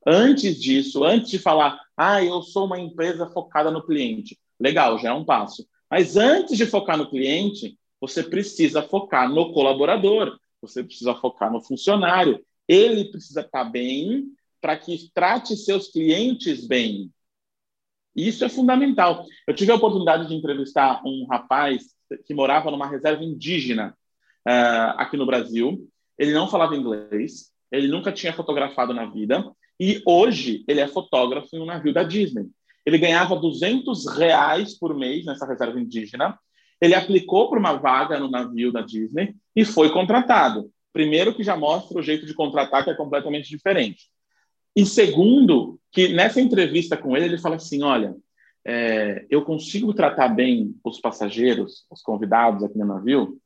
antes 0.06 0.62
disso, 0.62 1.04
antes 1.04 1.32
de 1.32 1.40
falar, 1.40 1.80
ah, 1.96 2.24
eu 2.24 2.42
sou 2.42 2.66
uma 2.66 2.80
empresa 2.80 3.28
focada 3.28 3.72
no 3.72 3.86
cliente, 3.86 4.38
legal, 4.60 5.00
já 5.00 5.10
é 5.10 5.14
um 5.14 5.24
passo. 5.24 5.66
Mas 5.90 6.18
antes 6.18 6.58
de 6.58 6.66
focar 6.66 6.98
no 6.98 7.10
cliente, 7.10 7.78
você 8.00 8.24
precisa 8.24 8.82
focar 8.82 9.30
no 9.30 9.52
colaborador, 9.54 10.40
você 10.62 10.84
precisa 10.84 11.16
focar 11.16 11.52
no 11.52 11.62
funcionário. 11.62 12.44
Ele 12.68 13.06
precisa 13.06 13.42
estar 13.42 13.64
bem 13.64 14.26
para 14.62 14.78
que 14.78 15.10
trate 15.14 15.56
seus 15.56 15.90
clientes 15.90 16.66
bem. 16.66 17.12
Isso 18.16 18.44
é 18.44 18.50
fundamental. 18.50 19.26
Eu 19.48 19.54
tive 19.54 19.72
a 19.72 19.76
oportunidade 19.76 20.28
de 20.28 20.36
entrevistar 20.36 21.02
um 21.06 21.26
rapaz 21.30 21.96
que 22.26 22.34
morava 22.34 22.72
numa 22.72 22.88
reserva 22.88 23.24
indígena 23.24 23.96
uh, 24.48 24.98
aqui 24.98 25.16
no 25.16 25.26
Brasil. 25.26 25.88
Ele 26.18 26.34
não 26.34 26.50
falava 26.50 26.76
inglês, 26.76 27.52
ele 27.72 27.88
nunca 27.88 28.12
tinha 28.12 28.34
fotografado 28.34 28.94
na 28.94 29.06
vida 29.06 29.50
e 29.80 30.02
hoje 30.06 30.66
ele 30.68 30.82
é 30.82 30.88
fotógrafo 30.88 31.56
em 31.56 31.62
um 31.62 31.66
navio 31.66 31.94
da 31.94 32.04
Disney. 32.04 32.50
Ele 32.86 32.98
ganhava 32.98 33.36
200 33.36 34.08
reais 34.18 34.78
por 34.78 34.94
mês 34.96 35.26
nessa 35.26 35.46
reserva 35.46 35.80
indígena 35.80 36.38
ele 36.82 36.96
aplicou 36.96 37.50
para 37.50 37.60
uma 37.60 37.74
vaga 37.74 38.20
no 38.20 38.30
navio 38.30 38.72
da 38.72 38.82
Disney 38.82 39.36
e 39.56 39.66
foi 39.66 39.92
contratado. 39.92 40.72
Primeiro, 40.94 41.36
que 41.36 41.44
já 41.44 41.56
mostra 41.56 42.00
o 42.00 42.04
jeito 42.04 42.26
de 42.26 42.34
contratar 42.34 42.84
que 42.84 42.90
é 42.90 42.96
completamente 42.96 43.50
diferente. 43.50 44.10
E 44.76 44.86
segundo, 44.86 45.80
que 45.92 46.10
nessa 46.10 46.40
entrevista 46.40 46.96
com 46.96 47.16
ele, 47.16 47.26
ele 47.26 47.38
fala 47.38 47.56
assim: 47.56 47.84
olha, 47.84 48.16
é, 48.66 49.26
eu 49.30 49.44
consigo 49.44 49.94
tratar 49.94 50.30
bem 50.30 50.76
os 50.84 51.00
passageiros, 51.00 51.86
os 51.90 52.02
convidados 52.02 52.64
aqui 52.64 52.78
no 52.78 52.86
navio, 52.86 53.38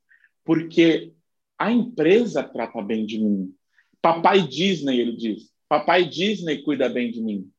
porque 0.43 1.13
a 1.57 1.71
empresa 1.71 2.43
trata 2.43 2.81
bem 2.81 3.05
de 3.05 3.19
mim. 3.19 3.53
Papai 4.01 4.41
Disney, 4.41 4.99
ele 4.99 5.15
diz, 5.15 5.49
papai 5.67 6.05
Disney 6.05 6.61
cuida 6.61 6.89
bem 6.89 7.11
de 7.11 7.21
mim. 7.21 7.49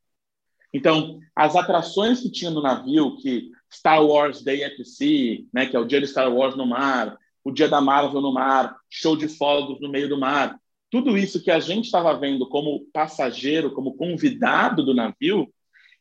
Então, 0.73 1.19
as 1.35 1.57
atrações 1.57 2.21
que 2.21 2.31
tinha 2.31 2.51
no 2.51 2.61
navio, 2.61 3.17
que 3.17 3.51
Star 3.75 4.05
Wars 4.05 4.43
Day 4.43 4.65
at 4.65 4.83
Sea, 4.85 5.45
né, 5.53 5.67
que 5.67 5.77
é 5.77 5.81
o 5.81 5.85
dia 5.85 6.01
de 6.01 6.07
Star 6.07 6.33
Wars 6.33 6.57
no 6.57 6.67
mar, 6.67 7.17
o 7.43 7.51
dia 7.51 7.69
da 7.69 7.81
Marvel 7.81 8.21
no 8.21 8.33
mar, 8.33 8.77
show 8.89 9.17
de 9.17 9.29
fogos 9.29 9.81
no 9.81 9.91
meio 9.91 10.09
do 10.09 10.19
mar. 10.19 10.59
Tudo 10.91 11.19
isso 11.19 11.43
que 11.43 11.51
a 11.51 11.59
gente 11.59 11.87
estava 11.87 12.17
vendo 12.17 12.49
como 12.49 12.87
passageiro, 12.93 13.73
como 13.73 13.97
convidado 13.97 14.85
do 14.85 14.95
navio, 14.95 15.53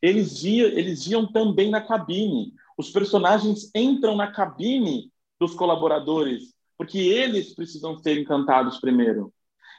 eles, 0.01 0.41
via, 0.41 0.67
eles 0.67 1.05
viam 1.05 1.25
também 1.25 1.69
na 1.69 1.81
cabine. 1.81 2.53
Os 2.77 2.89
personagens 2.89 3.71
entram 3.73 4.15
na 4.15 4.31
cabine 4.31 5.11
dos 5.39 5.55
colaboradores, 5.55 6.53
porque 6.77 6.99
eles 6.99 7.53
precisam 7.55 7.97
ser 7.97 8.19
encantados 8.19 8.79
primeiro. 8.79 9.33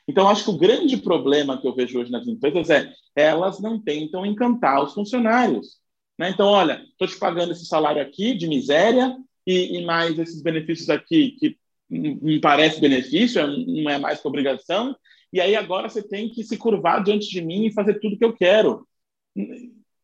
Então, 0.06 0.28
acho 0.28 0.44
que 0.44 0.50
o 0.50 0.58
grande 0.58 0.96
problema 0.96 1.58
que 1.58 1.66
eu 1.66 1.74
vejo 1.74 1.98
hoje 1.98 2.10
nas 2.10 2.26
empresas 2.26 2.68
é 2.68 2.92
elas 3.16 3.60
não 3.60 3.78
tentam 3.78 4.26
encantar 4.26 4.82
os 4.82 4.92
funcionários. 4.92 5.78
Né? 6.18 6.30
Então, 6.30 6.46
olha, 6.46 6.84
estou 6.90 7.08
te 7.08 7.18
pagando 7.18 7.52
esse 7.52 7.66
salário 7.66 8.00
aqui 8.00 8.34
de 8.34 8.46
miséria 8.46 9.16
e, 9.46 9.78
e 9.78 9.84
mais 9.84 10.18
esses 10.18 10.42
benefícios 10.42 10.88
aqui 10.88 11.32
que 11.38 11.56
me 11.90 12.40
parece 12.40 12.80
benefício, 12.80 13.40
é 13.40 13.46
não 13.46 13.90
é 13.90 13.98
mais 13.98 14.20
que 14.20 14.26
obrigação, 14.26 14.96
e 15.32 15.40
aí 15.40 15.54
agora 15.54 15.88
você 15.88 16.02
tem 16.02 16.28
que 16.28 16.42
se 16.42 16.56
curvar 16.56 17.02
diante 17.02 17.28
de 17.28 17.42
mim 17.42 17.66
e 17.66 17.72
fazer 17.72 18.00
tudo 18.00 18.16
que 18.16 18.24
eu 18.24 18.32
quero. 18.32 18.86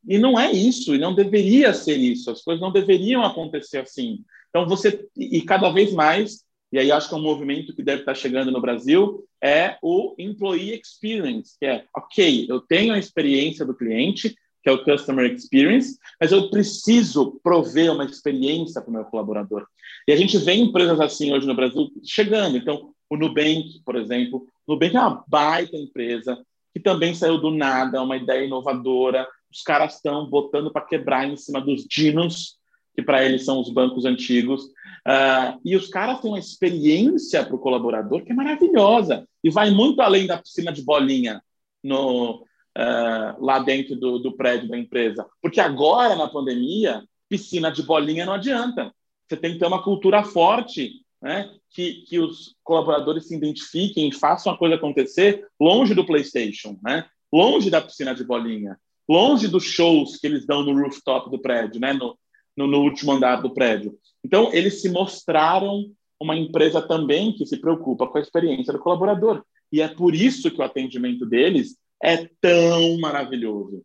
E 0.07 0.19
não 0.19 0.39
é 0.39 0.53
isso, 0.53 0.95
e 0.95 0.99
não 0.99 1.15
deveria 1.15 1.73
ser 1.73 1.97
isso, 1.97 2.31
as 2.31 2.43
coisas 2.43 2.61
não 2.61 2.73
deveriam 2.73 3.25
acontecer 3.25 3.79
assim. 3.79 4.25
Então 4.49 4.67
você, 4.67 5.09
e 5.17 5.41
cada 5.43 5.71
vez 5.71 5.93
mais, 5.93 6.45
e 6.73 6.79
aí 6.79 6.93
acho 6.93 7.09
que 7.09 7.15
é 7.15 7.19
um 7.19 7.23
movimento 7.23 7.75
que 7.75 7.83
deve 7.83 8.01
estar 8.01 8.15
chegando 8.15 8.51
no 8.51 8.61
Brasil, 8.61 9.25
é 9.43 9.79
o 9.83 10.15
Employee 10.19 10.81
Experience, 10.81 11.57
que 11.59 11.67
é, 11.67 11.85
ok, 11.97 12.47
eu 12.49 12.61
tenho 12.61 12.93
a 12.93 12.99
experiência 12.99 13.65
do 13.65 13.75
cliente, 13.75 14.37
que 14.63 14.69
é 14.69 14.73
o 14.73 14.85
Customer 14.85 15.33
Experience, 15.33 15.99
mas 16.21 16.33
eu 16.33 16.51
preciso 16.51 17.41
prover 17.43 17.93
uma 17.93 18.05
experiência 18.05 18.81
para 18.81 18.91
o 18.91 18.93
meu 18.93 19.05
colaborador. 19.05 19.67
E 20.07 20.13
a 20.13 20.17
gente 20.17 20.37
vê 20.39 20.55
empresas 20.55 21.01
assim 21.01 21.33
hoje 21.33 21.47
no 21.47 21.55
Brasil 21.55 21.91
chegando. 22.05 22.57
Então, 22.57 22.93
o 23.09 23.17
Nubank, 23.17 23.81
por 23.85 23.97
exemplo, 23.97 24.47
o 24.67 24.73
Nubank 24.73 24.97
é 24.97 25.01
uma 25.01 25.25
baita 25.27 25.77
empresa 25.77 26.39
que 26.73 26.81
também 26.81 27.15
saiu 27.15 27.39
do 27.39 27.51
nada, 27.51 28.03
uma 28.03 28.17
ideia 28.17 28.45
inovadora. 28.45 29.27
Os 29.53 29.63
caras 29.63 29.97
estão 29.97 30.29
botando 30.29 30.71
para 30.71 30.87
quebrar 30.87 31.29
em 31.29 31.37
cima 31.37 31.61
dos 31.61 31.85
dinos, 31.85 32.57
que 32.95 33.03
para 33.03 33.25
eles 33.25 33.45
são 33.45 33.61
os 33.61 33.71
bancos 33.71 34.05
antigos. 34.05 34.65
Uh, 35.07 35.59
e 35.65 35.75
os 35.75 35.89
caras 35.89 36.21
têm 36.21 36.31
uma 36.31 36.39
experiência 36.39 37.45
para 37.45 37.57
o 37.57 37.59
colaborador 37.59 38.23
que 38.23 38.33
é 38.33 38.35
maravilhosa 38.35 39.27
e 39.43 39.49
vai 39.49 39.71
muito 39.71 40.03
além 40.03 40.27
da 40.27 40.37
piscina 40.37 40.71
de 40.71 40.83
bolinha 40.83 41.43
no, 41.83 42.45
uh, 42.81 43.45
lá 43.45 43.59
dentro 43.59 43.95
do, 43.95 44.19
do 44.19 44.33
prédio 44.33 44.69
da 44.69 44.79
empresa. 44.79 45.27
Porque 45.43 45.61
agora, 45.61 46.17
na 46.17 46.29
pandemia, 46.29 47.05
piscina 47.29 47.71
de 47.71 47.83
bolinha 47.83 48.25
não 48.25 48.33
adianta. 48.33 48.93
Você 49.29 49.37
tem 49.37 49.53
que 49.53 49.59
ter 49.59 49.67
uma 49.67 49.83
cultura 49.83 50.25
forte, 50.25 50.93
né? 51.23 51.51
que, 51.71 52.03
que 52.07 52.19
os 52.19 52.57
colaboradores 52.65 53.29
se 53.29 53.37
identifiquem 53.37 54.11
façam 54.11 54.53
a 54.53 54.59
coisa 54.59 54.75
acontecer 54.75 55.47
longe 55.61 55.95
do 55.95 56.05
PlayStation, 56.05 56.79
né? 56.83 57.07
longe 57.33 57.71
da 57.71 57.81
piscina 57.81 58.15
de 58.15 58.25
bolinha, 58.25 58.77
longe 59.09 59.47
dos 59.47 59.65
shows 59.65 60.17
que 60.17 60.27
eles 60.27 60.47
dão 60.47 60.65
no 60.65 60.75
rooftop 60.75 61.31
do 61.31 61.41
prédio, 61.41 61.81
né? 61.81 61.93
no, 61.93 62.19
no, 62.57 62.67
no 62.67 62.81
último 62.81 63.13
andar 63.13 63.37
do 63.41 63.55
prédio. 63.55 63.97
Então, 64.25 64.53
eles 64.53 64.83
se 64.83 64.89
mostraram 64.89 65.85
uma 66.21 66.37
empresa 66.37 66.83
também 66.83 67.33
que 67.33 67.47
se 67.47 67.59
preocupa 67.59 68.07
com 68.07 68.19
a 68.19 68.21
experiência 68.21 68.73
do 68.73 68.79
colaborador. 68.79 69.43
E 69.73 69.81
é 69.81 69.89
por 69.89 70.15
isso 70.15 70.51
que 70.51 70.61
o 70.61 70.65
atendimento 70.65 71.25
deles 71.25 71.77
é 72.03 72.29
tão 72.41 72.99
maravilhoso. 72.99 73.83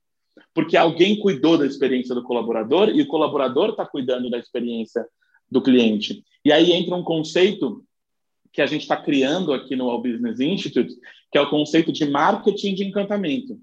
Porque 0.54 0.78
alguém 0.78 1.20
cuidou 1.20 1.58
da 1.58 1.66
experiência 1.66 2.16
do 2.16 2.24
colaborador 2.24 2.90
e 2.90 3.02
o 3.02 3.08
colaborador 3.08 3.70
está 3.70 3.86
cuidando 3.86 4.30
da 4.30 4.38
experiência 4.38 5.06
do 5.50 5.62
cliente. 5.62 6.24
E 6.44 6.52
aí 6.52 6.72
entra 6.72 6.96
um 6.96 7.04
conceito 7.04 7.84
que 8.54 8.62
a 8.62 8.66
gente 8.66 8.84
está 8.84 8.96
criando 8.96 9.54
aqui 9.54 9.76
no 9.76 9.90
All 9.90 10.02
Business 10.02 10.40
Institute, 10.40 10.94
que 11.32 11.38
é 11.38 11.42
o 11.42 11.50
conceito 11.50 11.92
de 11.92 12.06
marketing 12.10 12.74
de 12.74 12.86
encantamento, 12.86 13.60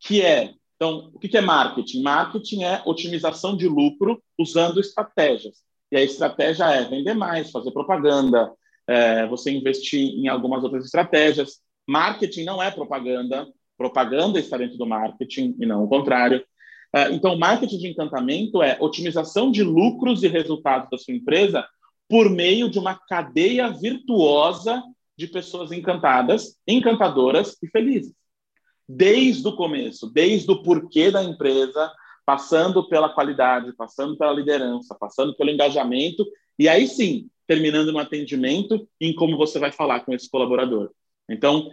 que 0.00 0.22
é, 0.22 0.54
então, 0.76 1.10
o 1.12 1.18
que 1.18 1.36
é 1.36 1.40
marketing? 1.40 2.02
Marketing 2.02 2.62
é 2.62 2.82
otimização 2.84 3.56
de 3.56 3.66
lucro 3.66 4.22
usando 4.38 4.78
estratégias. 4.78 5.56
E 5.90 5.96
a 5.96 6.02
estratégia 6.02 6.64
é 6.66 6.84
vender 6.84 7.14
mais, 7.14 7.50
fazer 7.50 7.72
propaganda, 7.72 8.52
é, 8.86 9.26
você 9.26 9.50
investir 9.50 10.00
em 10.00 10.28
algumas 10.28 10.62
outras 10.62 10.84
estratégias. 10.84 11.60
Marketing 11.86 12.44
não 12.44 12.62
é 12.62 12.70
propaganda, 12.70 13.48
propaganda 13.78 14.38
está 14.40 14.58
dentro 14.58 14.76
do 14.76 14.84
marketing 14.84 15.56
e 15.58 15.64
não 15.64 15.84
o 15.84 15.88
contrário. 15.88 16.44
É, 16.92 17.10
então, 17.12 17.38
marketing 17.38 17.78
de 17.78 17.88
encantamento 17.88 18.62
é 18.62 18.76
otimização 18.80 19.50
de 19.50 19.62
lucros 19.62 20.22
e 20.22 20.28
resultados 20.28 20.90
da 20.90 20.98
sua 20.98 21.14
empresa 21.14 21.66
por 22.08 22.28
meio 22.28 22.68
de 22.68 22.78
uma 22.78 22.94
cadeia 22.94 23.70
virtuosa 23.70 24.82
de 25.16 25.26
pessoas 25.26 25.70
encantadas, 25.72 26.56
encantadoras 26.66 27.56
e 27.62 27.68
felizes. 27.68 28.14
Desde 28.88 29.46
o 29.46 29.54
começo, 29.54 30.10
desde 30.10 30.50
o 30.50 30.62
porquê 30.62 31.10
da 31.10 31.22
empresa, 31.22 31.92
passando 32.24 32.88
pela 32.88 33.10
qualidade, 33.10 33.74
passando 33.74 34.16
pela 34.16 34.32
liderança, 34.32 34.96
passando 34.98 35.34
pelo 35.34 35.50
engajamento, 35.50 36.26
e 36.58 36.68
aí 36.68 36.86
sim, 36.86 37.28
terminando 37.46 37.92
no 37.92 37.98
atendimento 37.98 38.88
em 39.00 39.14
como 39.14 39.36
você 39.36 39.58
vai 39.58 39.72
falar 39.72 40.00
com 40.00 40.12
esse 40.12 40.30
colaborador. 40.30 40.90
Então, 41.28 41.70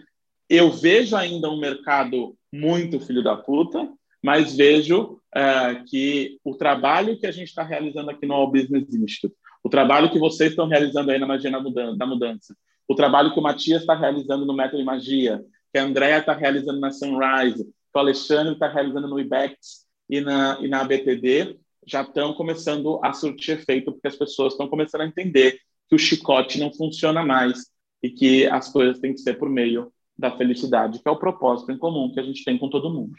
eu 0.50 0.72
vejo 0.72 1.16
ainda 1.16 1.50
um 1.50 1.60
mercado 1.60 2.36
muito 2.52 3.00
filho 3.00 3.24
da 3.24 3.36
puta, 3.36 3.90
mas 4.24 4.56
vejo 4.56 5.20
é, 5.34 5.84
que 5.88 6.40
o 6.44 6.56
trabalho 6.56 7.18
que 7.20 7.28
a 7.28 7.32
gente 7.32 7.50
está 7.50 7.64
realizando 7.64 8.10
aqui 8.10 8.26
no 8.26 8.34
All 8.34 8.52
Business 8.52 8.94
Institute, 8.94 9.36
o 9.64 9.70
trabalho 9.70 10.12
que 10.12 10.20
vocês 10.20 10.52
estão 10.52 10.68
realizando 10.68 11.12
aí 11.12 11.20
na 11.20 11.28
Magia 11.28 11.52
da 11.52 12.06
Mudança, 12.06 12.56
o 12.88 12.96
trabalho 12.96 13.34
que 13.34 13.40
o 13.40 13.44
Matias 13.44 13.82
está 13.82 13.96
realizando 13.96 14.46
no 14.46 14.54
Método 14.54 14.78
de 14.78 14.84
Magia, 14.84 15.44
que 15.74 15.80
a 15.80 15.84
Andrea 15.84 16.20
está 16.20 16.34
realizando 16.34 16.80
na 16.80 16.92
Sunrise, 16.92 17.64
que 17.64 17.98
o 17.98 18.00
Alexandre 18.00 18.54
está 18.54 18.68
realizando 18.68 19.08
no 19.08 19.20
IBEX 19.20 19.86
e 20.10 20.22
na, 20.22 20.58
e 20.62 20.68
na 20.68 20.82
ABTD, 20.82 21.58
já 21.86 22.02
estão 22.02 22.34
começando 22.34 23.00
a 23.04 23.14
surtir 23.14 23.60
efeito, 23.60 23.92
porque 23.92 24.08
as 24.08 24.16
pessoas 24.16 24.54
estão 24.54 24.68
começando 24.68 25.02
a 25.02 25.08
entender 25.08 25.60
que 25.88 25.96
o 25.96 26.00
chicote 26.00 26.60
não 26.60 26.74
funciona 26.74 27.24
mais 27.24 27.72
e 28.02 28.10
que 28.10 28.46
as 28.48 28.72
coisas 28.72 29.00
têm 29.00 29.14
que 29.14 29.20
ser 29.20 29.38
por 29.38 29.50
meio 29.50 29.92
da 30.18 30.36
felicidade, 30.38 31.00
que 31.00 31.08
é 31.08 31.12
o 31.12 31.20
propósito 31.20 31.72
em 31.72 31.78
comum 31.78 32.12
que 32.14 32.20
a 32.20 32.24
gente 32.24 32.44
tem 32.44 32.58
com 32.58 32.70
todo 32.70 32.90
mundo. 32.94 33.16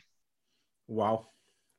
Uau! 0.88 1.35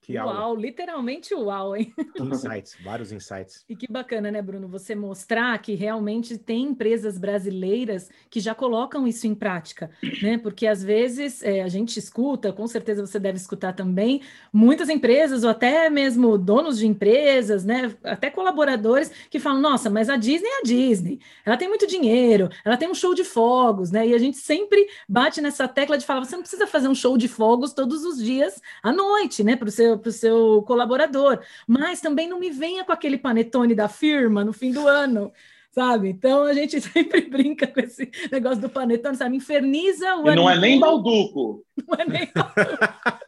Que 0.08 0.18
uau, 0.18 0.30
aula. 0.30 0.62
literalmente 0.62 1.36
uau, 1.36 1.76
hein? 1.76 1.94
Insights, 2.18 2.78
vários 2.82 3.12
insights. 3.12 3.66
E 3.68 3.76
que 3.76 3.92
bacana, 3.92 4.32
né, 4.32 4.42
Bruno? 4.42 4.66
Você 4.70 4.96
mostrar 4.96 5.58
que 5.62 5.76
realmente 5.76 6.38
tem 6.38 6.64
empresas 6.64 7.18
brasileiras 7.18 8.10
que 8.30 8.40
já 8.40 8.56
colocam 8.56 9.06
isso 9.06 9.28
em 9.28 9.36
prática, 9.36 9.92
né? 10.24 10.38
Porque 10.38 10.66
às 10.66 10.82
vezes 10.82 11.44
é, 11.44 11.62
a 11.62 11.68
gente 11.68 12.00
escuta, 12.00 12.54
com 12.54 12.66
certeza 12.68 13.06
você 13.06 13.20
deve 13.20 13.36
escutar 13.36 13.74
também, 13.74 14.22
muitas 14.54 14.88
empresas, 14.88 15.44
ou 15.44 15.50
até 15.50 15.90
mesmo 15.90 16.38
donos 16.38 16.78
de 16.78 16.88
empresas, 16.88 17.66
né? 17.66 17.94
Até 18.02 18.30
colaboradores 18.30 19.12
que 19.30 19.40
falam: 19.40 19.60
nossa, 19.60 19.90
mas 19.90 20.10
a 20.10 20.16
Disney 20.16 20.48
é 20.48 20.60
a 20.60 20.64
Disney, 20.64 21.20
ela 21.46 21.58
tem 21.58 21.68
muito 21.68 21.86
dinheiro, 21.86 22.48
ela 22.64 22.78
tem 22.78 22.90
um 22.90 22.96
show 22.96 23.14
de 23.14 23.26
fogos, 23.26 23.92
né? 23.92 24.08
E 24.08 24.14
a 24.14 24.18
gente 24.18 24.38
sempre 24.38 24.88
bate 25.10 25.42
nessa 25.42 25.68
tecla 25.68 25.98
de 25.98 26.06
falar: 26.06 26.24
você 26.24 26.38
não 26.38 26.44
precisa 26.44 26.66
fazer 26.66 26.88
um 26.88 26.96
show 26.96 27.18
de 27.18 27.28
fogos 27.28 27.74
todos 27.74 28.06
os 28.06 28.24
dias 28.24 28.62
à 28.82 28.94
noite, 28.94 29.44
né? 29.44 29.58
Para 29.58 29.68
o 29.68 29.72
seu 29.72 29.97
para 29.98 30.10
o 30.10 30.14
seu 30.14 30.64
colaborador. 30.66 31.40
Mas 31.68 32.02
também 32.02 32.28
não 32.28 32.40
me 32.40 32.50
venha 32.50 32.84
com 32.84 32.92
aquele 32.92 33.18
panetone 33.18 33.76
da 33.76 33.88
firma 33.88 34.44
no 34.44 34.54
fim 34.54 34.72
do 34.72 34.88
ano 34.88 35.32
sabe? 35.78 36.10
Então 36.10 36.44
a 36.44 36.54
gente 36.54 36.82
sempre 36.82 37.22
brinca 37.22 37.68
com 37.68 37.80
esse 37.80 38.10
negócio 38.32 38.60
do 38.60 38.70
panetone, 38.70 39.16
sabe? 39.16 39.36
Inferniza 39.36 40.16
o 40.16 40.32
e 40.32 40.36
Não 40.36 40.50
é 40.50 40.58
nem 40.58 40.80
balduco. 40.80 41.64
Não 41.88 41.96
é 42.00 42.06
nem 42.06 42.32
balduco 42.34 42.84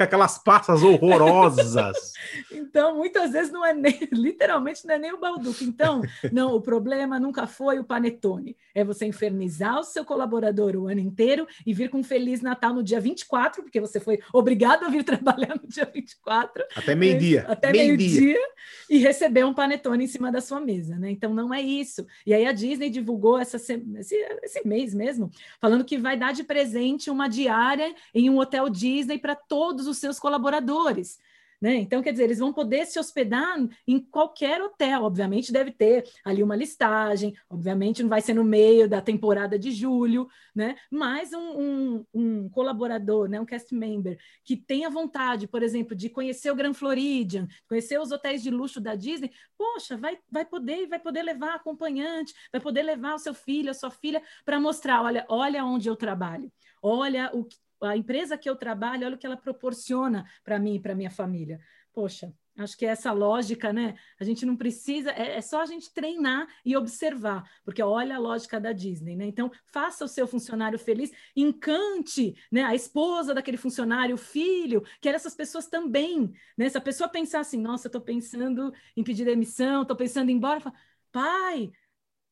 com 0.00 0.04
aquelas 0.04 0.38
passas 0.38 0.82
horrorosas. 0.82 2.14
então, 2.50 2.96
muitas 2.96 3.32
vezes 3.32 3.52
não 3.52 3.64
é 3.64 3.74
nem, 3.74 3.98
literalmente 4.10 4.86
não 4.86 4.94
é 4.94 4.98
nem 4.98 5.12
o 5.12 5.20
balduco. 5.20 5.62
Então, 5.62 6.00
não, 6.32 6.54
o 6.54 6.60
problema 6.60 7.20
nunca 7.20 7.46
foi 7.46 7.78
o 7.78 7.84
panetone. 7.84 8.56
É 8.74 8.82
você 8.82 9.04
infernizar 9.04 9.78
o 9.78 9.84
seu 9.84 10.02
colaborador 10.02 10.74
o 10.74 10.88
ano 10.88 11.00
inteiro 11.00 11.46
e 11.66 11.74
vir 11.74 11.90
com 11.90 11.98
um 11.98 12.02
Feliz 12.02 12.40
Natal 12.40 12.72
no 12.72 12.82
dia 12.82 12.98
24, 12.98 13.62
porque 13.62 13.78
você 13.78 14.00
foi 14.00 14.18
obrigado 14.32 14.86
a 14.86 14.88
vir 14.88 15.04
trabalhar 15.04 15.60
no 15.62 15.68
dia 15.68 15.84
24. 15.92 16.64
Até 16.74 16.94
meio-dia. 16.94 17.44
Até 17.46 17.70
meio-dia. 17.70 18.20
Meio 18.20 18.40
e 18.88 18.98
receber 18.98 19.44
um 19.44 19.52
panetone 19.52 20.04
em 20.04 20.08
cima 20.08 20.32
da 20.32 20.40
sua 20.40 20.60
mesa, 20.60 20.96
né? 20.96 21.10
Então, 21.10 21.34
não 21.34 21.52
é 21.52 21.60
isso. 21.60 22.06
E 22.24 22.32
aí 22.32 22.46
a 22.46 22.52
Disney 22.52 22.88
divulgou 22.88 23.38
essa, 23.38 23.56
esse, 23.56 24.14
esse 24.42 24.66
mês 24.66 24.94
mesmo, 24.94 25.30
falando 25.60 25.84
que 25.84 25.98
vai 25.98 26.16
dar 26.16 26.32
de 26.32 26.42
presente 26.42 27.10
uma 27.10 27.28
diária 27.28 27.94
em 28.14 28.30
um 28.30 28.38
hotel 28.38 28.68
Disney 28.68 29.18
para 29.18 29.34
todos 29.34 29.86
os 29.86 29.89
seus 29.98 30.18
colaboradores. 30.18 31.18
Né? 31.60 31.76
Então, 31.76 32.00
quer 32.00 32.12
dizer, 32.12 32.24
eles 32.24 32.38
vão 32.38 32.54
poder 32.54 32.86
se 32.86 32.98
hospedar 32.98 33.58
em 33.86 34.00
qualquer 34.00 34.62
hotel. 34.62 35.02
Obviamente, 35.02 35.52
deve 35.52 35.70
ter 35.70 36.08
ali 36.24 36.42
uma 36.42 36.56
listagem, 36.56 37.36
obviamente, 37.50 38.02
não 38.02 38.08
vai 38.08 38.22
ser 38.22 38.32
no 38.32 38.42
meio 38.42 38.88
da 38.88 39.02
temporada 39.02 39.58
de 39.58 39.70
julho, 39.70 40.26
né? 40.54 40.76
mas 40.90 41.34
um, 41.34 41.60
um, 41.60 42.06
um 42.14 42.48
colaborador, 42.48 43.28
né? 43.28 43.38
um 43.38 43.44
cast 43.44 43.74
member, 43.74 44.18
que 44.42 44.56
tenha 44.56 44.88
vontade, 44.88 45.46
por 45.46 45.62
exemplo, 45.62 45.94
de 45.94 46.08
conhecer 46.08 46.50
o 46.50 46.56
Grand 46.56 46.72
Floridian, 46.72 47.46
conhecer 47.68 48.00
os 48.00 48.10
hotéis 48.10 48.42
de 48.42 48.50
luxo 48.50 48.80
da 48.80 48.94
Disney, 48.94 49.30
poxa, 49.58 49.98
vai, 49.98 50.18
vai 50.30 50.46
poder, 50.46 50.86
vai 50.88 50.98
poder 50.98 51.22
levar 51.22 51.56
acompanhante, 51.56 52.32
vai 52.50 52.60
poder 52.60 52.82
levar 52.82 53.14
o 53.14 53.18
seu 53.18 53.34
filho, 53.34 53.70
a 53.70 53.74
sua 53.74 53.90
filha, 53.90 54.22
para 54.46 54.58
mostrar: 54.58 55.02
olha, 55.02 55.26
olha 55.28 55.62
onde 55.62 55.88
eu 55.88 55.96
trabalho, 55.96 56.50
olha 56.82 57.30
o 57.34 57.46
a 57.82 57.96
empresa 57.96 58.36
que 58.38 58.48
eu 58.48 58.56
trabalho, 58.56 59.06
olha 59.06 59.14
o 59.16 59.18
que 59.18 59.26
ela 59.26 59.36
proporciona 59.36 60.26
para 60.44 60.58
mim 60.58 60.74
e 60.76 60.80
para 60.80 60.94
minha 60.94 61.10
família. 61.10 61.60
Poxa, 61.92 62.32
acho 62.56 62.76
que 62.76 62.86
é 62.86 62.90
essa 62.90 63.12
lógica, 63.12 63.72
né? 63.72 63.94
A 64.18 64.24
gente 64.24 64.44
não 64.46 64.56
precisa, 64.56 65.10
é, 65.10 65.36
é, 65.36 65.40
só 65.40 65.62
a 65.62 65.66
gente 65.66 65.92
treinar 65.92 66.46
e 66.64 66.76
observar, 66.76 67.48
porque 67.64 67.82
olha 67.82 68.16
a 68.16 68.18
lógica 68.18 68.60
da 68.60 68.72
Disney, 68.72 69.16
né? 69.16 69.26
Então, 69.26 69.50
faça 69.64 70.04
o 70.04 70.08
seu 70.08 70.26
funcionário 70.26 70.78
feliz, 70.78 71.10
encante 71.34 72.36
né, 72.50 72.62
a 72.62 72.74
esposa 72.74 73.34
daquele 73.34 73.56
funcionário, 73.56 74.14
o 74.14 74.18
filho, 74.18 74.84
que 75.00 75.08
essas 75.08 75.34
pessoas 75.34 75.66
também, 75.66 76.32
né? 76.56 76.68
Se 76.68 76.78
a 76.78 76.80
pessoa 76.80 77.08
pensar 77.08 77.40
assim, 77.40 77.60
nossa, 77.60 77.88
estou 77.88 78.00
pensando 78.00 78.72
em 78.96 79.02
pedir 79.02 79.24
demissão, 79.24 79.82
estou 79.82 79.96
pensando 79.96 80.28
em 80.28 80.34
ir 80.34 80.36
embora, 80.36 80.60
fala, 80.60 80.74
pai, 81.10 81.72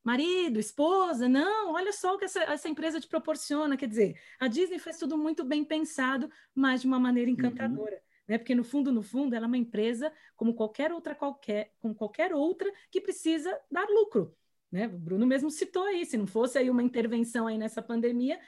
marido, 0.05 0.59
esposa, 0.59 1.29
não, 1.29 1.73
olha 1.73 1.93
só 1.93 2.15
o 2.15 2.19
que 2.19 2.25
essa, 2.25 2.43
essa, 2.43 2.69
empresa 2.69 3.01
te 3.01 3.07
proporciona. 3.07 3.77
Quer 3.77 3.89
dizer, 3.89 4.21
a 4.39 4.49
Disney 4.49 4.79
faz 4.79 4.99
tudo 4.99 5.19
muito 5.19 5.45
bem 5.45 5.65
pensado, 5.65 6.31
mas 6.55 6.81
de 6.81 6.87
uma 6.87 6.99
maneira 6.99 7.31
encantadora. 7.31 7.95
Uhum. 7.95 8.09
Né? 8.29 8.39
Porque 8.39 8.55
no 8.55 8.65
fundo, 8.65 8.93
no 8.93 9.03
fundo, 9.03 9.35
ela 9.35 9.47
é 9.47 9.49
uma 9.49 9.57
empresa 9.57 10.13
como 10.37 10.55
qualquer 10.55 10.93
outra, 10.93 11.15
qualquer, 11.15 11.73
como 11.81 11.95
qualquer 11.95 12.33
outra 12.33 12.71
que 12.91 13.01
precisa 13.01 13.59
dar 13.71 13.89
lucro. 13.89 14.35
Né? 14.71 14.87
O 14.87 14.99
Bruno 14.99 15.27
mesmo 15.27 15.51
citou 15.51 15.85
aí, 15.85 16.05
se 16.05 16.17
não 16.17 16.27
fosse 16.27 16.59
aí 16.59 16.69
uma 16.69 16.83
intervenção 16.83 17.47
aí 17.47 17.57
nessa 17.57 17.81
pandemia, 17.81 18.39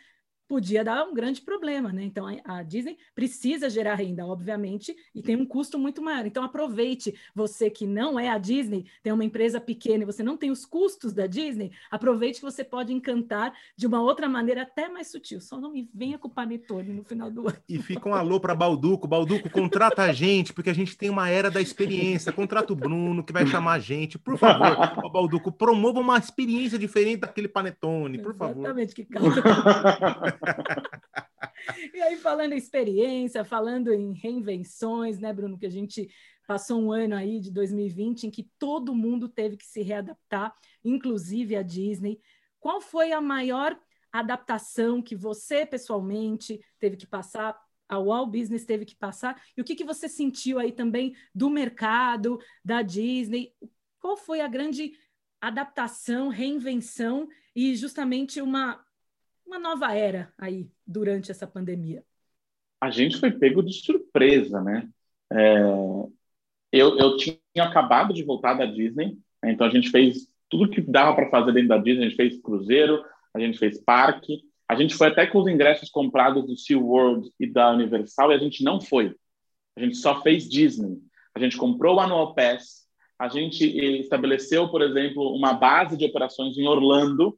podia 0.51 0.83
dar 0.83 1.05
um 1.05 1.15
grande 1.15 1.41
problema, 1.41 1.93
né? 1.93 2.03
Então 2.03 2.27
a, 2.45 2.61
Disney 2.65 2.99
precisa 3.15 3.71
gerar 3.71 3.95
renda, 3.95 4.27
obviamente, 4.27 4.97
e 5.15 5.23
tem 5.23 5.37
um 5.37 5.47
custo 5.47 5.79
muito 5.79 6.03
maior. 6.03 6.27
Então 6.27 6.43
aproveite, 6.43 7.15
você 7.33 7.71
que 7.71 7.87
não 7.87 8.19
é 8.19 8.29
a 8.29 8.37
Disney, 8.37 8.85
tem 9.01 9.13
uma 9.13 9.25
empresa 9.25 9.61
pequena 9.61 10.03
e 10.03 10.07
você 10.07 10.25
não 10.25 10.37
tem 10.37 10.51
os 10.51 10.67
custos 10.67 11.13
da 11.13 11.29
Disney, 11.29 11.71
aproveite 11.89 12.41
que 12.41 12.45
você 12.45 12.65
pode 12.65 12.93
encantar 12.93 13.53
de 13.77 13.87
uma 13.87 14.03
outra 14.03 14.29
maneira 14.29 14.63
até 14.63 14.89
mais 14.89 15.07
sutil. 15.07 15.41
Só 15.41 15.61
não 15.61 15.71
me 15.71 15.89
venha 15.95 16.19
com 16.19 16.27
o 16.27 16.31
panetone 16.33 16.93
no 16.93 17.05
final 17.05 17.31
do 17.31 17.47
ano. 17.47 17.57
E 17.69 17.79
fica 17.79 18.09
um 18.09 18.15
alô 18.15 18.41
para 18.41 18.53
Balduco, 18.53 19.07
Balduco, 19.07 19.49
contrata 19.51 20.03
a 20.03 20.13
gente, 20.13 20.53
porque 20.53 20.71
a 20.71 20.75
gente 20.75 20.99
tem 20.99 21.11
uma 21.11 21.29
era 21.29 21.49
da 21.49 21.61
experiência. 21.61 22.33
Contrata 22.33 22.73
o 22.73 22.77
Bruno 22.77 23.23
que 23.23 23.33
vai 23.33 23.47
chamar 23.47 23.75
a 23.75 23.79
gente, 23.79 24.19
por 24.19 24.37
favor. 24.37 25.11
Balduco, 25.13 25.53
promova 25.53 26.01
uma 26.01 26.19
experiência 26.19 26.77
diferente 26.77 27.21
daquele 27.21 27.47
panetone, 27.47 28.19
por 28.19 28.35
Exatamente, 28.35 28.39
favor. 28.39 28.65
Exatamente, 28.65 28.95
que 28.97 29.05
causa 29.05 29.43
e 31.95 32.01
aí, 32.03 32.17
falando 32.17 32.53
em 32.53 32.59
experiência, 32.59 33.45
falando 33.45 33.93
em 33.93 34.13
reinvenções, 34.13 35.19
né, 35.19 35.33
Bruno, 35.33 35.59
que 35.59 35.67
a 35.67 35.71
gente 35.71 36.09
passou 36.47 36.83
um 36.83 36.91
ano 36.91 37.15
aí 37.15 37.39
de 37.39 37.51
2020 37.51 38.25
em 38.25 38.31
que 38.31 38.51
todo 38.59 38.95
mundo 38.95 39.29
teve 39.29 39.57
que 39.57 39.67
se 39.67 39.83
readaptar, 39.83 40.53
inclusive 40.85 41.55
a 41.55 41.63
Disney. 41.63 42.21
Qual 42.59 42.81
foi 42.81 43.13
a 43.13 43.21
maior 43.21 43.79
adaptação 44.13 45.01
que 45.01 45.15
você 45.15 45.65
pessoalmente 45.65 46.61
teve 46.79 46.97
que 46.97 47.07
passar, 47.07 47.57
a 47.89 47.99
Walt 47.99 48.31
Business 48.31 48.65
teve 48.65 48.85
que 48.85 48.97
passar? 48.97 49.41
E 49.57 49.61
o 49.61 49.65
que, 49.65 49.77
que 49.77 49.85
você 49.85 50.09
sentiu 50.09 50.59
aí 50.59 50.73
também 50.73 51.15
do 51.33 51.49
mercado, 51.49 52.41
da 52.65 52.83
Disney? 52.83 53.55
Qual 54.01 54.17
foi 54.17 54.41
a 54.41 54.49
grande 54.49 54.93
adaptação, 55.41 56.29
reinvenção 56.29 57.29
e 57.55 57.75
justamente 57.75 58.41
uma 58.43 58.85
uma 59.51 59.59
nova 59.59 59.93
era 59.93 60.33
aí 60.39 60.71
durante 60.87 61.31
essa 61.31 61.45
pandemia? 61.45 62.05
A 62.81 62.89
gente 62.91 63.19
foi 63.19 63.33
pego 63.33 63.63
de 63.63 63.73
surpresa, 63.73 64.63
né? 64.63 64.89
É, 65.33 65.61
eu, 66.73 66.97
eu 66.97 67.17
tinha 67.17 67.37
acabado 67.59 68.15
de 68.15 68.23
voltar 68.23 68.55
da 68.55 68.65
Disney, 68.65 69.19
né? 69.43 69.51
então 69.51 69.67
a 69.67 69.71
gente 69.71 69.91
fez 69.91 70.29
tudo 70.49 70.71
que 70.71 70.81
dava 70.81 71.15
para 71.17 71.31
fazer 71.31 71.53
dentro 71.53 71.69
da 71.69 71.79
Disney. 71.79 72.07
A 72.07 72.09
gente 72.09 72.17
fez 72.17 72.41
cruzeiro, 72.41 73.05
a 73.35 73.41
gente 73.41 73.59
fez 73.59 73.83
parque, 73.83 74.41
a 74.69 74.77
gente 74.77 74.95
foi 74.95 75.09
até 75.09 75.27
com 75.27 75.41
os 75.41 75.49
ingressos 75.49 75.91
comprados 75.91 76.47
do 76.47 76.57
SeaWorld 76.57 77.29
e 77.39 77.47
da 77.47 77.73
Universal 77.73 78.31
e 78.31 78.35
a 78.37 78.39
gente 78.39 78.63
não 78.63 78.81
foi. 78.81 79.15
A 79.77 79.81
gente 79.81 79.97
só 79.97 80.23
fez 80.23 80.49
Disney. 80.49 80.97
A 81.35 81.41
gente 81.41 81.57
comprou 81.57 81.97
o 81.97 82.01
Annual 82.01 82.35
Pass, 82.35 82.87
a 83.19 83.29
gente 83.29 83.65
estabeleceu, 84.01 84.69
por 84.69 84.81
exemplo, 84.81 85.35
uma 85.35 85.53
base 85.55 85.97
de 85.97 86.05
operações 86.05 86.57
em 86.57 86.67
Orlando, 86.67 87.37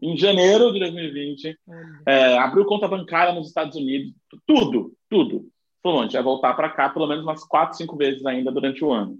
em 0.00 0.16
janeiro 0.16 0.72
de 0.72 0.78
2020, 0.78 1.58
é, 2.06 2.38
abriu 2.38 2.64
conta 2.64 2.86
bancária 2.86 3.32
nos 3.32 3.48
Estados 3.48 3.76
Unidos, 3.76 4.14
tudo, 4.46 4.94
tudo. 5.08 5.50
Falou, 5.82 6.00
a 6.00 6.02
gente 6.04 6.12
vai 6.12 6.22
voltar 6.22 6.54
para 6.54 6.70
cá 6.70 6.88
pelo 6.88 7.06
menos 7.06 7.24
umas 7.24 7.44
quatro, 7.44 7.76
cinco 7.76 7.96
vezes 7.96 8.24
ainda 8.24 8.52
durante 8.52 8.84
o 8.84 8.92
ano. 8.92 9.18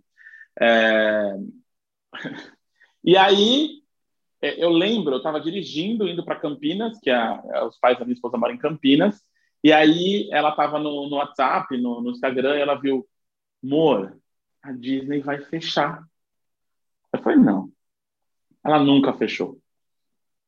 É... 0.60 1.36
e 3.04 3.16
aí, 3.16 3.82
é, 4.40 4.62
eu 4.62 4.70
lembro, 4.70 5.14
eu 5.14 5.18
estava 5.18 5.40
dirigindo, 5.40 6.08
indo 6.08 6.24
para 6.24 6.38
Campinas, 6.38 6.98
que 7.00 7.10
a, 7.10 7.42
é, 7.52 7.64
os 7.64 7.78
pais 7.78 7.98
da 7.98 8.04
minha 8.04 8.14
esposa 8.14 8.36
moram 8.36 8.54
em 8.54 8.58
Campinas, 8.58 9.22
e 9.62 9.72
aí 9.72 10.28
ela 10.30 10.50
estava 10.50 10.78
no, 10.78 11.08
no, 11.08 11.16
WhatsApp, 11.16 11.76
no, 11.76 12.00
no 12.00 12.10
Instagram, 12.10 12.56
e 12.56 12.60
ela 12.60 12.76
viu, 12.76 13.06
amor, 13.62 14.16
a 14.62 14.72
Disney 14.72 15.20
vai 15.20 15.40
fechar. 15.40 16.04
Eu 17.12 17.20
falei, 17.20 17.38
não, 17.38 17.70
ela 18.64 18.78
nunca 18.78 19.12
fechou. 19.12 19.58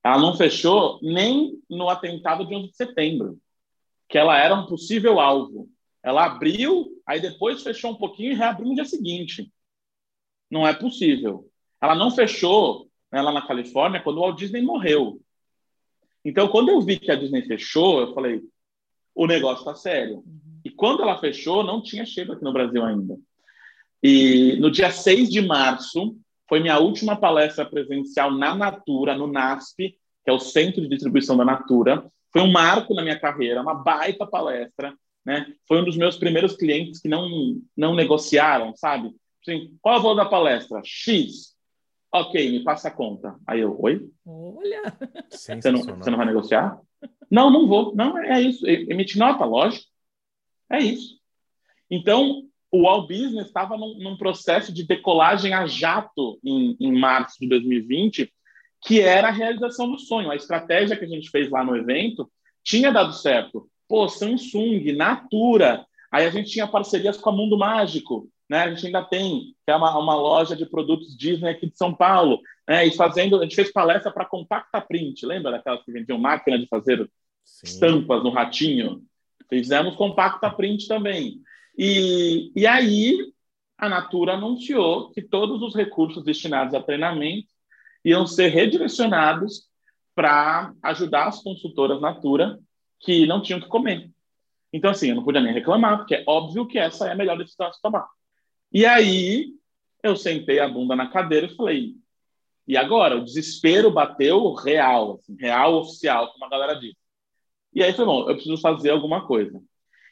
Ela 0.02 0.18
não 0.18 0.36
fechou 0.36 0.98
nem 1.02 1.60
no 1.68 1.88
atentado 1.88 2.46
de 2.46 2.54
11 2.54 2.70
de 2.70 2.76
setembro, 2.76 3.38
que 4.08 4.16
ela 4.16 4.38
era 4.38 4.54
um 4.54 4.66
possível 4.66 5.20
alvo. 5.20 5.68
Ela 6.02 6.24
abriu, 6.24 6.88
aí 7.06 7.20
depois 7.20 7.62
fechou 7.62 7.92
um 7.92 7.96
pouquinho 7.96 8.32
e 8.32 8.34
reabriu 8.34 8.68
no 8.68 8.74
dia 8.74 8.86
seguinte. 8.86 9.52
Não 10.50 10.66
é 10.66 10.72
possível. 10.72 11.46
Ela 11.80 11.94
não 11.94 12.10
fechou 12.10 12.88
né, 13.12 13.20
lá 13.20 13.32
na 13.32 13.46
Califórnia 13.46 14.02
quando 14.02 14.18
o 14.18 14.20
Walt 14.20 14.38
Disney 14.38 14.62
morreu. 14.62 15.20
Então, 16.24 16.48
quando 16.48 16.70
eu 16.70 16.80
vi 16.80 16.98
que 16.98 17.10
a 17.10 17.16
Disney 17.16 17.42
fechou, 17.42 18.00
eu 18.00 18.14
falei: 18.14 18.42
o 19.14 19.26
negócio 19.26 19.60
está 19.60 19.74
sério. 19.74 20.16
Uhum. 20.16 20.60
E 20.64 20.70
quando 20.70 21.02
ela 21.02 21.18
fechou, 21.18 21.64
não 21.64 21.82
tinha 21.82 22.04
chego 22.04 22.32
aqui 22.32 22.44
no 22.44 22.52
Brasil 22.52 22.84
ainda. 22.84 23.18
E 24.02 24.56
no 24.56 24.70
dia 24.70 24.90
6 24.90 25.30
de 25.30 25.40
março, 25.40 26.16
foi 26.50 26.58
minha 26.58 26.80
última 26.80 27.14
palestra 27.14 27.64
presencial 27.64 28.32
na 28.32 28.56
Natura, 28.56 29.16
no 29.16 29.28
NASP, 29.28 29.96
que 30.24 30.30
é 30.30 30.32
o 30.32 30.40
Centro 30.40 30.82
de 30.82 30.88
Distribuição 30.88 31.36
da 31.36 31.44
Natura. 31.44 32.04
Foi 32.32 32.42
um 32.42 32.50
marco 32.50 32.92
na 32.92 33.02
minha 33.02 33.18
carreira, 33.20 33.62
uma 33.62 33.72
baita 33.72 34.26
palestra. 34.26 34.92
Né? 35.24 35.54
Foi 35.68 35.80
um 35.80 35.84
dos 35.84 35.96
meus 35.96 36.16
primeiros 36.16 36.56
clientes 36.56 37.00
que 37.00 37.08
não, 37.08 37.56
não 37.76 37.94
negociaram, 37.94 38.74
sabe? 38.74 39.14
Assim, 39.40 39.78
qual 39.80 39.94
é 39.94 39.98
o 39.98 40.02
valor 40.02 40.16
da 40.16 40.24
palestra? 40.24 40.80
X. 40.84 41.54
Ok, 42.12 42.50
me 42.50 42.64
passa 42.64 42.88
a 42.88 42.90
conta. 42.90 43.36
Aí 43.46 43.60
eu, 43.60 43.80
oi? 43.80 44.10
Olha! 44.26 44.82
Você 45.30 45.54
não, 45.70 45.82
você 45.82 46.10
não 46.10 46.18
vai 46.18 46.26
negociar? 46.26 46.80
Não, 47.30 47.48
não 47.48 47.68
vou. 47.68 47.94
Não, 47.94 48.18
é 48.18 48.40
isso. 48.40 48.66
Emite 48.66 49.16
nota, 49.16 49.44
lógico. 49.44 49.86
É 50.68 50.80
isso. 50.80 51.16
Então, 51.88 52.42
o 52.72 52.86
All 52.86 53.06
Business 53.06 53.46
estava 53.46 53.76
num, 53.76 53.98
num, 53.98 54.16
processo 54.16 54.72
de 54.72 54.84
decolagem 54.84 55.52
a 55.52 55.66
jato 55.66 56.38
em, 56.44 56.76
em, 56.78 56.92
março 56.92 57.36
de 57.40 57.48
2020, 57.48 58.32
que 58.82 59.00
era 59.00 59.28
a 59.28 59.32
realização 59.32 59.90
do 59.90 59.98
sonho. 59.98 60.30
A 60.30 60.36
estratégia 60.36 60.96
que 60.96 61.04
a 61.04 61.08
gente 61.08 61.30
fez 61.30 61.50
lá 61.50 61.64
no 61.64 61.76
evento 61.76 62.30
tinha 62.62 62.92
dado 62.92 63.12
certo. 63.12 63.68
Pô, 63.88 64.08
Samsung, 64.08 64.92
Natura, 64.92 65.84
aí 66.12 66.26
a 66.26 66.30
gente 66.30 66.50
tinha 66.50 66.66
parcerias 66.66 67.16
com 67.16 67.30
a 67.30 67.32
Mundo 67.32 67.58
Mágico, 67.58 68.28
né? 68.48 68.62
A 68.62 68.70
gente 68.72 68.86
ainda 68.86 69.02
tem, 69.02 69.54
que 69.64 69.72
é 69.72 69.74
uma, 69.74 69.98
uma 69.98 70.14
loja 70.14 70.54
de 70.54 70.64
produtos 70.64 71.16
Disney 71.16 71.50
aqui 71.50 71.68
de 71.68 71.76
São 71.76 71.92
Paulo, 71.92 72.40
né? 72.68 72.86
E 72.86 72.94
fazendo, 72.94 73.40
a 73.40 73.42
gente 73.42 73.56
fez 73.56 73.72
palestra 73.72 74.12
para 74.12 74.24
Compacta 74.24 74.80
Print, 74.80 75.26
lembra 75.26 75.50
daquelas 75.50 75.82
que 75.84 75.90
vendiam 75.90 76.18
máquina 76.18 76.56
de 76.56 76.68
fazer 76.68 77.10
Sim. 77.44 77.66
estampas 77.66 78.22
no 78.22 78.30
ratinho? 78.30 79.02
Fizemos 79.48 79.96
Compacta 79.96 80.48
Print 80.48 80.86
também. 80.86 81.40
E, 81.76 82.52
e 82.54 82.66
aí 82.66 83.32
a 83.78 83.88
Natura 83.88 84.34
anunciou 84.34 85.10
que 85.10 85.22
todos 85.22 85.62
os 85.62 85.74
recursos 85.74 86.22
destinados 86.22 86.74
a 86.74 86.82
treinamento 86.82 87.48
iam 88.04 88.26
ser 88.26 88.48
redirecionados 88.48 89.68
para 90.14 90.74
ajudar 90.82 91.28
as 91.28 91.42
consultoras 91.42 92.00
Natura 92.00 92.58
que 92.98 93.26
não 93.26 93.40
tinham 93.40 93.60
que 93.60 93.68
comer. 93.68 94.10
Então, 94.72 94.90
assim, 94.90 95.08
eu 95.08 95.16
não 95.16 95.24
podia 95.24 95.40
nem 95.40 95.52
reclamar, 95.52 95.98
porque 95.98 96.14
é 96.14 96.24
óbvio 96.26 96.66
que 96.66 96.78
essa 96.78 97.08
é 97.08 97.12
a 97.12 97.16
melhor 97.16 97.36
decisão 97.38 97.66
a 97.66 97.72
tomar. 97.82 98.08
E 98.72 98.86
aí, 98.86 99.54
eu 100.02 100.14
sentei 100.16 100.60
a 100.60 100.68
bunda 100.68 100.94
na 100.94 101.08
cadeira 101.08 101.46
e 101.46 101.56
falei, 101.56 101.94
e 102.66 102.76
agora? 102.76 103.16
O 103.16 103.24
desespero 103.24 103.90
bateu 103.90 104.52
real, 104.54 105.14
assim, 105.14 105.36
real 105.36 105.74
oficial, 105.80 106.32
como 106.32 106.44
a 106.44 106.48
galera 106.48 106.74
diz. 106.74 106.94
E 107.74 107.82
aí 107.82 107.92
foi 107.92 108.04
bom, 108.04 108.28
eu 108.28 108.34
preciso 108.34 108.60
fazer 108.60 108.90
alguma 108.90 109.26
coisa. 109.26 109.60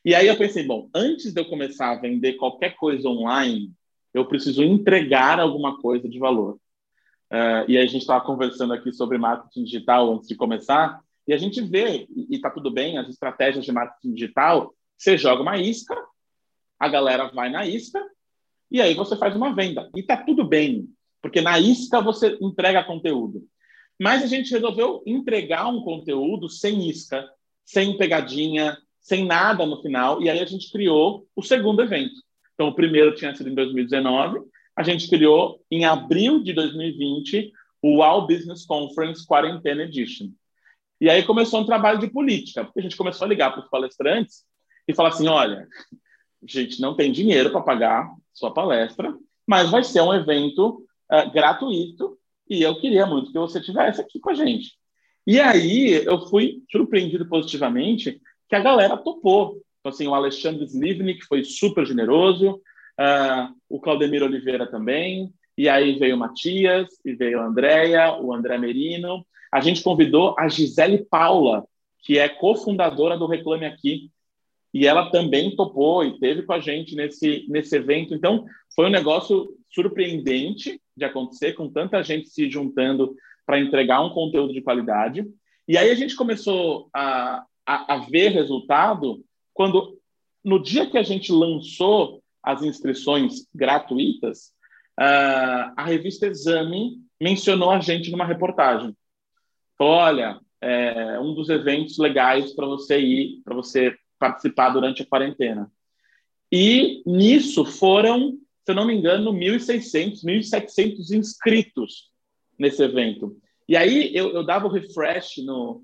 E 0.09 0.15
aí 0.15 0.27
eu 0.27 0.39
pensei, 0.39 0.65
bom, 0.65 0.89
antes 0.95 1.35
de 1.35 1.39
eu 1.39 1.45
começar 1.45 1.91
a 1.91 2.01
vender 2.01 2.39
qualquer 2.39 2.75
coisa 2.77 3.07
online, 3.07 3.75
eu 4.15 4.25
preciso 4.25 4.65
entregar 4.65 5.39
alguma 5.39 5.83
coisa 5.83 6.09
de 6.09 6.19
valor. 6.19 6.55
Uh, 7.31 7.69
e 7.69 7.77
a 7.77 7.85
gente 7.85 8.01
estava 8.01 8.25
conversando 8.25 8.73
aqui 8.73 8.91
sobre 8.91 9.19
marketing 9.19 9.65
digital 9.65 10.11
antes 10.15 10.27
de 10.27 10.35
começar, 10.35 10.99
e 11.27 11.35
a 11.35 11.37
gente 11.37 11.61
vê, 11.61 12.09
e 12.09 12.37
está 12.37 12.49
tudo 12.49 12.71
bem, 12.71 12.97
as 12.97 13.07
estratégias 13.11 13.67
de 13.67 13.71
marketing 13.71 14.15
digital, 14.15 14.75
você 14.97 15.19
joga 15.19 15.43
uma 15.43 15.59
isca, 15.59 15.95
a 16.81 16.89
galera 16.89 17.29
vai 17.29 17.51
na 17.51 17.67
isca, 17.67 18.03
e 18.71 18.81
aí 18.81 18.95
você 18.95 19.15
faz 19.15 19.37
uma 19.37 19.55
venda. 19.55 19.91
E 19.95 20.01
está 20.01 20.17
tudo 20.17 20.43
bem, 20.43 20.89
porque 21.21 21.43
na 21.43 21.61
isca 21.61 22.01
você 22.01 22.39
entrega 22.41 22.83
conteúdo. 22.83 23.47
Mas 24.01 24.23
a 24.23 24.27
gente 24.27 24.53
resolveu 24.53 25.03
entregar 25.05 25.67
um 25.67 25.83
conteúdo 25.83 26.49
sem 26.49 26.89
isca, 26.89 27.31
sem 27.63 27.99
pegadinha, 27.99 28.75
sem 29.09 29.25
nada 29.25 29.65
no 29.65 29.81
final, 29.81 30.21
e 30.21 30.29
aí 30.29 30.39
a 30.39 30.45
gente 30.45 30.71
criou 30.71 31.27
o 31.35 31.43
segundo 31.43 31.83
evento. 31.83 32.15
Então, 32.53 32.69
o 32.69 32.75
primeiro 32.75 33.15
tinha 33.15 33.35
sido 33.35 33.49
em 33.49 33.55
2019, 33.55 34.41
a 34.77 34.83
gente 34.83 35.09
criou 35.09 35.61
em 35.71 35.87
abril 35.87 36.43
de 36.43 36.53
2020 36.53 37.51
o 37.83 38.03
All 38.03 38.27
Business 38.27 38.67
Conference 38.67 39.27
Quarantena 39.27 39.85
Edition. 39.85 40.29
E 41.01 41.09
aí 41.09 41.23
começou 41.23 41.61
um 41.61 41.65
trabalho 41.65 41.99
de 41.99 42.09
política, 42.09 42.65
porque 42.65 42.81
a 42.81 42.83
gente 42.83 42.97
começou 42.97 43.25
a 43.25 43.29
ligar 43.29 43.51
para 43.51 43.63
os 43.63 43.71
palestrantes 43.71 44.45
e 44.87 44.95
falar 44.95 45.09
assim: 45.09 45.27
olha, 45.27 45.67
a 46.43 46.47
gente 46.47 46.81
não 46.81 46.95
tem 46.95 47.11
dinheiro 47.11 47.51
para 47.51 47.63
pagar 47.63 48.11
sua 48.35 48.53
palestra, 48.53 49.17
mas 49.47 49.71
vai 49.71 49.83
ser 49.83 50.03
um 50.03 50.13
evento 50.13 50.85
uh, 51.11 51.31
gratuito 51.33 52.19
e 52.51 52.61
eu 52.61 52.79
queria 52.79 53.07
muito 53.07 53.33
que 53.33 53.39
você 53.39 53.61
tivesse 53.61 54.01
aqui 54.01 54.21
com 54.21 54.31
a 54.31 54.35
gente. 54.35 54.73
E 55.27 55.41
aí 55.41 56.05
eu 56.05 56.27
fui 56.29 56.63
surpreendido 56.71 57.27
positivamente 57.29 58.21
que 58.49 58.57
a 58.57 58.61
galera 58.61 58.97
topou. 58.97 59.61
Então, 59.81 59.91
assim, 59.91 60.07
o 60.07 60.15
Alexandre 60.15 60.65
Slivnik 60.65 61.25
foi 61.25 61.45
super 61.45 61.87
generoso, 61.87 62.61
uh, 62.99 63.55
o 63.69 63.81
Claudemir 63.81 64.23
Oliveira 64.23 64.67
também, 64.67 65.33
e 65.57 65.69
aí 65.69 65.99
veio 65.99 66.17
o 66.17 66.19
Matias, 66.19 66.89
e 67.05 67.15
veio 67.15 67.41
a 67.41 67.47
Andréia, 67.47 68.13
o 68.21 68.33
André 68.33 68.59
Merino. 68.59 69.27
A 69.53 69.61
gente 69.61 69.83
convidou 69.83 70.35
a 70.39 70.49
Gisele 70.49 71.05
Paula, 71.05 71.65
que 72.03 72.19
é 72.19 72.29
cofundadora 72.29 73.17
do 73.17 73.27
Reclame 73.27 73.67
Aqui, 73.67 74.11
e 74.73 74.87
ela 74.87 75.11
também 75.11 75.57
topou 75.57 76.05
e 76.05 76.19
teve 76.19 76.43
com 76.43 76.53
a 76.53 76.61
gente 76.61 76.95
nesse, 76.95 77.47
nesse 77.49 77.75
evento. 77.77 78.15
Então, 78.15 78.45
foi 78.75 78.87
um 78.87 78.91
negócio 78.91 79.49
surpreendente 79.71 80.81
de 80.97 81.05
acontecer, 81.05 81.55
com 81.55 81.69
tanta 81.69 82.03
gente 82.03 82.29
se 82.29 82.51
juntando 82.51 83.15
para 83.47 83.59
entregar 83.59 84.01
um 84.01 84.11
conteúdo 84.11 84.53
de 84.53 84.61
qualidade. 84.61 85.27
E 85.67 85.77
aí 85.77 85.91
a 85.91 85.95
gente 85.95 86.15
começou 86.15 86.89
a, 86.95 87.45
a, 87.69 87.95
a 87.95 87.97
ver 87.99 88.31
resultado 88.31 89.23
quando, 89.53 89.99
no 90.43 90.63
dia 90.63 90.89
que 90.91 90.97
a 90.97 91.03
gente 91.03 91.31
lançou 91.31 92.23
as 92.43 92.63
inscrições 92.63 93.47
gratuitas, 93.55 94.55
uh, 94.99 95.69
a 95.77 95.85
revista 95.85 96.27
Exame 96.27 96.97
mencionou 97.21 97.71
a 97.71 97.81
gente 97.81 98.11
numa 98.11 98.25
reportagem. 98.25 98.97
Falou, 99.77 99.93
olha, 99.95 100.41
é 100.63 101.21
um 101.21 101.35
dos 101.35 101.51
eventos 101.51 101.99
legais 101.99 102.55
para 102.55 102.67
você 102.67 102.99
ir, 102.99 103.43
para 103.45 103.55
você 103.55 103.95
participar 104.19 104.71
durante 104.71 105.03
a 105.03 105.07
quarentena. 105.07 105.71
E 106.51 107.03
nisso 107.05 107.67
foram, 107.67 108.33
se 108.65 108.73
eu 108.73 108.75
não 108.75 108.87
me 108.87 108.95
engano, 108.95 109.31
1.600, 109.33 110.25
1.700 110.25 111.11
inscritos 111.11 112.11
nesse 112.59 112.83
evento. 112.83 113.37
E 113.69 113.77
aí 113.77 114.11
eu, 114.17 114.33
eu 114.33 114.43
dava 114.43 114.67
o 114.67 114.71
refresh, 114.71 115.45
no, 115.45 115.83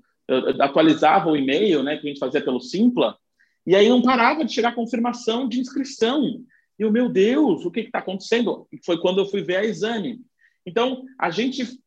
atualizava 0.59 1.29
o 1.29 1.35
e-mail, 1.35 1.83
né, 1.83 1.97
que 1.97 2.07
a 2.07 2.09
gente 2.09 2.19
fazia 2.19 2.43
pelo 2.43 2.59
Simpla, 2.59 3.17
e 3.65 3.75
aí 3.75 3.89
não 3.89 4.01
parava 4.01 4.45
de 4.45 4.53
chegar 4.53 4.75
confirmação 4.75 5.47
de 5.47 5.59
inscrição. 5.59 6.23
E 6.77 6.83
eu, 6.83 6.91
meu 6.91 7.09
Deus, 7.09 7.65
o 7.65 7.71
que 7.71 7.79
está 7.81 7.99
acontecendo? 7.99 8.67
Foi 8.85 8.99
quando 8.99 9.19
eu 9.19 9.25
fui 9.25 9.41
ver 9.41 9.57
a 9.57 9.65
exame. 9.65 10.21
Então, 10.65 11.03
a 11.17 11.31
gente 11.31 11.79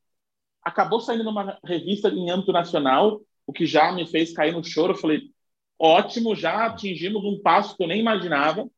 acabou 0.63 1.01
saindo 1.01 1.25
numa 1.25 1.59
revista 1.65 2.09
em 2.09 2.31
âmbito 2.31 2.53
nacional, 2.53 3.21
o 3.47 3.53
que 3.53 3.65
já 3.65 3.93
me 3.93 4.07
fez 4.07 4.33
cair 4.33 4.53
no 4.53 4.65
choro. 4.65 4.93
Eu 4.93 4.99
falei, 4.99 5.31
ótimo, 5.79 6.35
já 6.35 6.67
atingimos 6.67 7.25
um 7.25 7.41
passo 7.41 7.77
que 7.77 7.83
eu 7.83 7.89
nem 7.89 8.01
imaginava. 8.01 8.69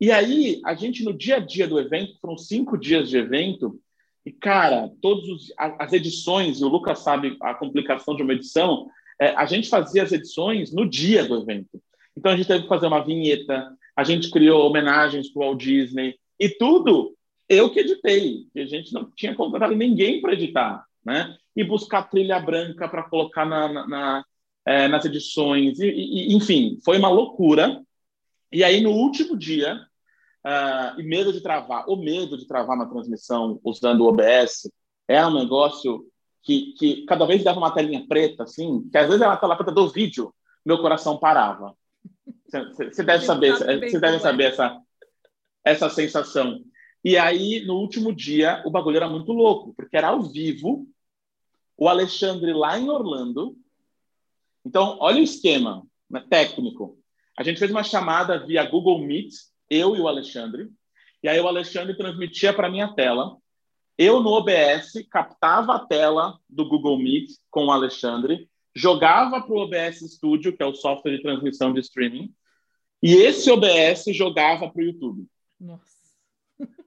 E 0.00 0.12
aí, 0.12 0.60
a 0.64 0.74
gente, 0.74 1.02
no 1.02 1.16
dia 1.16 1.36
a 1.36 1.40
dia 1.40 1.66
do 1.66 1.80
evento, 1.80 2.18
foram 2.20 2.36
cinco 2.36 2.76
dias 2.76 3.08
de 3.08 3.16
evento, 3.16 3.80
e, 4.28 4.32
cara, 4.32 4.92
todas 5.00 5.50
as 5.56 5.92
edições, 5.94 6.60
e 6.60 6.64
o 6.64 6.68
Lucas 6.68 6.98
sabe 6.98 7.34
a 7.40 7.54
complicação 7.54 8.14
de 8.14 8.22
uma 8.22 8.34
edição, 8.34 8.90
é, 9.18 9.30
a 9.30 9.46
gente 9.46 9.70
fazia 9.70 10.02
as 10.02 10.12
edições 10.12 10.70
no 10.70 10.86
dia 10.86 11.24
do 11.24 11.40
evento. 11.40 11.80
Então, 12.14 12.30
a 12.30 12.36
gente 12.36 12.46
teve 12.46 12.64
que 12.64 12.68
fazer 12.68 12.88
uma 12.88 13.02
vinheta, 13.02 13.72
a 13.96 14.04
gente 14.04 14.30
criou 14.30 14.66
homenagens 14.66 15.32
para 15.32 15.40
o 15.40 15.46
Walt 15.46 15.62
Disney, 15.62 16.16
e 16.38 16.50
tudo 16.50 17.16
eu 17.48 17.70
que 17.70 17.80
editei, 17.80 18.46
a 18.54 18.66
gente 18.66 18.92
não 18.92 19.10
tinha 19.16 19.34
contratado 19.34 19.74
ninguém 19.74 20.20
para 20.20 20.34
editar, 20.34 20.84
né? 21.02 21.34
E 21.56 21.64
buscar 21.64 22.02
trilha 22.02 22.38
branca 22.38 22.86
para 22.86 23.04
colocar 23.04 23.46
na, 23.46 23.72
na, 23.72 23.88
na 23.88 24.24
é, 24.66 24.88
nas 24.88 25.06
edições, 25.06 25.80
e, 25.80 25.86
e, 25.86 26.34
enfim, 26.34 26.78
foi 26.84 26.98
uma 26.98 27.08
loucura. 27.08 27.80
E 28.52 28.62
aí, 28.62 28.82
no 28.82 28.90
último 28.90 29.38
dia, 29.38 29.80
uh, 30.46 31.00
e 31.00 31.02
medo 31.02 31.32
de 31.32 31.40
travar, 31.40 31.88
o 31.88 31.96
medo 31.96 32.36
de 32.36 32.46
travar 32.46 32.76
uma 32.76 32.88
transmissão 32.88 33.60
usando 33.64 34.02
o 34.02 34.08
OBS, 34.08 34.70
é 35.06 35.24
um 35.26 35.34
negócio 35.34 36.06
que, 36.42 36.74
que 36.78 37.04
cada 37.06 37.26
vez 37.26 37.42
dava 37.42 37.58
uma 37.58 37.70
telinha 37.70 38.06
preta, 38.06 38.44
assim, 38.44 38.88
que 38.90 38.98
às 38.98 39.06
vezes 39.06 39.20
era 39.20 39.32
a 39.32 39.36
tela 39.36 39.56
preta 39.56 39.72
do 39.72 39.88
vídeo, 39.88 40.34
meu 40.64 40.78
coração 40.78 41.18
parava. 41.18 41.74
Você 42.46 43.02
deve 43.02 43.24
saber, 43.24 43.52
você 43.52 44.00
deve 44.00 44.18
saber 44.18 44.44
essa, 44.44 44.80
essa 45.64 45.90
sensação. 45.90 46.60
E 47.04 47.16
aí, 47.16 47.64
no 47.66 47.74
último 47.76 48.12
dia, 48.12 48.62
o 48.66 48.70
bagulho 48.70 48.96
era 48.96 49.08
muito 49.08 49.32
louco, 49.32 49.74
porque 49.74 49.96
era 49.96 50.08
ao 50.08 50.22
vivo, 50.22 50.86
o 51.76 51.88
Alexandre 51.88 52.52
lá 52.52 52.78
em 52.78 52.88
Orlando, 52.88 53.56
então, 54.68 54.98
olha 55.00 55.20
o 55.20 55.24
esquema 55.24 55.82
né, 56.10 56.22
técnico. 56.28 56.98
A 57.38 57.42
gente 57.42 57.58
fez 57.58 57.70
uma 57.70 57.82
chamada 57.82 58.44
via 58.44 58.68
Google 58.68 58.98
Meet, 58.98 59.32
eu 59.70 59.96
e 59.96 60.00
o 60.00 60.08
Alexandre, 60.08 60.68
e 61.22 61.28
aí 61.28 61.40
o 61.40 61.48
Alexandre 61.48 61.96
transmitia 61.96 62.52
para 62.52 62.70
minha 62.70 62.88
tela. 62.94 63.36
Eu, 63.96 64.20
no 64.22 64.30
OBS, 64.30 64.92
captava 65.10 65.74
a 65.74 65.86
tela 65.86 66.38
do 66.48 66.68
Google 66.68 66.98
Meet 66.98 67.30
com 67.50 67.66
o 67.66 67.72
Alexandre, 67.72 68.48
jogava 68.74 69.40
para 69.40 69.52
o 69.52 69.58
OBS 69.58 70.00
Studio, 70.00 70.56
que 70.56 70.62
é 70.62 70.66
o 70.66 70.74
software 70.74 71.16
de 71.16 71.22
transmissão 71.22 71.72
de 71.72 71.80
streaming, 71.80 72.32
e 73.02 73.14
esse 73.14 73.50
OBS 73.50 74.04
jogava 74.12 74.70
para 74.70 74.80
o 74.80 74.84
YouTube. 74.84 75.26
Nossa. 75.58 75.98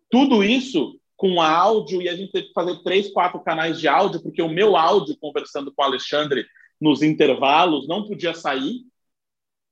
Tudo 0.10 0.44
isso 0.44 1.00
com 1.16 1.42
áudio, 1.42 2.02
e 2.02 2.10
a 2.10 2.16
gente 2.16 2.32
teve 2.32 2.48
que 2.48 2.54
fazer 2.54 2.82
três, 2.82 3.12
quatro 3.12 3.40
canais 3.42 3.80
de 3.80 3.88
áudio, 3.88 4.24
porque 4.24 4.42
o 4.42 4.50
meu 4.50 4.76
áudio, 4.76 5.16
conversando 5.20 5.72
com 5.72 5.82
o 5.84 5.86
Alexandre, 5.86 6.46
nos 6.80 7.04
intervalos, 7.04 7.88
não 7.88 8.08
podia 8.08 8.34
sair 8.34 8.84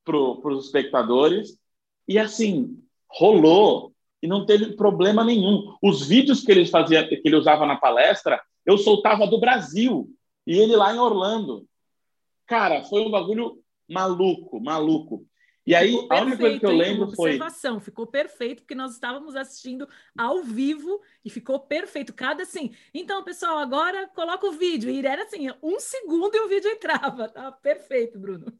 para 0.06 0.16
os 0.16 0.66
espectadores. 0.66 1.58
E 2.08 2.20
assim, 2.20 2.80
rolou 3.10 3.94
e 4.22 4.28
não 4.28 4.46
teve 4.46 4.76
problema 4.76 5.24
nenhum. 5.24 5.76
Os 5.82 6.06
vídeos 6.06 6.42
que 6.42 6.52
ele 6.52 6.66
fazia, 6.66 7.08
que 7.08 7.22
ele 7.24 7.36
usava 7.36 7.66
na 7.66 7.76
palestra, 7.76 8.42
eu 8.66 8.78
soltava 8.78 9.26
do 9.26 9.40
Brasil 9.40 10.10
e 10.46 10.58
ele 10.58 10.76
lá 10.76 10.94
em 10.94 11.00
Orlando. 11.00 11.66
Cara, 12.46 12.84
foi 12.84 13.02
um 13.02 13.12
bagulho 13.12 13.60
maluco, 13.88 14.60
maluco. 14.60 15.26
E 15.66 15.76
aí, 15.76 15.92
ficou 15.92 16.08
a 16.10 16.22
única 16.22 16.38
perfeito, 16.38 16.40
coisa 16.40 16.60
que 16.60 16.66
eu 16.66 16.72
lembro 16.72 17.16
foi. 17.16 17.32
Observação, 17.32 17.80
ficou 17.80 18.08
perfeito, 18.08 18.64
porque 18.64 18.74
nós 18.74 18.94
estávamos 18.94 19.36
assistindo 19.36 19.88
ao 20.18 20.42
vivo 20.42 21.00
e 21.24 21.30
ficou 21.30 21.60
perfeito. 21.60 22.12
Cada 22.12 22.42
assim. 22.42 22.72
Então, 22.92 23.24
pessoal, 23.24 23.60
agora 23.60 24.08
coloca 24.16 24.48
o 24.48 24.54
vídeo. 24.54 24.90
E 24.90 25.06
era 25.06 25.24
assim, 25.24 25.48
um 25.62 25.80
segundo 25.80 26.34
e 26.36 26.40
o 26.40 26.48
vídeo 26.48 26.72
entrava. 26.72 27.30
Tá 27.30 27.52
perfeito, 27.52 28.18
Bruno. 28.18 28.52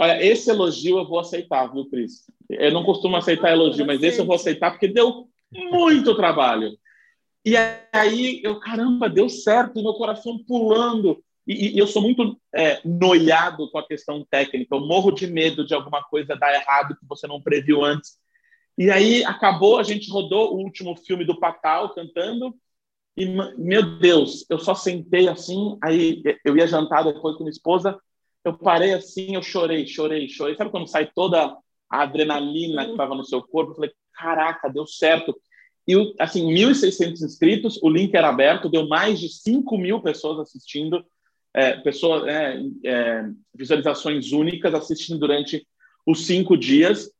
Olha, 0.00 0.24
esse 0.24 0.48
elogio 0.48 0.96
eu 0.96 1.06
vou 1.06 1.18
aceitar, 1.18 1.70
viu, 1.70 1.84
Cris? 1.84 2.24
Eu 2.48 2.72
não 2.72 2.84
costumo 2.84 3.16
aceitar 3.16 3.52
elogio, 3.52 3.84
mas 3.84 4.02
esse 4.02 4.18
eu 4.18 4.24
vou 4.24 4.34
aceitar 4.34 4.70
porque 4.70 4.88
deu 4.88 5.28
muito 5.52 6.16
trabalho. 6.16 6.74
E 7.44 7.54
aí, 7.92 8.40
eu, 8.42 8.58
caramba, 8.58 9.10
deu 9.10 9.28
certo, 9.28 9.82
meu 9.82 9.92
coração 9.92 10.42
pulando. 10.42 11.22
E, 11.46 11.76
e 11.76 11.78
eu 11.78 11.86
sou 11.86 12.00
muito 12.00 12.40
é, 12.54 12.80
noiado 12.82 13.70
com 13.70 13.76
a 13.76 13.86
questão 13.86 14.26
técnica, 14.30 14.74
eu 14.74 14.80
morro 14.80 15.10
de 15.10 15.26
medo 15.26 15.66
de 15.66 15.74
alguma 15.74 16.02
coisa 16.02 16.34
dar 16.34 16.54
errado 16.54 16.96
que 16.96 17.06
você 17.06 17.26
não 17.26 17.38
previu 17.38 17.84
antes. 17.84 18.18
E 18.78 18.90
aí 18.90 19.22
acabou, 19.24 19.78
a 19.78 19.82
gente 19.82 20.10
rodou 20.10 20.54
o 20.54 20.62
último 20.62 20.96
filme 20.96 21.26
do 21.26 21.38
Patal 21.38 21.94
cantando, 21.94 22.54
e 23.14 23.26
meu 23.58 23.98
Deus, 23.98 24.46
eu 24.48 24.58
só 24.58 24.74
sentei 24.74 25.28
assim, 25.28 25.76
aí 25.82 26.22
eu 26.42 26.56
ia 26.56 26.66
jantar 26.66 27.04
depois 27.04 27.36
com 27.36 27.42
minha 27.42 27.50
esposa, 27.50 28.00
eu 28.44 28.56
parei 28.56 28.94
assim, 28.94 29.34
eu 29.34 29.42
chorei, 29.42 29.86
chorei, 29.86 30.28
chorei. 30.28 30.56
Sabe 30.56 30.70
quando 30.70 30.86
sai 30.86 31.10
toda 31.14 31.56
a 31.90 32.02
adrenalina 32.02 32.84
que 32.84 32.92
estava 32.92 33.14
no 33.14 33.24
seu 33.24 33.42
corpo? 33.42 33.72
Eu 33.72 33.76
falei, 33.76 33.92
caraca, 34.14 34.68
deu 34.68 34.86
certo. 34.86 35.38
E, 35.86 36.14
assim, 36.18 36.46
1.600 36.46 37.22
inscritos, 37.22 37.78
o 37.82 37.88
link 37.88 38.14
era 38.14 38.28
aberto, 38.28 38.68
deu 38.68 38.86
mais 38.86 39.18
de 39.18 39.28
5 39.28 39.76
mil 39.76 40.00
pessoas 40.00 40.38
assistindo 40.38 41.04
é, 41.52 41.76
pessoas, 41.78 42.26
é, 42.28 42.62
é, 42.84 43.24
visualizações 43.54 44.32
únicas 44.32 44.72
assistindo 44.74 45.18
durante 45.18 45.66
os 46.06 46.26
cinco 46.26 46.56
dias. 46.56 47.10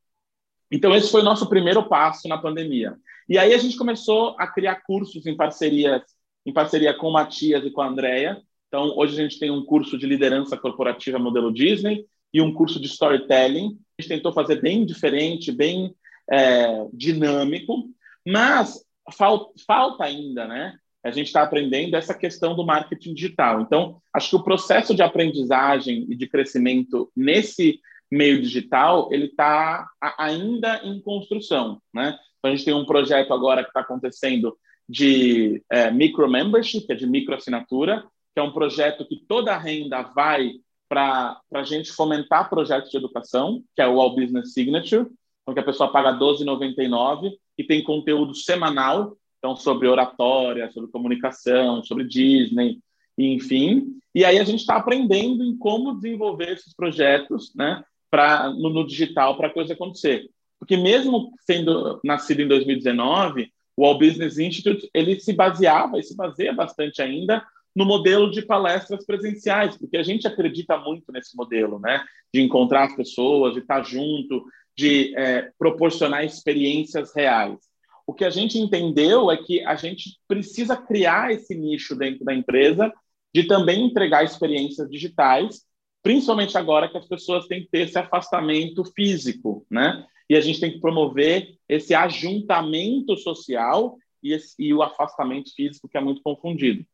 Então, 0.71 0.95
esse 0.95 1.11
foi 1.11 1.21
o 1.21 1.25
nosso 1.25 1.47
primeiro 1.49 1.87
passo 1.87 2.27
na 2.27 2.37
pandemia. 2.37 2.95
E 3.27 3.37
aí 3.37 3.53
a 3.53 3.57
gente 3.57 3.77
começou 3.77 4.35
a 4.39 4.47
criar 4.47 4.81
cursos 4.83 5.25
em 5.25 5.35
parcerias, 5.35 6.01
em 6.45 6.53
parceria 6.53 6.93
com 6.93 7.07
o 7.07 7.13
Matias 7.13 7.63
e 7.65 7.71
com 7.71 7.81
a 7.81 7.87
Andrea. 7.87 8.41
Então, 8.71 8.93
hoje 8.95 9.19
a 9.19 9.21
gente 9.21 9.37
tem 9.37 9.51
um 9.51 9.65
curso 9.65 9.97
de 9.97 10.07
liderança 10.07 10.55
corporativa 10.55 11.19
modelo 11.19 11.51
Disney 11.51 12.05
e 12.33 12.41
um 12.41 12.53
curso 12.53 12.79
de 12.79 12.87
storytelling. 12.87 13.77
A 13.99 14.01
gente 14.01 14.15
tentou 14.15 14.31
fazer 14.31 14.61
bem 14.61 14.85
diferente, 14.85 15.51
bem 15.51 15.93
é, 16.31 16.87
dinâmico, 16.93 17.89
mas 18.25 18.81
falta, 19.13 19.51
falta 19.67 20.05
ainda, 20.05 20.47
né? 20.47 20.77
a 21.03 21.11
gente 21.11 21.27
está 21.27 21.41
aprendendo 21.41 21.95
essa 21.95 22.13
questão 22.13 22.55
do 22.55 22.65
marketing 22.65 23.13
digital. 23.13 23.59
Então, 23.59 23.99
acho 24.13 24.29
que 24.29 24.35
o 24.37 24.43
processo 24.43 24.95
de 24.95 25.01
aprendizagem 25.01 26.05
e 26.09 26.15
de 26.15 26.27
crescimento 26.27 27.11
nesse 27.13 27.79
meio 28.09 28.41
digital, 28.41 29.09
ele 29.11 29.25
está 29.25 29.85
ainda 30.17 30.79
em 30.83 31.01
construção, 31.01 31.81
né? 31.93 32.17
Então, 32.37 32.51
a 32.51 32.55
gente 32.55 32.65
tem 32.65 32.73
um 32.73 32.85
projeto 32.85 33.33
agora 33.33 33.63
que 33.63 33.69
está 33.69 33.81
acontecendo 33.81 34.55
de 34.87 35.61
é, 35.69 35.89
micro 35.91 36.29
membership, 36.29 36.85
que 36.85 36.93
é 36.93 36.95
de 36.95 37.07
micro 37.07 37.35
assinatura, 37.35 38.03
que 38.33 38.39
é 38.39 38.43
um 38.43 38.53
projeto 38.53 39.05
que 39.07 39.23
toda 39.27 39.53
a 39.53 39.57
renda 39.57 40.01
vai 40.01 40.53
para 40.87 41.39
a 41.53 41.63
gente 41.63 41.91
fomentar 41.91 42.49
projetos 42.49 42.89
de 42.89 42.97
educação, 42.97 43.63
que 43.75 43.81
é 43.81 43.87
o 43.87 43.99
All 43.99 44.15
Business 44.15 44.53
Signature, 44.53 45.07
então 45.41 45.53
que 45.53 45.59
a 45.59 45.63
pessoa 45.63 45.91
paga 45.91 46.11
R$12,99 46.11 47.31
e 47.57 47.63
tem 47.63 47.83
conteúdo 47.83 48.35
semanal 48.35 49.15
então 49.41 49.55
sobre 49.55 49.87
oratória, 49.87 50.71
sobre 50.71 50.91
comunicação, 50.91 51.83
sobre 51.83 52.03
Disney, 52.03 52.79
enfim. 53.17 53.97
E 54.13 54.23
aí 54.23 54.37
a 54.37 54.43
gente 54.43 54.59
está 54.59 54.75
aprendendo 54.75 55.43
em 55.43 55.57
como 55.57 55.95
desenvolver 55.95 56.51
esses 56.51 56.75
projetos, 56.75 57.51
né, 57.55 57.83
para 58.09 58.51
no, 58.51 58.69
no, 58.69 58.85
digital 58.85 59.35
para 59.35 59.47
a 59.47 59.53
coisa 59.53 59.73
acontecer. 59.73 60.29
Porque 60.59 60.77
mesmo 60.77 61.33
sendo 61.39 61.99
nascido 62.03 62.41
em 62.41 62.47
2019, 62.47 63.51
o 63.75 63.83
All 63.83 63.97
Business 63.97 64.37
Institute 64.37 64.87
ele 64.93 65.19
se 65.19 65.33
baseava 65.33 65.97
e 65.97 66.03
se 66.03 66.15
baseia 66.15 66.53
bastante 66.53 67.01
ainda 67.01 67.43
no 67.75 67.85
modelo 67.85 68.29
de 68.29 68.41
palestras 68.41 69.05
presenciais, 69.05 69.77
porque 69.77 69.97
a 69.97 70.03
gente 70.03 70.27
acredita 70.27 70.77
muito 70.77 71.11
nesse 71.11 71.35
modelo, 71.35 71.79
né? 71.79 72.03
De 72.33 72.41
encontrar 72.41 72.85
as 72.85 72.95
pessoas, 72.95 73.53
de 73.53 73.59
estar 73.59 73.83
junto, 73.83 74.45
de 74.77 75.15
é, 75.17 75.51
proporcionar 75.57 76.25
experiências 76.25 77.13
reais. 77.15 77.57
O 78.05 78.13
que 78.13 78.25
a 78.25 78.29
gente 78.29 78.57
entendeu 78.57 79.31
é 79.31 79.37
que 79.37 79.63
a 79.63 79.75
gente 79.75 80.17
precisa 80.27 80.75
criar 80.75 81.31
esse 81.31 81.55
nicho 81.55 81.95
dentro 81.95 82.25
da 82.25 82.33
empresa 82.33 82.91
de 83.33 83.45
também 83.45 83.85
entregar 83.85 84.23
experiências 84.23 84.89
digitais, 84.89 85.61
principalmente 86.03 86.57
agora 86.57 86.89
que 86.89 86.97
as 86.97 87.07
pessoas 87.07 87.47
têm 87.47 87.61
que 87.61 87.69
ter 87.69 87.87
esse 87.87 87.97
afastamento 87.97 88.83
físico, 88.93 89.65
né? 89.69 90.05
E 90.29 90.35
a 90.35 90.41
gente 90.41 90.59
tem 90.59 90.71
que 90.71 90.79
promover 90.79 91.55
esse 91.69 91.93
ajuntamento 91.93 93.15
social 93.17 93.97
e, 94.23 94.33
esse, 94.33 94.55
e 94.59 94.73
o 94.73 94.81
afastamento 94.81 95.53
físico, 95.55 95.87
que 95.87 95.97
é 95.97 96.01
muito 96.01 96.21
confundido. 96.21 96.85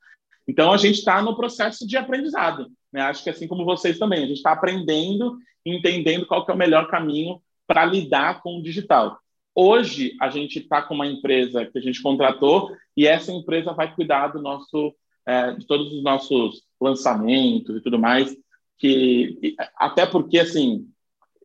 Então, 0.47 0.71
a 0.71 0.77
gente 0.77 0.99
está 0.99 1.21
no 1.21 1.35
processo 1.35 1.85
de 1.85 1.97
aprendizado. 1.97 2.67
Né? 2.91 3.01
Acho 3.01 3.23
que 3.23 3.29
assim 3.29 3.47
como 3.47 3.65
vocês 3.65 3.99
também, 3.99 4.23
a 4.23 4.27
gente 4.27 4.37
está 4.37 4.53
aprendendo, 4.53 5.37
entendendo 5.65 6.25
qual 6.25 6.45
é 6.47 6.51
o 6.51 6.57
melhor 6.57 6.87
caminho 6.87 7.41
para 7.67 7.85
lidar 7.85 8.41
com 8.41 8.57
o 8.57 8.63
digital. 8.63 9.19
Hoje, 9.53 10.15
a 10.21 10.29
gente 10.29 10.59
está 10.59 10.81
com 10.81 10.93
uma 10.93 11.07
empresa 11.07 11.65
que 11.65 11.77
a 11.77 11.81
gente 11.81 12.01
contratou 12.01 12.71
e 12.95 13.07
essa 13.07 13.31
empresa 13.31 13.73
vai 13.73 13.93
cuidar 13.93 14.27
do 14.27 14.41
nosso, 14.41 14.95
é, 15.25 15.51
de 15.51 15.65
todos 15.65 15.91
os 15.91 16.03
nossos 16.03 16.61
lançamentos 16.79 17.75
e 17.75 17.81
tudo 17.81 17.99
mais, 17.99 18.37
que 18.77 19.55
até 19.75 20.05
porque, 20.05 20.39
assim, 20.39 20.87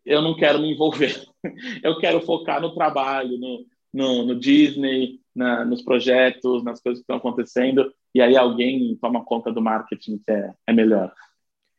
eu 0.04 0.20
não 0.20 0.36
quero 0.36 0.60
me 0.60 0.72
envolver. 0.72 1.26
Eu 1.82 1.98
quero 1.98 2.20
focar 2.20 2.60
no 2.60 2.72
trabalho, 2.72 3.36
no, 3.36 3.66
no, 3.92 4.26
no 4.26 4.38
Disney, 4.38 5.18
na, 5.34 5.64
nos 5.64 5.82
projetos, 5.82 6.62
nas 6.64 6.80
coisas 6.80 7.00
que 7.00 7.04
estão 7.04 7.16
acontecendo, 7.16 7.92
e 8.14 8.20
aí 8.20 8.36
alguém 8.36 8.96
toma 9.00 9.24
conta 9.24 9.52
do 9.52 9.62
marketing 9.62 10.18
que 10.18 10.30
é, 10.30 10.52
é 10.66 10.72
melhor. 10.72 11.12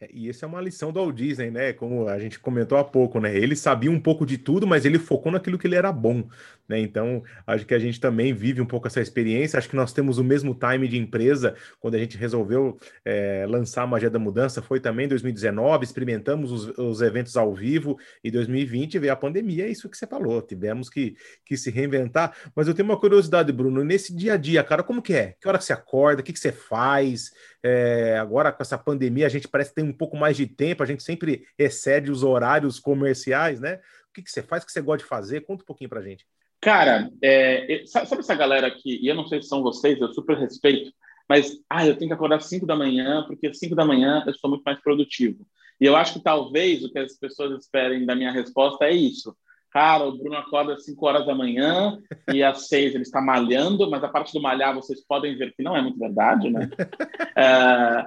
É, 0.03 0.09
e 0.13 0.29
essa 0.29 0.45
é 0.45 0.47
uma 0.47 0.59
lição 0.59 0.91
do 0.91 0.99
Walt 0.99 1.15
Disney, 1.15 1.49
né? 1.49 1.73
Como 1.73 2.07
a 2.07 2.19
gente 2.19 2.39
comentou 2.39 2.77
há 2.77 2.83
pouco, 2.83 3.19
né? 3.19 3.35
Ele 3.35 3.55
sabia 3.55 3.89
um 3.89 3.99
pouco 3.99 4.25
de 4.25 4.37
tudo, 4.37 4.67
mas 4.67 4.85
ele 4.85 4.99
focou 4.99 5.31
naquilo 5.31 5.57
que 5.57 5.65
ele 5.65 5.75
era 5.75 5.91
bom, 5.91 6.27
né? 6.67 6.79
Então, 6.79 7.23
acho 7.47 7.65
que 7.65 7.73
a 7.73 7.79
gente 7.79 7.99
também 7.99 8.33
vive 8.33 8.61
um 8.61 8.65
pouco 8.65 8.87
essa 8.87 8.99
experiência. 8.99 9.57
Acho 9.57 9.69
que 9.69 9.75
nós 9.75 9.93
temos 9.93 10.17
o 10.17 10.23
mesmo 10.23 10.53
time 10.55 10.87
de 10.87 10.97
empresa 10.97 11.55
quando 11.79 11.95
a 11.95 11.99
gente 11.99 12.17
resolveu 12.17 12.77
é, 13.05 13.45
lançar 13.47 13.83
a 13.83 13.87
Magia 13.87 14.09
da 14.09 14.19
Mudança. 14.19 14.61
Foi 14.61 14.79
também 14.79 15.05
em 15.05 15.09
2019, 15.09 15.85
experimentamos 15.85 16.51
os, 16.51 16.77
os, 16.77 17.01
eventos 17.01 17.37
ao 17.37 17.53
vivo 17.53 17.97
e 18.23 18.31
2020 18.31 18.99
veio 18.99 19.13
a 19.13 19.15
pandemia. 19.15 19.65
É 19.65 19.69
isso 19.69 19.89
que 19.89 19.97
você 19.97 20.07
falou, 20.07 20.41
tivemos 20.41 20.89
que, 20.89 21.15
que 21.45 21.55
se 21.55 21.69
reinventar. 21.69 22.35
Mas 22.55 22.67
eu 22.67 22.73
tenho 22.73 22.87
uma 22.87 22.99
curiosidade, 22.99 23.51
Bruno, 23.51 23.83
nesse 23.83 24.13
dia 24.13 24.33
a 24.33 24.37
dia, 24.37 24.63
cara, 24.63 24.83
como 24.83 25.01
que 25.01 25.13
é? 25.13 25.35
Que 25.39 25.47
hora 25.47 25.57
que 25.57 25.65
você 25.65 25.73
acorda? 25.73 26.21
O 26.21 26.23
que, 26.23 26.33
que 26.33 26.39
você 26.39 26.51
faz? 26.51 27.31
É, 27.63 28.17
agora 28.17 28.51
com 28.51 28.61
essa 28.61 28.77
pandemia, 28.77 29.25
a 29.25 29.29
gente 29.29 29.47
parece 29.47 29.69
que 29.69 29.75
tem 29.77 29.85
um 29.85 29.93
pouco 29.93 30.17
mais 30.17 30.35
de 30.35 30.45
tempo, 30.45 30.83
a 30.83 30.85
gente 30.85 31.01
sempre 31.01 31.45
excede 31.57 32.11
os 32.11 32.21
horários 32.21 32.79
comerciais, 32.79 33.59
né? 33.59 33.79
O 34.09 34.13
que, 34.13 34.21
que 34.21 34.29
você 34.29 34.43
faz, 34.43 34.63
o 34.63 34.65
que 34.65 34.71
você 34.71 34.81
gosta 34.81 35.03
de 35.03 35.09
fazer? 35.09 35.41
Conta 35.41 35.63
um 35.63 35.65
pouquinho 35.65 35.89
pra 35.89 36.01
gente. 36.01 36.25
Cara, 36.59 37.09
é, 37.21 37.83
sabe 37.85 38.19
essa 38.19 38.35
galera 38.35 38.67
aqui, 38.67 38.99
e 39.01 39.07
eu 39.07 39.15
não 39.15 39.27
sei 39.27 39.41
se 39.41 39.47
são 39.47 39.63
vocês, 39.63 39.99
eu 39.99 40.13
super 40.13 40.37
respeito, 40.37 40.93
mas 41.27 41.57
ah, 41.69 41.85
eu 41.85 41.95
tenho 41.95 42.09
que 42.09 42.13
acordar 42.13 42.37
às 42.37 42.45
5 42.45 42.65
da 42.65 42.75
manhã, 42.75 43.23
porque 43.27 43.47
às 43.47 43.57
5 43.57 43.75
da 43.75 43.85
manhã 43.85 44.23
eu 44.27 44.33
sou 44.35 44.49
muito 44.49 44.63
mais 44.63 44.79
produtivo. 44.81 45.45
E 45.79 45.85
eu 45.85 45.95
acho 45.95 46.13
que 46.13 46.23
talvez 46.23 46.83
o 46.83 46.91
que 46.91 46.99
as 46.99 47.17
pessoas 47.17 47.59
esperem 47.59 48.05
da 48.05 48.15
minha 48.15 48.31
resposta 48.31 48.85
é 48.85 48.91
isso. 48.91 49.35
Cara, 49.73 50.03
o 50.03 50.15
Bruno 50.15 50.37
acorda 50.37 50.73
às 50.73 50.85
5 50.85 51.03
horas 51.03 51.25
da 51.25 51.33
manhã 51.33 51.97
e 52.31 52.43
às 52.43 52.67
6 52.69 52.93
ele 52.93 53.01
está 53.01 53.19
malhando, 53.19 53.89
mas 53.89 54.03
a 54.03 54.07
parte 54.07 54.31
do 54.31 54.39
malhar 54.39 54.75
vocês 54.75 55.03
podem 55.03 55.35
ver 55.35 55.51
que 55.55 55.63
não 55.63 55.75
é 55.75 55.81
muito 55.81 55.97
verdade, 55.97 56.49
né? 56.49 56.69
É, 57.35 58.05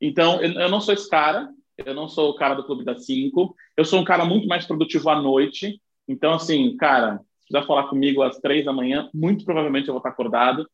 então, 0.00 0.40
eu, 0.40 0.52
eu, 0.52 0.70
não 0.70 0.80
sou 0.80 0.94
esse 0.94 1.08
cara, 1.10 1.50
eu 1.76 1.94
não 1.94 2.08
sou 2.08 2.30
o 2.30 2.36
cara 2.36 2.54
do 2.54 2.64
Clube 2.64 2.84
das 2.84 3.04
5, 3.04 3.54
eu 3.76 3.84
sou 3.84 4.00
um 4.00 4.04
cara 4.04 4.24
muito 4.24 4.48
mais 4.48 4.64
produtivo 4.64 5.10
à 5.10 5.20
noite. 5.20 5.78
Então, 6.08 6.32
assim, 6.32 6.74
cara, 6.78 7.20
se 7.40 7.48
quiser 7.48 7.66
falar 7.66 7.88
comigo 7.88 8.22
às 8.22 8.38
3 8.38 8.64
da 8.64 8.72
manhã, 8.72 9.10
muito 9.12 9.44
provavelmente 9.44 9.88
eu 9.88 9.92
vou 9.92 9.98
estar 9.98 10.08
acordado. 10.08 10.66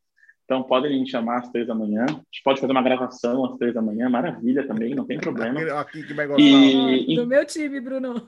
Então, 0.45 0.63
podem 0.63 0.99
me 0.99 1.11
chamar 1.11 1.41
às 1.41 1.51
três 1.51 1.67
da 1.67 1.75
manhã. 1.75 2.07
A 2.09 2.13
gente 2.13 2.43
pode 2.43 2.59
fazer 2.59 2.73
uma 2.73 2.83
gravação 2.83 3.45
às 3.45 3.59
três 3.59 3.75
da 3.75 3.83
manhã, 3.83 4.09
maravilha 4.09 4.67
também, 4.67 4.95
não 4.95 5.05
tem 5.05 5.19
problema. 5.21 5.61
Aqui 5.79 6.03
que 6.03 6.15
vai 6.15 6.27
gostar. 6.27 6.43
E, 6.43 7.17
Do 7.17 7.27
meu 7.27 7.45
time, 7.45 7.81
Bruno. 7.81 8.27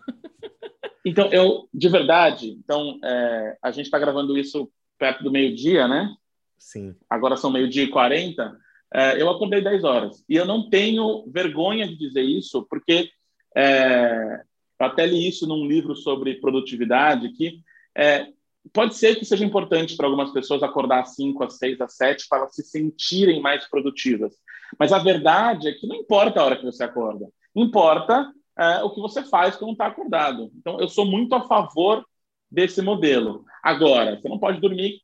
Então, 1.04 1.32
eu, 1.32 1.68
de 1.72 1.88
verdade, 1.88 2.50
então, 2.50 2.98
é, 3.02 3.56
a 3.62 3.70
gente 3.70 3.86
está 3.86 3.98
gravando 3.98 4.36
isso 4.36 4.70
perto 4.98 5.24
do 5.24 5.30
meio-dia, 5.30 5.88
né? 5.88 6.14
Sim. 6.58 6.94
Agora 7.08 7.36
são 7.36 7.50
meio-dia 7.50 7.84
e 7.84 7.88
40. 7.88 8.56
É, 8.92 9.20
eu 9.20 9.30
acordei 9.30 9.62
10 9.62 9.84
horas. 9.84 10.24
E 10.28 10.36
eu 10.36 10.44
não 10.44 10.68
tenho 10.68 11.24
vergonha 11.28 11.86
de 11.88 11.96
dizer 11.96 12.22
isso, 12.22 12.66
porque 12.68 13.10
é, 13.56 14.42
eu 14.78 14.86
até 14.86 15.06
li 15.06 15.26
isso 15.26 15.46
num 15.46 15.66
livro 15.66 15.96
sobre 15.96 16.40
produtividade, 16.40 17.32
que 17.32 17.60
é, 17.96 18.28
pode 18.72 18.94
ser 18.94 19.16
que 19.16 19.24
seja 19.24 19.44
importante 19.44 19.96
para 19.96 20.06
algumas 20.06 20.30
pessoas 20.32 20.62
acordar 20.62 21.00
às 21.00 21.14
5, 21.14 21.42
às 21.44 21.56
6, 21.56 21.80
às 21.80 21.96
7 21.96 22.26
para 22.28 22.48
se 22.48 22.62
sentirem 22.62 23.40
mais 23.40 23.68
produtivas. 23.68 24.34
Mas 24.78 24.92
a 24.92 24.98
verdade 24.98 25.68
é 25.68 25.72
que 25.72 25.86
não 25.86 25.96
importa 25.96 26.40
a 26.40 26.44
hora 26.44 26.56
que 26.56 26.64
você 26.64 26.84
acorda. 26.84 27.26
Importa 27.54 28.30
é, 28.60 28.82
o 28.82 28.90
que 28.90 29.00
você 29.00 29.24
faz 29.24 29.56
quando 29.56 29.72
está 29.72 29.86
acordado. 29.86 30.50
Então, 30.58 30.78
eu 30.78 30.86
sou 30.86 31.06
muito 31.06 31.34
a 31.34 31.46
favor 31.48 32.04
desse 32.50 32.82
modelo. 32.82 33.42
Agora, 33.62 34.20
você 34.20 34.28
não 34.28 34.38
pode 34.38 34.60
dormir 34.60 35.00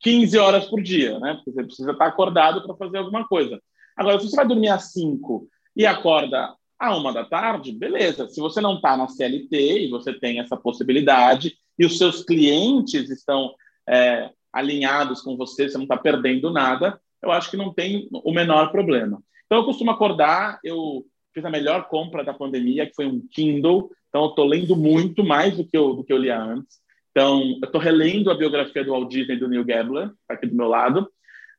15 0.00 0.36
horas 0.36 0.66
por 0.66 0.82
dia, 0.82 1.18
né? 1.18 1.34
Porque 1.34 1.52
você 1.52 1.64
precisa 1.64 1.92
estar 1.92 2.06
acordado 2.06 2.62
para 2.62 2.76
fazer 2.76 2.98
alguma 2.98 3.26
coisa. 3.26 3.58
Agora, 3.96 4.20
se 4.20 4.28
você 4.28 4.36
vai 4.36 4.46
dormir 4.46 4.68
às 4.68 4.92
5 4.92 5.48
e 5.74 5.86
acorda 5.86 6.54
à 6.78 6.94
uma 6.94 7.10
da 7.10 7.24
tarde, 7.24 7.72
beleza. 7.72 8.28
Se 8.28 8.40
você 8.42 8.60
não 8.60 8.74
está 8.74 8.94
na 8.94 9.08
CLT 9.08 9.86
e 9.86 9.90
você 9.90 10.12
tem 10.12 10.38
essa 10.38 10.56
possibilidade 10.56 11.56
e 11.78 11.86
os 11.86 11.96
seus 11.96 12.22
clientes 12.22 13.08
estão 13.08 13.54
é, 13.88 14.30
alinhados 14.52 15.22
com 15.22 15.34
você, 15.34 15.66
você 15.66 15.78
não 15.78 15.84
está 15.84 15.96
perdendo 15.96 16.50
nada, 16.50 17.00
eu 17.22 17.32
acho 17.32 17.50
que 17.50 17.56
não 17.56 17.72
tem 17.72 18.06
o 18.12 18.32
menor 18.32 18.70
problema. 18.70 19.22
Então, 19.46 19.58
eu 19.58 19.64
costumo 19.64 19.90
acordar, 19.90 20.60
eu 20.62 21.06
fiz 21.38 21.44
a 21.44 21.50
melhor 21.50 21.88
compra 21.88 22.24
da 22.24 22.34
pandemia, 22.34 22.86
que 22.86 22.94
foi 22.94 23.06
um 23.06 23.20
Kindle. 23.30 23.90
Então, 24.08 24.24
eu 24.24 24.30
estou 24.30 24.44
lendo 24.44 24.74
muito 24.74 25.24
mais 25.24 25.56
do 25.56 25.64
que 25.64 25.76
eu, 25.76 25.94
do 25.94 26.04
que 26.04 26.12
eu 26.12 26.18
lia 26.18 26.40
antes. 26.40 26.78
Então, 27.10 27.40
eu 27.40 27.66
estou 27.66 27.80
relendo 27.80 28.30
a 28.30 28.36
biografia 28.36 28.84
do 28.84 28.90
Walt 28.90 29.10
Disney 29.10 29.36
do 29.36 29.48
Neil 29.48 29.64
Gabler, 29.64 30.10
tá 30.26 30.34
aqui 30.34 30.46
do 30.46 30.56
meu 30.56 30.66
lado. 30.66 31.08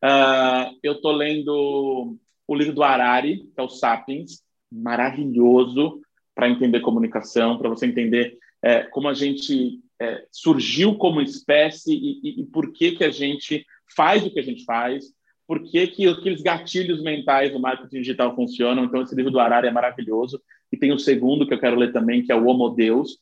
Uh, 0.03 0.75
eu 0.83 0.93
estou 0.93 1.11
lendo 1.11 2.17
o 2.47 2.55
livro 2.55 2.73
do 2.73 2.83
Harari, 2.83 3.37
que 3.37 3.59
é 3.59 3.63
o 3.63 3.69
Sapiens, 3.69 4.41
maravilhoso 4.71 6.01
para 6.35 6.49
entender 6.49 6.79
comunicação, 6.81 7.57
para 7.57 7.69
você 7.69 7.85
entender 7.85 8.37
é, 8.61 8.83
como 8.83 9.07
a 9.07 9.13
gente 9.13 9.79
é, 10.01 10.25
surgiu 10.31 10.95
como 10.95 11.21
espécie 11.21 11.93
e, 11.93 12.19
e, 12.23 12.41
e 12.41 12.45
por 12.45 12.71
que, 12.71 12.93
que 12.93 13.03
a 13.03 13.11
gente 13.11 13.65
faz 13.95 14.25
o 14.25 14.31
que 14.31 14.39
a 14.39 14.43
gente 14.43 14.63
faz, 14.63 15.05
por 15.49 15.63
que, 15.63 15.87
que 15.87 16.07
aqueles 16.07 16.43
gatilhos 16.43 17.01
mentais 17.01 17.51
do 17.51 17.59
marketing 17.59 18.01
digital 18.01 18.35
funcionam. 18.35 18.83
Então, 18.83 19.01
esse 19.01 19.15
livro 19.15 19.31
do 19.31 19.39
Arara 19.39 19.67
é 19.67 19.71
maravilhoso. 19.71 20.39
E 20.71 20.77
tem 20.77 20.91
o 20.91 20.99
segundo 20.99 21.47
que 21.47 21.51
eu 21.55 21.59
quero 21.59 21.75
ler 21.75 21.91
também, 21.91 22.21
que 22.21 22.31
é 22.31 22.35
o 22.35 22.45
Homo 22.45 22.69
Deus. 22.69 23.13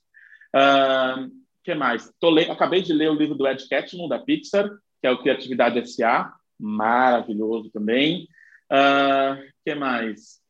Uh, 0.53 1.31
que 1.63 1.73
mais? 1.73 2.11
Le... 2.21 2.51
Acabei 2.51 2.81
de 2.81 2.91
ler 2.91 3.09
o 3.09 3.15
livro 3.15 3.33
do 3.33 3.47
Ed 3.47 3.65
Catmull, 3.69 4.09
da 4.09 4.19
Pixar, 4.19 4.69
que 4.99 5.07
é 5.07 5.11
o 5.11 5.19
Criatividade 5.19 5.79
S.A., 5.79 6.33
maravilhoso 6.59 7.69
também. 7.69 8.27
Uh, 8.69 9.41
que 9.63 9.73
mais? 9.73 10.41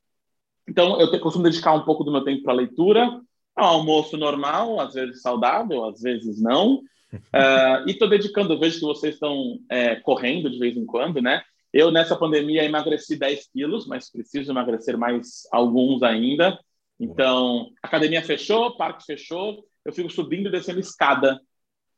Então, 0.67 0.99
eu 0.99 1.19
costumo 1.19 1.43
dedicar 1.43 1.73
um 1.73 1.85
pouco 1.85 2.03
do 2.03 2.11
meu 2.11 2.23
tempo 2.23 2.41
para 2.41 2.53
leitura. 2.53 3.21
É 3.55 3.61
um 3.61 3.65
almoço 3.65 4.17
normal, 4.17 4.79
às 4.79 4.95
vezes 4.95 5.21
saudável, 5.21 5.85
às 5.85 6.01
vezes 6.01 6.41
não. 6.41 6.81
Uh, 7.13 7.87
e 7.87 7.91
estou 7.91 8.09
dedicando, 8.09 8.59
vejo 8.59 8.79
que 8.79 8.85
vocês 8.85 9.13
estão 9.13 9.59
é, 9.69 9.95
correndo 9.95 10.49
de 10.49 10.59
vez 10.59 10.75
em 10.75 10.85
quando, 10.85 11.21
né? 11.21 11.41
Eu, 11.73 11.91
nessa 11.91 12.15
pandemia, 12.15 12.63
emagreci 12.63 13.17
10 13.17 13.49
quilos, 13.51 13.87
mas 13.87 14.09
preciso 14.09 14.51
emagrecer 14.51 14.97
mais 14.97 15.47
alguns 15.51 16.01
ainda. 16.01 16.57
Então, 16.99 17.71
academia 17.81 18.23
fechou, 18.23 18.75
parque 18.75 19.05
fechou, 19.05 19.63
eu 19.85 19.93
fico 19.93 20.09
subindo 20.09 20.47
e 20.47 20.51
descendo 20.51 20.79
escada 20.79 21.39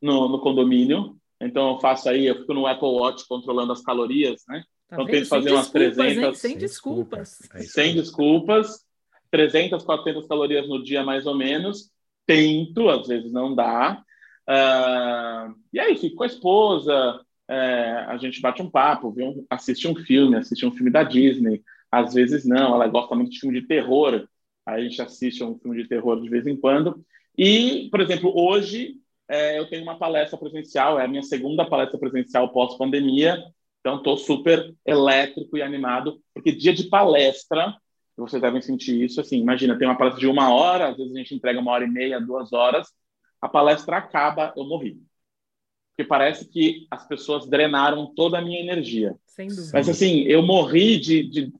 no, 0.00 0.28
no 0.28 0.40
condomínio. 0.40 1.16
Então, 1.40 1.70
eu 1.70 1.80
faço 1.80 2.08
aí, 2.08 2.26
eu 2.26 2.36
fico 2.36 2.52
no 2.52 2.66
Apple 2.66 2.88
Watch 2.88 3.26
controlando 3.26 3.72
as 3.72 3.82
calorias, 3.82 4.42
né? 4.46 4.62
Tá 4.88 4.96
então, 4.96 5.06
tento 5.06 5.28
fazer 5.28 5.52
umas 5.52 5.70
300. 5.70 6.38
Sem 6.38 6.58
desculpas. 6.58 7.38
Sem 7.66 7.94
desculpas. 7.94 8.84
300, 9.30 9.84
400 9.84 10.26
calorias 10.26 10.68
no 10.68 10.82
dia, 10.82 11.04
mais 11.04 11.24
ou 11.26 11.36
menos. 11.36 11.90
Tento, 12.26 12.88
às 12.88 13.06
vezes 13.06 13.32
não 13.32 13.54
dá. 13.54 14.02
Uh, 14.48 15.54
e 15.72 15.78
aí, 15.78 15.96
fico 15.96 16.16
com 16.16 16.24
a 16.24 16.26
esposa, 16.26 17.24
é, 17.50 18.04
a 18.06 18.16
gente 18.16 18.40
bate 18.40 18.62
um 18.62 18.70
papo, 18.70 19.10
vê 19.10 19.24
um, 19.24 19.44
assiste 19.50 19.88
um 19.88 19.96
filme, 19.96 20.36
assiste 20.36 20.64
um 20.64 20.70
filme 20.70 20.90
da 20.90 21.02
Disney. 21.02 21.62
Às 21.90 22.14
vezes 22.14 22.46
não, 22.46 22.74
ela 22.74 22.86
gosta 22.86 23.16
muito 23.16 23.32
de 23.32 23.40
filme 23.40 23.60
de 23.60 23.66
terror, 23.66 24.28
aí 24.64 24.82
a 24.82 24.88
gente 24.88 25.02
assiste 25.02 25.42
um 25.42 25.58
filme 25.58 25.82
de 25.82 25.88
terror 25.88 26.20
de 26.22 26.28
vez 26.28 26.46
em 26.46 26.56
quando. 26.56 27.04
E, 27.36 27.88
por 27.90 28.00
exemplo, 28.00 28.32
hoje 28.34 28.94
é, 29.28 29.58
eu 29.58 29.68
tenho 29.68 29.82
uma 29.82 29.98
palestra 29.98 30.38
presencial, 30.38 31.00
é 31.00 31.04
a 31.04 31.08
minha 31.08 31.22
segunda 31.24 31.68
palestra 31.68 31.98
presencial 31.98 32.52
pós-pandemia, 32.52 33.42
Então, 33.80 33.96
estou 33.96 34.16
super 34.16 34.74
elétrico 34.86 35.56
e 35.56 35.62
animado, 35.62 36.20
porque 36.34 36.52
dia 36.52 36.72
de 36.72 36.84
palestra, 36.84 37.74
vocês 38.16 38.42
devem 38.42 38.60
sentir 38.60 39.02
isso, 39.02 39.20
assim, 39.20 39.38
imagina, 39.40 39.78
tem 39.78 39.88
uma 39.88 39.96
palestra 39.96 40.20
de 40.20 40.26
uma 40.26 40.52
hora, 40.54 40.88
às 40.88 40.96
vezes 40.96 41.14
a 41.14 41.18
gente 41.18 41.34
entrega 41.34 41.58
uma 41.58 41.72
hora 41.72 41.84
e 41.84 41.90
meia, 41.90 42.20
duas 42.20 42.52
horas, 42.52 42.88
a 43.40 43.48
palestra 43.48 43.96
acaba, 43.96 44.52
eu 44.56 44.64
morri. 44.64 45.00
Porque 46.00 46.04
parece 46.08 46.48
que 46.48 46.86
as 46.90 47.06
pessoas 47.06 47.46
drenaram 47.46 48.06
toda 48.14 48.38
a 48.38 48.40
minha 48.40 48.58
energia. 48.58 49.14
Sem 49.26 49.48
dúvida. 49.48 49.70
Mas, 49.74 49.86
assim, 49.86 50.22
eu 50.22 50.42
morri 50.42 50.98
de, 50.98 51.22
de 51.24 51.52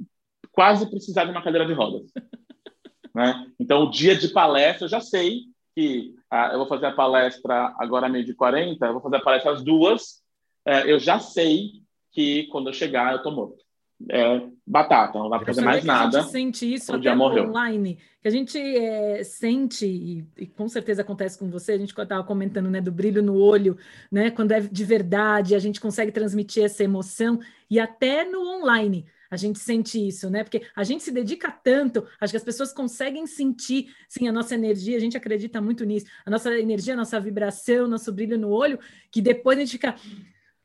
quase 0.50 0.88
precisar 0.88 1.24
de 1.24 1.30
uma 1.30 1.42
cadeira 1.42 1.66
de 1.66 1.74
rodas. 1.74 2.10
né? 3.14 3.46
Então, 3.58 3.82
o 3.82 3.90
dia 3.90 4.16
de 4.16 4.28
palestra, 4.28 4.86
eu 4.86 4.88
já 4.88 5.00
sei 5.00 5.42
que 5.74 6.14
ah, 6.30 6.50
eu 6.52 6.58
vou 6.58 6.66
fazer 6.66 6.86
a 6.86 6.94
palestra 6.94 7.74
agora 7.78 8.08
meio 8.08 8.24
de 8.24 8.34
40, 8.34 8.86
eu 8.86 8.92
vou 8.94 9.02
fazer 9.02 9.16
a 9.16 9.22
palestra 9.22 9.52
às 9.52 9.62
duas, 9.62 10.22
é, 10.64 10.90
eu 10.90 10.98
já 10.98 11.18
sei 11.18 11.72
que 12.10 12.44
quando 12.44 12.70
eu 12.70 12.72
chegar 12.72 13.12
eu 13.12 13.22
tô 13.22 13.30
morto. 13.30 13.62
É 14.08 14.40
batata, 14.66 15.18
não 15.18 15.28
vai 15.28 15.44
fazer 15.44 15.60
mais 15.60 15.84
nada. 15.84 16.18
A 16.18 16.22
gente 16.22 16.30
sente 16.30 16.74
isso 16.74 16.94
até 16.94 17.12
online, 17.12 17.98
que 18.22 18.28
a 18.28 18.30
gente 18.30 18.58
é, 18.58 19.22
sente, 19.24 19.84
e, 19.84 20.24
e, 20.38 20.46
com 20.46 20.68
certeza 20.68 21.02
acontece 21.02 21.38
com 21.38 21.50
você, 21.50 21.72
a 21.72 21.78
gente 21.78 21.90
estava 21.90 22.24
comentando 22.24 22.70
né, 22.70 22.80
do 22.80 22.92
brilho 22.92 23.22
no 23.22 23.36
olho, 23.36 23.76
né, 24.10 24.30
quando 24.30 24.52
é 24.52 24.60
de 24.60 24.84
verdade, 24.84 25.54
a 25.54 25.58
gente 25.58 25.80
consegue 25.80 26.12
transmitir 26.12 26.64
essa 26.64 26.84
emoção, 26.84 27.40
e 27.68 27.78
até 27.80 28.24
no 28.24 28.40
online 28.40 29.04
a 29.30 29.36
gente 29.36 29.60
sente 29.60 30.08
isso, 30.08 30.28
né? 30.28 30.42
Porque 30.42 30.62
a 30.74 30.82
gente 30.82 31.04
se 31.04 31.12
dedica 31.12 31.50
tanto, 31.50 32.04
acho 32.20 32.32
que 32.32 32.36
as 32.36 32.42
pessoas 32.42 32.72
conseguem 32.72 33.28
sentir, 33.28 33.94
sim, 34.08 34.26
a 34.26 34.32
nossa 34.32 34.56
energia, 34.56 34.96
a 34.96 35.00
gente 35.00 35.16
acredita 35.16 35.60
muito 35.60 35.84
nisso, 35.84 36.06
a 36.26 36.30
nossa 36.30 36.52
energia, 36.58 36.94
a 36.94 36.96
nossa 36.96 37.20
vibração, 37.20 37.86
nosso 37.86 38.12
brilho 38.12 38.36
no 38.36 38.48
olho, 38.48 38.78
que 39.10 39.22
depois 39.22 39.56
a 39.56 39.60
gente 39.60 39.72
fica. 39.72 39.94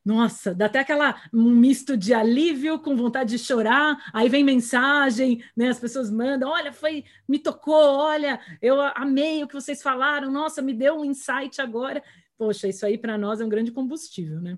Nossa, 0.05 0.53
dá 0.53 0.67
até 0.67 0.79
aquela 0.79 1.15
um 1.33 1.49
misto 1.49 1.97
de 1.97 2.13
alívio 2.13 2.77
com 2.77 2.95
vontade 2.95 3.31
de 3.31 3.39
chorar. 3.39 3.97
Aí 4.13 4.29
vem 4.29 4.43
mensagem, 4.43 5.43
né? 5.57 5.69
As 5.69 5.79
pessoas 5.79 6.11
mandam, 6.11 6.51
olha, 6.51 6.71
foi, 6.71 7.03
me 7.27 7.39
tocou, 7.39 7.97
olha, 7.97 8.39
eu 8.61 8.79
amei 8.95 9.43
o 9.43 9.47
que 9.47 9.55
vocês 9.55 9.81
falaram, 9.81 10.31
nossa, 10.31 10.61
me 10.61 10.73
deu 10.73 10.99
um 10.99 11.05
insight 11.05 11.59
agora. 11.59 12.03
Poxa, 12.37 12.67
isso 12.67 12.85
aí 12.85 12.97
para 12.97 13.17
nós 13.17 13.41
é 13.41 13.45
um 13.45 13.49
grande 13.49 13.71
combustível, 13.71 14.39
né? 14.39 14.57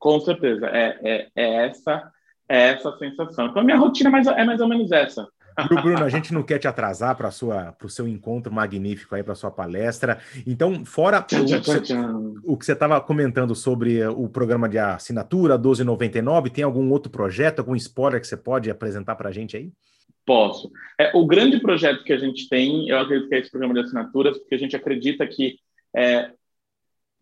Com 0.00 0.18
certeza, 0.20 0.66
é, 0.66 0.98
é, 1.02 1.30
é 1.36 1.66
essa 1.66 2.12
é 2.48 2.70
essa 2.70 2.96
sensação. 2.96 3.46
Então, 3.46 3.60
a 3.60 3.64
minha 3.64 3.76
rotina 3.76 4.08
é 4.08 4.12
mais, 4.12 4.26
é 4.26 4.44
mais 4.44 4.60
ou 4.60 4.68
menos 4.68 4.90
essa. 4.90 5.28
Bruno, 5.66 6.04
a 6.04 6.08
gente 6.08 6.32
não 6.32 6.42
quer 6.42 6.58
te 6.58 6.68
atrasar 6.68 7.16
para 7.16 7.28
o 7.28 7.88
seu 7.88 8.06
encontro 8.06 8.52
magnífico 8.52 9.14
aí, 9.14 9.22
para 9.22 9.34
sua 9.34 9.50
palestra. 9.50 10.18
Então, 10.46 10.84
fora 10.84 11.22
tchau, 11.22 11.44
tchau, 11.44 11.80
tchau, 11.80 12.34
o, 12.44 12.56
que 12.56 12.64
você 12.64 12.72
estava 12.72 13.00
comentando 13.00 13.54
sobre 13.54 14.06
o 14.06 14.28
programa 14.28 14.68
de 14.68 14.78
assinatura 14.78 15.54
1299, 15.54 16.50
tem 16.50 16.64
algum 16.64 16.90
outro 16.90 17.10
projeto, 17.10 17.60
algum 17.60 17.74
spoiler 17.76 18.20
que 18.20 18.26
você 18.26 18.36
pode 18.36 18.70
apresentar 18.70 19.16
para 19.16 19.28
a 19.28 19.32
gente 19.32 19.56
aí? 19.56 19.72
Posso. 20.24 20.70
É, 21.00 21.10
o 21.14 21.26
grande 21.26 21.58
projeto 21.58 22.04
que 22.04 22.12
a 22.12 22.18
gente 22.18 22.48
tem, 22.48 22.88
eu 22.88 22.98
acredito 22.98 23.28
que 23.28 23.34
é 23.34 23.38
esse 23.38 23.50
programa 23.50 23.74
de 23.74 23.80
assinaturas, 23.80 24.36
porque 24.38 24.54
a 24.54 24.58
gente 24.58 24.76
acredita 24.76 25.26
que 25.26 25.56
é, 25.96 26.30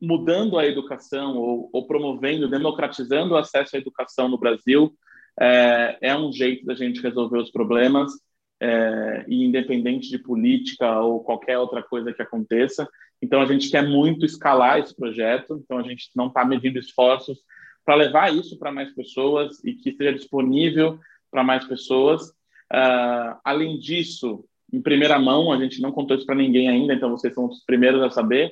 mudando 0.01 0.59
a 0.59 0.67
educação 0.67 1.37
ou, 1.37 1.71
ou 1.73 1.87
promovendo, 1.87 2.49
democratizando 2.49 3.35
o 3.35 3.37
acesso 3.37 3.77
à 3.77 3.79
educação 3.79 4.29
no 4.29 4.39
Brasil, 4.39 4.93
é, 5.41 5.99
é 6.01 6.17
um 6.17 6.33
jeito 6.33 6.65
da 6.65 6.75
gente 6.75 7.01
resolver 7.01 7.39
os 7.39 7.51
problemas, 7.51 8.13
é, 8.61 9.25
e 9.29 9.45
independente 9.45 10.09
de 10.09 10.19
política 10.19 11.01
ou 11.01 11.23
qualquer 11.23 11.59
outra 11.59 11.83
coisa 11.83 12.13
que 12.13 12.23
aconteça. 12.23 12.89
Então, 13.21 13.41
a 13.41 13.47
gente 13.47 13.71
quer 13.71 13.83
muito 13.83 14.25
escalar 14.27 14.79
esse 14.79 14.95
projeto, 14.95 15.61
então, 15.63 15.79
a 15.79 15.83
gente 15.83 16.11
não 16.15 16.29
está 16.29 16.45
medindo 16.45 16.79
esforços 16.79 17.39
para 17.85 17.95
levar 17.95 18.35
isso 18.35 18.59
para 18.59 18.73
mais 18.73 18.93
pessoas 18.95 19.63
e 19.65 19.75
que 19.75 19.93
seja 19.93 20.13
disponível 20.13 20.99
para 21.31 21.45
mais 21.45 21.65
pessoas. 21.65 22.29
Uh, 22.73 23.39
além 23.45 23.79
disso, 23.79 24.45
em 24.73 24.83
primeira 24.83 25.19
mão, 25.19 25.53
a 25.53 25.59
gente 25.59 25.81
não 25.81 25.93
contou 25.93 26.17
isso 26.17 26.27
para 26.27 26.35
ninguém 26.35 26.69
ainda, 26.69 26.93
então 26.93 27.11
vocês 27.11 27.33
são 27.33 27.47
os 27.47 27.65
primeiros 27.65 28.03
a 28.03 28.11
saber. 28.11 28.51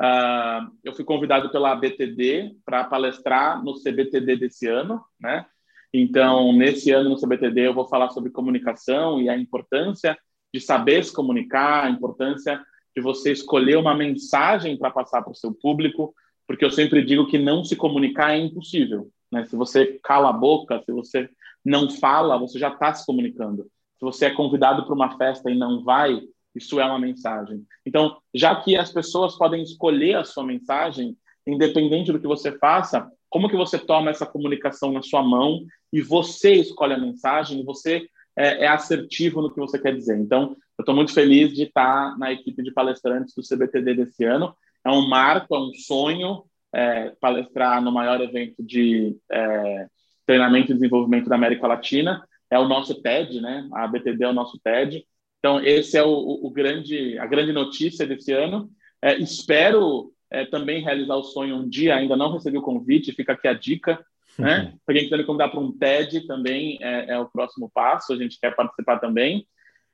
Uh, 0.00 0.70
eu 0.84 0.94
fui 0.94 1.04
convidado 1.04 1.50
pela 1.50 1.74
BTD 1.74 2.56
para 2.64 2.84
palestrar 2.84 3.62
no 3.62 3.74
CBTD 3.74 4.36
desse 4.36 4.68
ano, 4.68 5.04
né? 5.20 5.44
Então, 5.92 6.52
nesse 6.52 6.90
ano 6.90 7.10
no 7.10 7.20
CBTD, 7.20 7.68
eu 7.68 7.74
vou 7.74 7.88
falar 7.88 8.10
sobre 8.10 8.30
comunicação 8.30 9.20
e 9.20 9.28
a 9.28 9.36
importância 9.36 10.16
de 10.52 10.60
saber 10.60 11.04
se 11.04 11.12
comunicar, 11.12 11.84
a 11.84 11.90
importância 11.90 12.60
de 12.94 13.02
você 13.02 13.32
escolher 13.32 13.76
uma 13.76 13.94
mensagem 13.94 14.76
para 14.76 14.90
passar 14.90 15.22
para 15.22 15.32
o 15.32 15.36
seu 15.36 15.52
público, 15.52 16.14
porque 16.46 16.64
eu 16.64 16.70
sempre 16.70 17.04
digo 17.04 17.26
que 17.26 17.38
não 17.38 17.64
se 17.64 17.76
comunicar 17.76 18.32
é 18.32 18.38
impossível. 18.38 19.10
Né? 19.30 19.44
Se 19.44 19.56
você 19.56 19.98
cala 20.02 20.30
a 20.30 20.32
boca, 20.32 20.82
se 20.84 20.92
você 20.92 21.28
não 21.64 21.90
fala, 21.90 22.38
você 22.38 22.58
já 22.58 22.68
está 22.68 22.92
se 22.92 23.04
comunicando. 23.04 23.64
Se 23.98 24.04
você 24.04 24.26
é 24.26 24.30
convidado 24.30 24.84
para 24.84 24.94
uma 24.94 25.16
festa 25.16 25.50
e 25.50 25.54
não 25.54 25.82
vai, 25.84 26.20
isso 26.54 26.80
é 26.80 26.84
uma 26.84 26.98
mensagem. 26.98 27.64
Então, 27.84 28.16
já 28.34 28.56
que 28.56 28.76
as 28.76 28.92
pessoas 28.92 29.36
podem 29.36 29.62
escolher 29.62 30.16
a 30.16 30.24
sua 30.24 30.44
mensagem, 30.44 31.16
independente 31.48 32.12
do 32.12 32.20
que 32.20 32.26
você 32.26 32.52
faça, 32.58 33.10
como 33.28 33.48
que 33.48 33.56
você 33.56 33.78
toma 33.78 34.10
essa 34.10 34.26
comunicação 34.26 34.92
na 34.92 35.02
sua 35.02 35.22
mão 35.22 35.64
e 35.92 36.00
você 36.00 36.52
escolhe 36.52 36.94
a 36.94 36.98
mensagem, 36.98 37.64
você 37.64 38.06
é, 38.36 38.64
é 38.64 38.68
assertivo 38.68 39.42
no 39.42 39.52
que 39.52 39.58
você 39.58 39.78
quer 39.78 39.94
dizer. 39.94 40.18
Então, 40.18 40.56
eu 40.78 40.82
estou 40.82 40.94
muito 40.94 41.12
feliz 41.12 41.52
de 41.52 41.64
estar 41.64 42.16
na 42.18 42.32
equipe 42.32 42.62
de 42.62 42.70
palestrantes 42.70 43.34
do 43.34 43.42
CBTD 43.42 43.94
desse 43.94 44.24
ano. 44.24 44.54
É 44.84 44.90
um 44.90 45.08
marco, 45.08 45.54
é 45.54 45.58
um 45.58 45.74
sonho 45.74 46.44
é, 46.72 47.10
palestrar 47.20 47.82
no 47.82 47.90
maior 47.90 48.20
evento 48.20 48.62
de 48.62 49.16
é, 49.30 49.86
treinamento 50.24 50.70
e 50.70 50.74
desenvolvimento 50.74 51.28
da 51.28 51.34
América 51.34 51.66
Latina. 51.66 52.24
É 52.50 52.58
o 52.58 52.68
nosso 52.68 53.02
TED, 53.02 53.40
né? 53.40 53.68
A 53.72 53.86
BTD 53.88 54.24
é 54.24 54.28
o 54.28 54.32
nosso 54.32 54.58
TED. 54.62 55.04
Então, 55.38 55.60
esse 55.60 55.96
é 55.96 56.02
o, 56.02 56.40
o 56.42 56.50
grande, 56.50 57.18
a 57.18 57.26
grande 57.26 57.52
notícia 57.52 58.06
desse 58.06 58.32
ano. 58.32 58.70
É, 59.02 59.16
espero 59.16 60.12
é, 60.30 60.44
também 60.44 60.82
realizar 60.82 61.16
o 61.16 61.24
sonho 61.24 61.56
um 61.56 61.68
dia, 61.68 61.96
ainda 61.96 62.16
não 62.16 62.32
recebi 62.32 62.58
o 62.58 62.62
convite, 62.62 63.12
fica 63.12 63.32
aqui 63.32 63.48
a 63.48 63.54
dica. 63.54 63.98
Né? 64.38 64.70
Uhum. 64.72 64.78
Para 64.84 64.94
quem 64.94 65.04
quiser 65.04 65.16
me 65.18 65.24
convidar 65.24 65.48
para 65.48 65.60
um 65.60 65.72
TED 65.72 66.26
também 66.26 66.78
é, 66.80 67.12
é, 67.12 67.18
o 67.18 67.26
próximo 67.26 67.70
passo, 67.72 68.12
a 68.12 68.16
gente 68.16 68.38
quer 68.38 68.54
participar 68.54 68.98
também. 68.98 69.46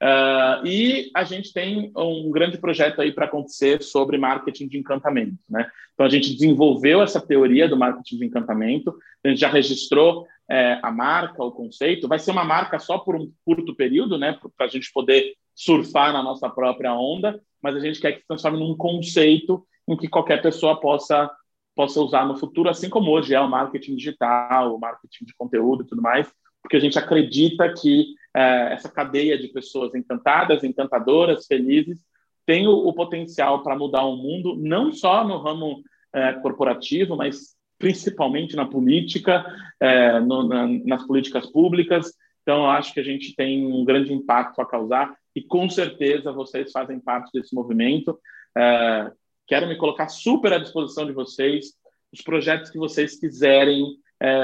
Uh, 0.02 0.66
e 0.66 1.10
a 1.14 1.24
gente 1.24 1.52
tem 1.52 1.90
um 1.96 2.30
grande 2.30 2.58
projeto 2.58 3.00
aí 3.00 3.12
para 3.12 3.24
acontecer 3.24 3.82
sobre 3.82 4.18
marketing 4.18 4.68
de 4.68 4.76
encantamento. 4.76 5.38
Né? 5.48 5.66
Então, 5.94 6.04
a 6.04 6.10
gente 6.10 6.34
desenvolveu 6.34 7.00
essa 7.00 7.20
teoria 7.20 7.68
do 7.68 7.76
marketing 7.76 8.18
de 8.18 8.26
encantamento, 8.26 8.94
a 9.24 9.28
gente 9.28 9.40
já 9.40 9.48
registrou 9.48 10.26
é, 10.50 10.78
a 10.82 10.90
marca, 10.90 11.42
o 11.42 11.52
conceito. 11.52 12.08
Vai 12.08 12.18
ser 12.18 12.32
uma 12.32 12.44
marca 12.44 12.78
só 12.78 12.98
por 12.98 13.16
um 13.16 13.30
curto 13.44 13.74
período, 13.74 14.18
né? 14.18 14.38
para 14.56 14.66
a 14.66 14.68
gente 14.68 14.92
poder 14.92 15.32
surfar 15.54 16.12
na 16.12 16.22
nossa 16.22 16.50
própria 16.50 16.92
onda, 16.92 17.40
mas 17.62 17.76
a 17.76 17.80
gente 17.80 18.00
quer 18.00 18.12
que 18.12 18.20
se 18.20 18.26
transforme 18.26 18.58
num 18.58 18.76
conceito 18.76 19.64
em 19.88 19.96
que 19.96 20.08
qualquer 20.08 20.42
pessoa 20.42 20.80
possa 20.80 21.30
possa 21.74 22.00
usar 22.00 22.24
no 22.24 22.36
futuro, 22.36 22.68
assim 22.68 22.88
como 22.88 23.10
hoje 23.10 23.34
é 23.34 23.40
o 23.40 23.50
marketing 23.50 23.96
digital, 23.96 24.74
o 24.74 24.78
marketing 24.78 25.24
de 25.24 25.34
conteúdo 25.36 25.82
e 25.82 25.86
tudo 25.86 26.00
mais, 26.00 26.32
porque 26.62 26.76
a 26.76 26.80
gente 26.80 26.96
acredita 26.96 27.72
que 27.74 28.14
é, 28.34 28.72
essa 28.72 28.88
cadeia 28.88 29.36
de 29.36 29.48
pessoas 29.48 29.92
encantadas, 29.92 30.62
encantadoras, 30.62 31.46
felizes, 31.46 32.00
tem 32.46 32.68
o, 32.68 32.72
o 32.72 32.92
potencial 32.92 33.62
para 33.62 33.76
mudar 33.76 34.04
o 34.04 34.16
mundo, 34.16 34.56
não 34.56 34.92
só 34.92 35.26
no 35.26 35.38
ramo 35.38 35.82
é, 36.14 36.32
corporativo, 36.34 37.16
mas 37.16 37.54
principalmente 37.78 38.54
na 38.54 38.66
política, 38.66 39.44
é, 39.80 40.20
no, 40.20 40.46
na, 40.46 40.66
nas 40.66 41.06
políticas 41.06 41.50
públicas. 41.50 42.12
Então, 42.42 42.70
acho 42.70 42.92
que 42.92 43.00
a 43.00 43.04
gente 43.04 43.34
tem 43.34 43.66
um 43.66 43.84
grande 43.84 44.12
impacto 44.12 44.60
a 44.60 44.66
causar 44.66 45.14
e, 45.34 45.42
com 45.42 45.68
certeza, 45.68 46.32
vocês 46.32 46.70
fazem 46.70 47.00
parte 47.00 47.30
desse 47.32 47.54
movimento. 47.54 48.18
É, 48.56 49.10
Quero 49.46 49.66
me 49.66 49.76
colocar 49.76 50.08
super 50.08 50.52
à 50.52 50.58
disposição 50.58 51.06
de 51.06 51.12
vocês. 51.12 51.72
Os 52.12 52.20
projetos 52.20 52.70
que 52.70 52.78
vocês 52.78 53.18
quiserem, 53.18 53.96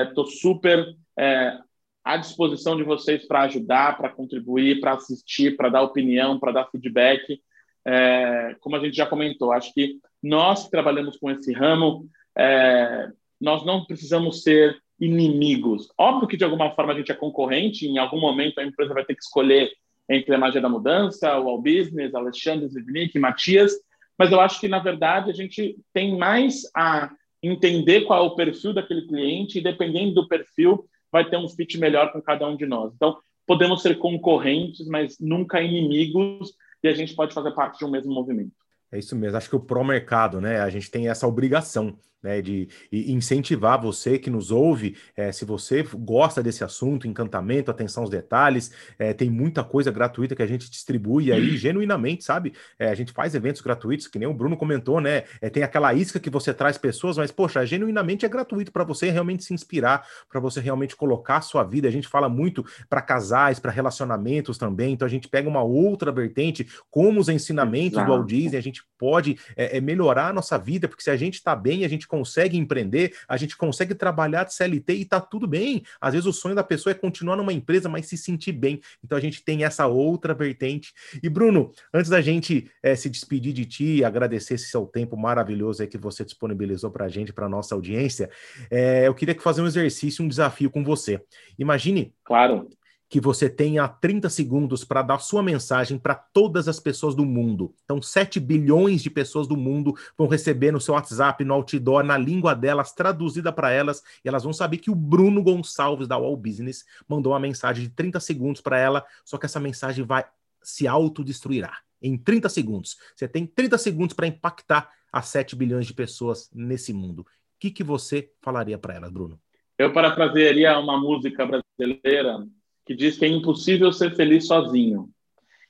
estou 0.09 0.25
é, 0.25 0.31
super 0.31 0.97
é, 1.19 1.59
à 2.05 2.17
disposição 2.17 2.77
de 2.77 2.83
vocês 2.83 3.27
para 3.27 3.43
ajudar, 3.43 3.97
para 3.97 4.09
contribuir, 4.09 4.81
para 4.81 4.95
assistir, 4.95 5.57
para 5.57 5.69
dar 5.69 5.83
opinião, 5.83 6.39
para 6.39 6.53
dar 6.53 6.71
feedback. 6.71 7.41
É, 7.87 8.57
como 8.61 8.77
a 8.77 8.81
gente 8.81 8.97
já 8.97 9.07
comentou, 9.07 9.53
acho 9.53 9.73
que 9.73 9.99
nós 10.23 10.65
que 10.65 10.71
trabalhamos 10.71 11.17
com 11.17 11.31
esse 11.31 11.53
ramo, 11.53 12.07
é, 12.37 13.09
nós 13.41 13.65
não 13.65 13.85
precisamos 13.85 14.43
ser 14.43 14.79
inimigos. 15.01 15.89
Óbvio 15.97 16.29
que 16.29 16.37
de 16.37 16.45
alguma 16.45 16.71
forma 16.73 16.93
a 16.93 16.97
gente 16.97 17.11
é 17.11 17.15
concorrente, 17.15 17.87
em 17.87 17.97
algum 17.97 18.21
momento 18.21 18.59
a 18.59 18.65
empresa 18.65 18.93
vai 18.93 19.05
ter 19.05 19.15
que 19.15 19.23
escolher 19.23 19.71
entre 20.09 20.35
a 20.35 20.39
Magia 20.39 20.61
da 20.61 20.69
Mudança, 20.69 21.39
o 21.39 21.49
All 21.49 21.63
Business, 21.63 22.15
Alexandre 22.15 22.69
Zivnik, 22.69 23.19
Matias, 23.19 23.73
mas 24.21 24.31
eu 24.31 24.39
acho 24.39 24.61
que, 24.61 24.68
na 24.68 24.81
verdade, 24.81 25.31
a 25.31 25.33
gente 25.33 25.79
tem 25.95 26.18
mais 26.18 26.71
a 26.77 27.11
entender 27.43 28.03
qual 28.03 28.23
é 28.23 28.27
o 28.27 28.35
perfil 28.35 28.75
daquele 28.75 29.07
cliente 29.07 29.59
e, 29.59 29.62
dependendo 29.62 30.12
do 30.12 30.29
perfil, 30.29 30.85
vai 31.11 31.27
ter 31.27 31.39
um 31.39 31.49
fit 31.49 31.79
melhor 31.79 32.12
com 32.12 32.21
cada 32.21 32.47
um 32.47 32.55
de 32.55 32.66
nós. 32.66 32.93
Então, 32.95 33.16
podemos 33.47 33.81
ser 33.81 33.99
concorrentes, 33.99 34.87
mas 34.89 35.16
nunca 35.18 35.62
inimigos, 35.62 36.53
e 36.85 36.89
a 36.89 36.93
gente 36.93 37.14
pode 37.14 37.33
fazer 37.33 37.53
parte 37.53 37.79
de 37.79 37.87
um 37.87 37.91
mesmo 37.91 38.12
movimento. 38.12 38.53
É 38.93 38.99
isso 38.99 39.16
mesmo. 39.16 39.39
Acho 39.39 39.49
que 39.49 39.57
o 39.57 39.61
pró-mercado, 39.61 40.39
né? 40.39 40.61
A 40.61 40.68
gente 40.68 40.91
tem 40.91 41.09
essa 41.09 41.27
obrigação 41.27 41.97
né, 42.23 42.43
de 42.43 42.68
incentivar 42.93 43.81
você 43.81 44.18
que 44.18 44.31
nos 44.31 44.51
ouve, 44.51 44.97
é, 45.16 45.33
se 45.33 45.45
você 45.45 45.83
gosta 45.83 46.43
desse 46.43 46.62
assunto, 46.62 47.07
encantamento, 47.07 47.71
atenção 47.71 48.03
aos 48.03 48.11
detalhes, 48.11 48.73
é, 48.99 49.12
tem 49.12 49.31
muita 49.31 49.64
coisa 49.64 49.91
gratuita 49.91 50.37
que 50.37 50.43
a 50.43 50.47
gente 50.47 50.71
distribui 50.71 51.33
aí 51.33 51.57
genuinamente, 51.57 52.25
sabe? 52.25 52.53
É, 52.79 52.89
a 52.89 52.95
gente 52.95 53.12
faz 53.12 53.35
eventos 53.35 53.61
gratuitos, 53.61 54.07
que 54.07 54.18
nem 54.18 54.29
o 54.29 54.35
Bruno 54.35 54.57
comentou, 54.57 55.01
né? 55.01 55.23
tem 55.53 55.62
aquela 55.62 55.93
isca 55.95 56.21
que 56.21 56.31
você 56.31 56.53
traz 56.53 56.77
pessoas, 56.77 57.16
mas, 57.16 57.31
poxa, 57.31 57.64
genuinamente 57.64 58.27
é 58.27 58.29
gratuito 58.29 58.73
para 58.73 58.85
você 58.85 59.11
realmente 59.11 59.45
se 59.45 59.55
inspirar, 59.55 60.07
para 60.29 60.41
você 60.41 60.61
realmente 60.61 60.95
colocar 60.95 61.39
a 61.39 61.41
sua 61.41 61.64
vida. 61.64 61.89
A 61.89 61.91
gente 61.91 62.09
fala 62.09 62.29
muito 62.29 62.64
para 62.89 63.01
casais, 63.01 63.59
para 63.59 63.71
relacionamentos 63.71 64.59
também, 64.59 64.93
então 64.93 65.07
a 65.07 65.11
gente 65.11 65.29
pega 65.29 65.49
uma 65.49 65.62
outra 65.62 66.12
vertente, 66.12 66.68
como 66.91 67.21
os 67.21 67.29
ensinamentos 67.29 67.99
Exato. 67.99 68.07
do 68.07 68.16
Walt 68.16 68.29
Disney, 68.29 68.59
a 68.59 68.62
gente 68.62 68.83
pode 68.99 69.39
melhorar 69.83 70.29
a 70.29 70.33
nossa 70.33 70.59
vida, 70.59 70.89
porque 70.89 71.03
se 71.03 71.11
a 71.11 71.16
gente 71.16 71.35
está 71.35 71.57
bem, 71.57 71.85
a 71.85 71.89
gente 71.89 72.07
consegue 72.11 72.59
empreender, 72.59 73.15
a 73.29 73.37
gente 73.37 73.57
consegue 73.57 73.95
trabalhar 73.95 74.45
de 74.45 74.53
CLT 74.53 74.93
e 74.95 75.05
tá 75.05 75.21
tudo 75.21 75.47
bem. 75.47 75.85
Às 76.01 76.13
vezes 76.13 76.27
o 76.27 76.33
sonho 76.33 76.57
da 76.57 76.65
pessoa 76.65 76.91
é 76.91 76.95
continuar 76.95 77.37
numa 77.37 77.53
empresa, 77.53 77.89
mas 77.89 78.07
se 78.07 78.17
sentir 78.17 78.53
bem. 78.53 78.81
Então 79.03 79.17
a 79.17 79.21
gente 79.21 79.45
tem 79.45 79.65
essa 79.65 79.87
outra 79.87 80.35
vertente. 80.35 80.93
E 81.23 81.29
Bruno, 81.29 81.73
antes 81.95 82.11
da 82.11 82.21
gente 82.21 82.69
é, 82.83 82.97
se 82.97 83.09
despedir 83.09 83.53
de 83.53 83.65
ti 83.65 83.97
e 83.99 84.05
agradecer 84.05 84.55
esse 84.55 84.67
seu 84.67 84.85
tempo 84.85 85.17
maravilhoso 85.17 85.83
aí 85.83 85.89
que 85.89 85.97
você 85.97 86.25
disponibilizou 86.25 86.91
para 86.91 87.05
a 87.05 87.09
gente, 87.09 87.33
para 87.33 87.49
nossa 87.49 87.75
audiência, 87.75 88.29
é, 88.71 89.07
eu 89.07 89.15
queria 89.15 89.39
fazer 89.41 89.63
um 89.63 89.67
exercício, 89.67 90.25
um 90.25 90.29
desafio 90.29 90.71
com 90.71 90.83
você. 90.83 91.23
Imagine 91.57 92.13
claro 92.25 92.69
que 93.11 93.21
você 93.21 93.51
tenha 93.51 93.89
30 93.89 94.31
segundos 94.31 94.85
para 94.85 95.03
dar 95.03 95.19
sua 95.19 95.43
mensagem 95.43 95.99
para 95.99 96.15
todas 96.15 96.69
as 96.69 96.79
pessoas 96.79 97.13
do 97.13 97.25
mundo. 97.25 97.75
Então, 97.85 98.01
7 98.01 98.39
bilhões 98.39 99.03
de 99.03 99.11
pessoas 99.11 99.49
do 99.49 99.57
mundo 99.57 99.97
vão 100.17 100.29
receber 100.29 100.71
no 100.71 100.81
seu 100.81 100.95
WhatsApp, 100.95 101.45
no 101.45 101.53
outdoor, 101.55 102.05
na 102.05 102.17
língua 102.17 102.55
delas, 102.55 102.93
traduzida 102.93 103.53
para 103.53 103.73
elas, 103.73 104.01
e 104.25 104.29
elas 104.29 104.45
vão 104.45 104.53
saber 104.53 104.77
que 104.79 104.93
o 104.93 104.95
Bruno 104.95 105.43
Gonçalves 105.43 106.07
da 106.07 106.17
Wall 106.17 106.37
Business 106.37 106.85
mandou 107.09 107.33
uma 107.33 107.41
mensagem 107.41 107.83
de 107.83 107.91
30 107.91 108.21
segundos 108.21 108.61
para 108.61 108.79
ela, 108.79 109.05
só 109.25 109.37
que 109.37 109.47
essa 109.47 109.59
mensagem 109.59 110.05
vai 110.05 110.25
se 110.63 110.87
autodestruirá 110.87 111.79
em 112.01 112.17
30 112.17 112.49
segundos. 112.49 112.97
Você 113.17 113.27
tem 113.27 113.45
30 113.45 113.77
segundos 113.77 114.15
para 114.15 114.29
impactar 114.29 114.89
as 115.13 115.27
7 115.27 115.57
bilhões 115.57 115.87
de 115.87 115.95
pessoas 115.95 116.49
nesse 116.55 116.93
mundo. 116.93 117.23
O 117.23 117.27
que, 117.59 117.73
que 117.73 117.83
você 117.83 118.31
falaria 118.41 118.79
para 118.79 118.95
elas, 118.95 119.11
Bruno? 119.11 119.41
Eu 119.77 119.93
parafrasearia 119.93 120.79
uma 120.79 120.97
música 120.97 121.45
brasileira 121.45 122.47
que 122.91 122.97
diz 122.97 123.16
que 123.16 123.24
é 123.24 123.28
impossível 123.28 123.93
ser 123.93 124.16
feliz 124.16 124.49
sozinho. 124.49 125.09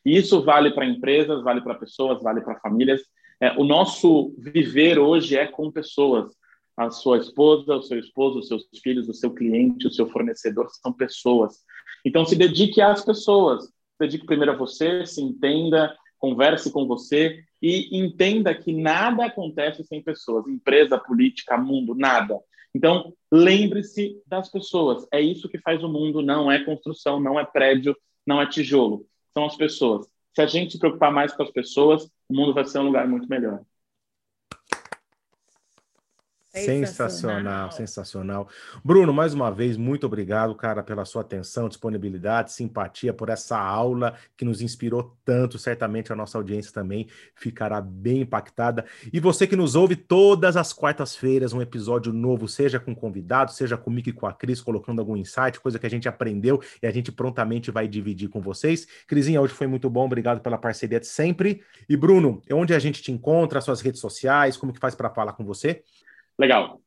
E 0.06 0.16
isso 0.16 0.42
vale 0.42 0.70
para 0.70 0.86
empresas, 0.86 1.42
vale 1.42 1.60
para 1.60 1.74
pessoas, 1.74 2.22
vale 2.22 2.40
para 2.40 2.58
famílias. 2.60 3.02
É, 3.38 3.52
o 3.58 3.62
nosso 3.62 4.34
viver 4.38 4.98
hoje 4.98 5.36
é 5.36 5.46
com 5.46 5.70
pessoas. 5.70 6.32
A 6.74 6.90
sua 6.90 7.18
esposa, 7.18 7.76
o 7.76 7.82
seu 7.82 7.98
esposo, 7.98 8.38
os 8.38 8.48
seus 8.48 8.66
filhos, 8.82 9.06
o 9.06 9.12
seu 9.12 9.34
cliente, 9.34 9.86
o 9.86 9.92
seu 9.92 10.08
fornecedor 10.08 10.68
são 10.70 10.94
pessoas. 10.94 11.58
Então, 12.06 12.24
se 12.24 12.34
dedique 12.34 12.80
às 12.80 13.04
pessoas. 13.04 13.64
Se 13.64 13.98
dedique 14.00 14.24
primeiro 14.24 14.52
a 14.52 14.56
você, 14.56 15.04
se 15.04 15.20
entenda, 15.20 15.94
converse 16.18 16.72
com 16.72 16.86
você 16.86 17.44
e 17.60 17.98
entenda 18.00 18.54
que 18.54 18.72
nada 18.72 19.26
acontece 19.26 19.84
sem 19.84 20.02
pessoas. 20.02 20.48
Empresa, 20.48 20.96
política, 20.96 21.58
mundo, 21.58 21.94
nada. 21.94 22.40
Então, 22.74 23.12
lembre-se 23.30 24.22
das 24.26 24.50
pessoas. 24.50 25.06
É 25.12 25.20
isso 25.20 25.48
que 25.48 25.58
faz 25.58 25.82
o 25.82 25.88
mundo, 25.88 26.22
não 26.22 26.50
é 26.50 26.64
construção, 26.64 27.20
não 27.20 27.38
é 27.38 27.44
prédio, 27.44 27.96
não 28.26 28.40
é 28.40 28.46
tijolo. 28.46 29.06
São 29.32 29.44
as 29.44 29.56
pessoas. 29.56 30.06
Se 30.34 30.42
a 30.42 30.46
gente 30.46 30.72
se 30.72 30.78
preocupar 30.78 31.12
mais 31.12 31.32
com 31.32 31.42
as 31.42 31.50
pessoas, 31.50 32.04
o 32.28 32.34
mundo 32.34 32.54
vai 32.54 32.64
ser 32.64 32.78
um 32.78 32.84
lugar 32.84 33.08
muito 33.08 33.28
melhor. 33.28 33.60
Sensacional, 36.64 37.72
sensacional. 37.72 38.48
Bruno, 38.84 39.12
mais 39.12 39.34
uma 39.34 39.50
vez, 39.50 39.76
muito 39.76 40.06
obrigado, 40.06 40.54
cara, 40.54 40.82
pela 40.82 41.04
sua 41.04 41.22
atenção, 41.22 41.68
disponibilidade, 41.68 42.52
simpatia, 42.52 43.12
por 43.12 43.28
essa 43.28 43.58
aula 43.58 44.14
que 44.36 44.44
nos 44.44 44.60
inspirou 44.60 45.16
tanto. 45.24 45.58
Certamente 45.58 46.12
a 46.12 46.16
nossa 46.16 46.38
audiência 46.38 46.72
também 46.72 47.08
ficará 47.34 47.80
bem 47.80 48.22
impactada. 48.22 48.84
E 49.12 49.20
você 49.20 49.46
que 49.46 49.56
nos 49.56 49.74
ouve 49.74 49.96
todas 49.96 50.56
as 50.56 50.72
quartas-feiras, 50.72 51.52
um 51.52 51.62
episódio 51.62 52.12
novo, 52.12 52.48
seja 52.48 52.78
com 52.78 52.94
convidado, 52.94 53.52
seja 53.52 53.76
comigo 53.76 54.08
e 54.08 54.12
com 54.12 54.26
a 54.26 54.32
Cris, 54.32 54.60
colocando 54.60 55.00
algum 55.00 55.16
insight, 55.16 55.60
coisa 55.60 55.78
que 55.78 55.86
a 55.86 55.90
gente 55.90 56.08
aprendeu 56.08 56.60
e 56.82 56.86
a 56.86 56.90
gente 56.90 57.10
prontamente 57.12 57.70
vai 57.70 57.86
dividir 57.86 58.28
com 58.28 58.40
vocês. 58.40 58.86
Crisinha, 59.06 59.40
hoje 59.40 59.54
foi 59.54 59.66
muito 59.66 59.88
bom, 59.88 60.04
obrigado 60.04 60.40
pela 60.40 60.58
parceria 60.58 61.00
de 61.00 61.06
sempre. 61.06 61.62
E 61.88 61.96
Bruno, 61.96 62.42
onde 62.52 62.74
a 62.74 62.78
gente 62.78 63.02
te 63.02 63.12
encontra, 63.12 63.60
suas 63.60 63.80
redes 63.80 64.00
sociais, 64.00 64.56
como 64.56 64.72
que 64.72 64.78
faz 64.78 64.94
para 64.94 65.10
falar 65.10 65.32
com 65.32 65.44
você? 65.44 65.82
Legal. 66.40 66.80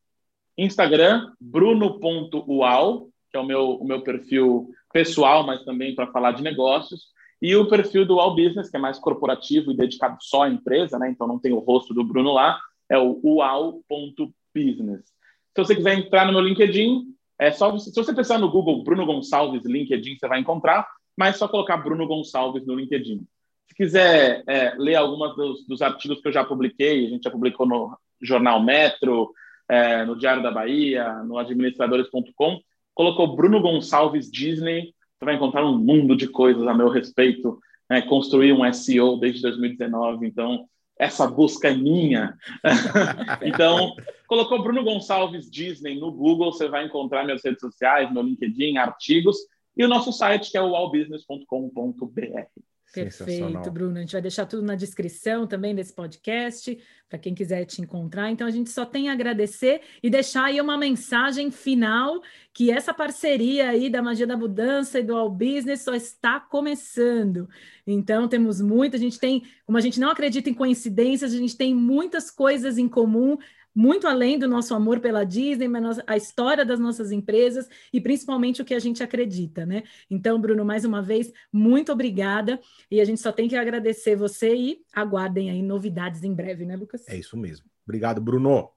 Instagram, 0.58 1.32
bruno.ual, 1.40 3.08
que 3.30 3.36
é 3.36 3.40
o 3.40 3.46
meu, 3.46 3.76
o 3.76 3.86
meu 3.86 4.02
perfil 4.02 4.68
pessoal, 4.92 5.46
mas 5.46 5.62
também 5.64 5.94
para 5.94 6.10
falar 6.10 6.32
de 6.32 6.42
negócios. 6.42 7.04
E 7.40 7.54
o 7.54 7.68
perfil 7.68 8.04
do 8.04 8.18
All 8.18 8.34
Business, 8.34 8.68
que 8.68 8.76
é 8.76 8.80
mais 8.80 8.98
corporativo 8.98 9.70
e 9.70 9.76
dedicado 9.76 10.16
só 10.20 10.42
à 10.42 10.48
empresa, 10.48 10.98
né? 10.98 11.08
então 11.08 11.28
não 11.28 11.38
tem 11.38 11.52
o 11.52 11.60
rosto 11.60 11.94
do 11.94 12.02
Bruno 12.02 12.32
lá, 12.32 12.58
é 12.90 12.98
o 12.98 13.20
ual.business. 13.22 15.04
Se 15.04 15.64
você 15.64 15.76
quiser 15.76 15.98
entrar 15.98 16.26
no 16.26 16.32
meu 16.32 16.40
LinkedIn, 16.40 17.14
é 17.38 17.52
só 17.52 17.78
se 17.78 17.94
você 17.94 18.12
pensar 18.12 18.40
no 18.40 18.50
Google 18.50 18.82
Bruno 18.82 19.06
Gonçalves 19.06 19.64
LinkedIn, 19.64 20.16
você 20.18 20.26
vai 20.26 20.40
encontrar, 20.40 20.84
mas 21.16 21.36
só 21.36 21.46
colocar 21.46 21.76
Bruno 21.76 22.08
Gonçalves 22.08 22.66
no 22.66 22.74
LinkedIn. 22.74 23.24
Se 23.68 23.74
quiser 23.76 24.42
é, 24.48 24.74
ler 24.76 24.96
algumas 24.96 25.36
dos, 25.36 25.64
dos, 25.64 25.80
artigos 25.80 26.20
que 26.20 26.26
eu 26.26 26.32
já 26.32 26.44
publiquei, 26.44 27.06
a 27.06 27.08
gente 27.08 27.22
já 27.22 27.30
publicou 27.30 27.66
no 27.66 27.96
Jornal 28.20 28.62
Metro, 28.62 29.32
é, 29.68 30.04
no 30.04 30.16
Diário 30.16 30.42
da 30.42 30.50
Bahia, 30.50 31.22
no 31.24 31.38
administradores.com, 31.38 32.60
colocou 32.94 33.34
Bruno 33.34 33.60
Gonçalves 33.60 34.30
Disney, 34.30 34.94
você 35.18 35.24
vai 35.24 35.34
encontrar 35.34 35.64
um 35.64 35.78
mundo 35.78 36.16
de 36.16 36.28
coisas 36.28 36.66
a 36.66 36.74
meu 36.74 36.88
respeito, 36.88 37.58
né? 37.88 38.02
construir 38.02 38.52
um 38.52 38.70
SEO 38.72 39.16
desde 39.16 39.42
2019, 39.42 40.26
então 40.26 40.66
essa 40.98 41.26
busca 41.26 41.68
é 41.68 41.74
minha. 41.74 42.36
então, 43.42 43.94
colocou 44.26 44.62
Bruno 44.62 44.84
Gonçalves 44.84 45.50
Disney 45.50 45.98
no 45.98 46.12
Google, 46.12 46.52
você 46.52 46.68
vai 46.68 46.84
encontrar 46.84 47.24
minhas 47.24 47.42
redes 47.44 47.60
sociais, 47.60 48.12
meu 48.12 48.22
LinkedIn, 48.22 48.76
artigos, 48.76 49.36
e 49.76 49.84
o 49.84 49.88
nosso 49.88 50.12
site 50.12 50.50
que 50.50 50.56
é 50.56 50.62
o 50.62 50.76
allbusiness.com.br. 50.76 52.46
Perfeito, 52.94 53.70
Bruno. 53.70 53.98
A 53.98 54.00
gente 54.00 54.12
vai 54.12 54.22
deixar 54.22 54.46
tudo 54.46 54.62
na 54.62 54.74
descrição 54.74 55.46
também 55.46 55.74
desse 55.74 55.92
podcast, 55.92 56.78
para 57.08 57.18
quem 57.18 57.34
quiser 57.34 57.64
te 57.64 57.82
encontrar. 57.82 58.30
Então, 58.30 58.46
a 58.46 58.50
gente 58.50 58.70
só 58.70 58.86
tem 58.86 59.08
a 59.08 59.12
agradecer 59.12 59.80
e 60.02 60.08
deixar 60.08 60.44
aí 60.44 60.60
uma 60.60 60.78
mensagem 60.78 61.50
final 61.50 62.22
que 62.52 62.70
essa 62.70 62.94
parceria 62.94 63.70
aí 63.70 63.90
da 63.90 64.02
Magia 64.02 64.26
da 64.26 64.36
Mudança 64.36 65.00
e 65.00 65.02
do 65.02 65.16
All 65.16 65.30
Business 65.30 65.82
só 65.82 65.94
está 65.94 66.38
começando. 66.38 67.48
Então, 67.86 68.28
temos 68.28 68.60
muito, 68.60 68.96
a 68.96 68.98
gente 68.98 69.18
tem, 69.18 69.42
como 69.66 69.76
a 69.76 69.80
gente 69.80 69.98
não 69.98 70.10
acredita 70.10 70.48
em 70.48 70.54
coincidências, 70.54 71.34
a 71.34 71.36
gente 71.36 71.56
tem 71.56 71.74
muitas 71.74 72.30
coisas 72.30 72.78
em 72.78 72.88
comum 72.88 73.36
muito 73.74 74.06
além 74.06 74.38
do 74.38 74.46
nosso 74.46 74.74
amor 74.74 75.00
pela 75.00 75.24
Disney, 75.24 75.66
mas 75.66 76.00
a 76.06 76.16
história 76.16 76.64
das 76.64 76.78
nossas 76.78 77.10
empresas 77.10 77.68
e 77.92 78.00
principalmente 78.00 78.62
o 78.62 78.64
que 78.64 78.74
a 78.74 78.78
gente 78.78 79.02
acredita, 79.02 79.66
né? 79.66 79.82
Então, 80.08 80.40
Bruno, 80.40 80.64
mais 80.64 80.84
uma 80.84 81.02
vez, 81.02 81.32
muito 81.52 81.90
obrigada. 81.90 82.60
E 82.90 83.00
a 83.00 83.04
gente 83.04 83.20
só 83.20 83.32
tem 83.32 83.48
que 83.48 83.56
agradecer 83.56 84.14
você 84.14 84.54
e 84.54 84.78
aguardem 84.94 85.50
aí 85.50 85.62
novidades 85.62 86.22
em 86.22 86.32
breve, 86.32 86.64
né, 86.64 86.76
Lucas? 86.76 87.08
É 87.08 87.16
isso 87.16 87.36
mesmo. 87.36 87.66
Obrigado, 87.84 88.20
Bruno. 88.20 88.70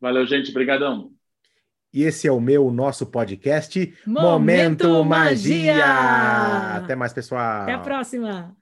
Valeu, 0.00 0.26
gente. 0.26 0.50
Obrigadão. 0.50 1.12
E 1.92 2.04
esse 2.04 2.26
é 2.26 2.32
o 2.32 2.40
meu, 2.40 2.70
nosso 2.70 3.04
podcast 3.06 3.78
Momento, 4.06 4.88
Momento 4.88 5.04
Magia. 5.04 5.76
Magia. 5.76 6.76
Até 6.76 6.96
mais, 6.96 7.12
pessoal. 7.12 7.62
Até 7.62 7.74
a 7.74 7.78
próxima. 7.78 8.56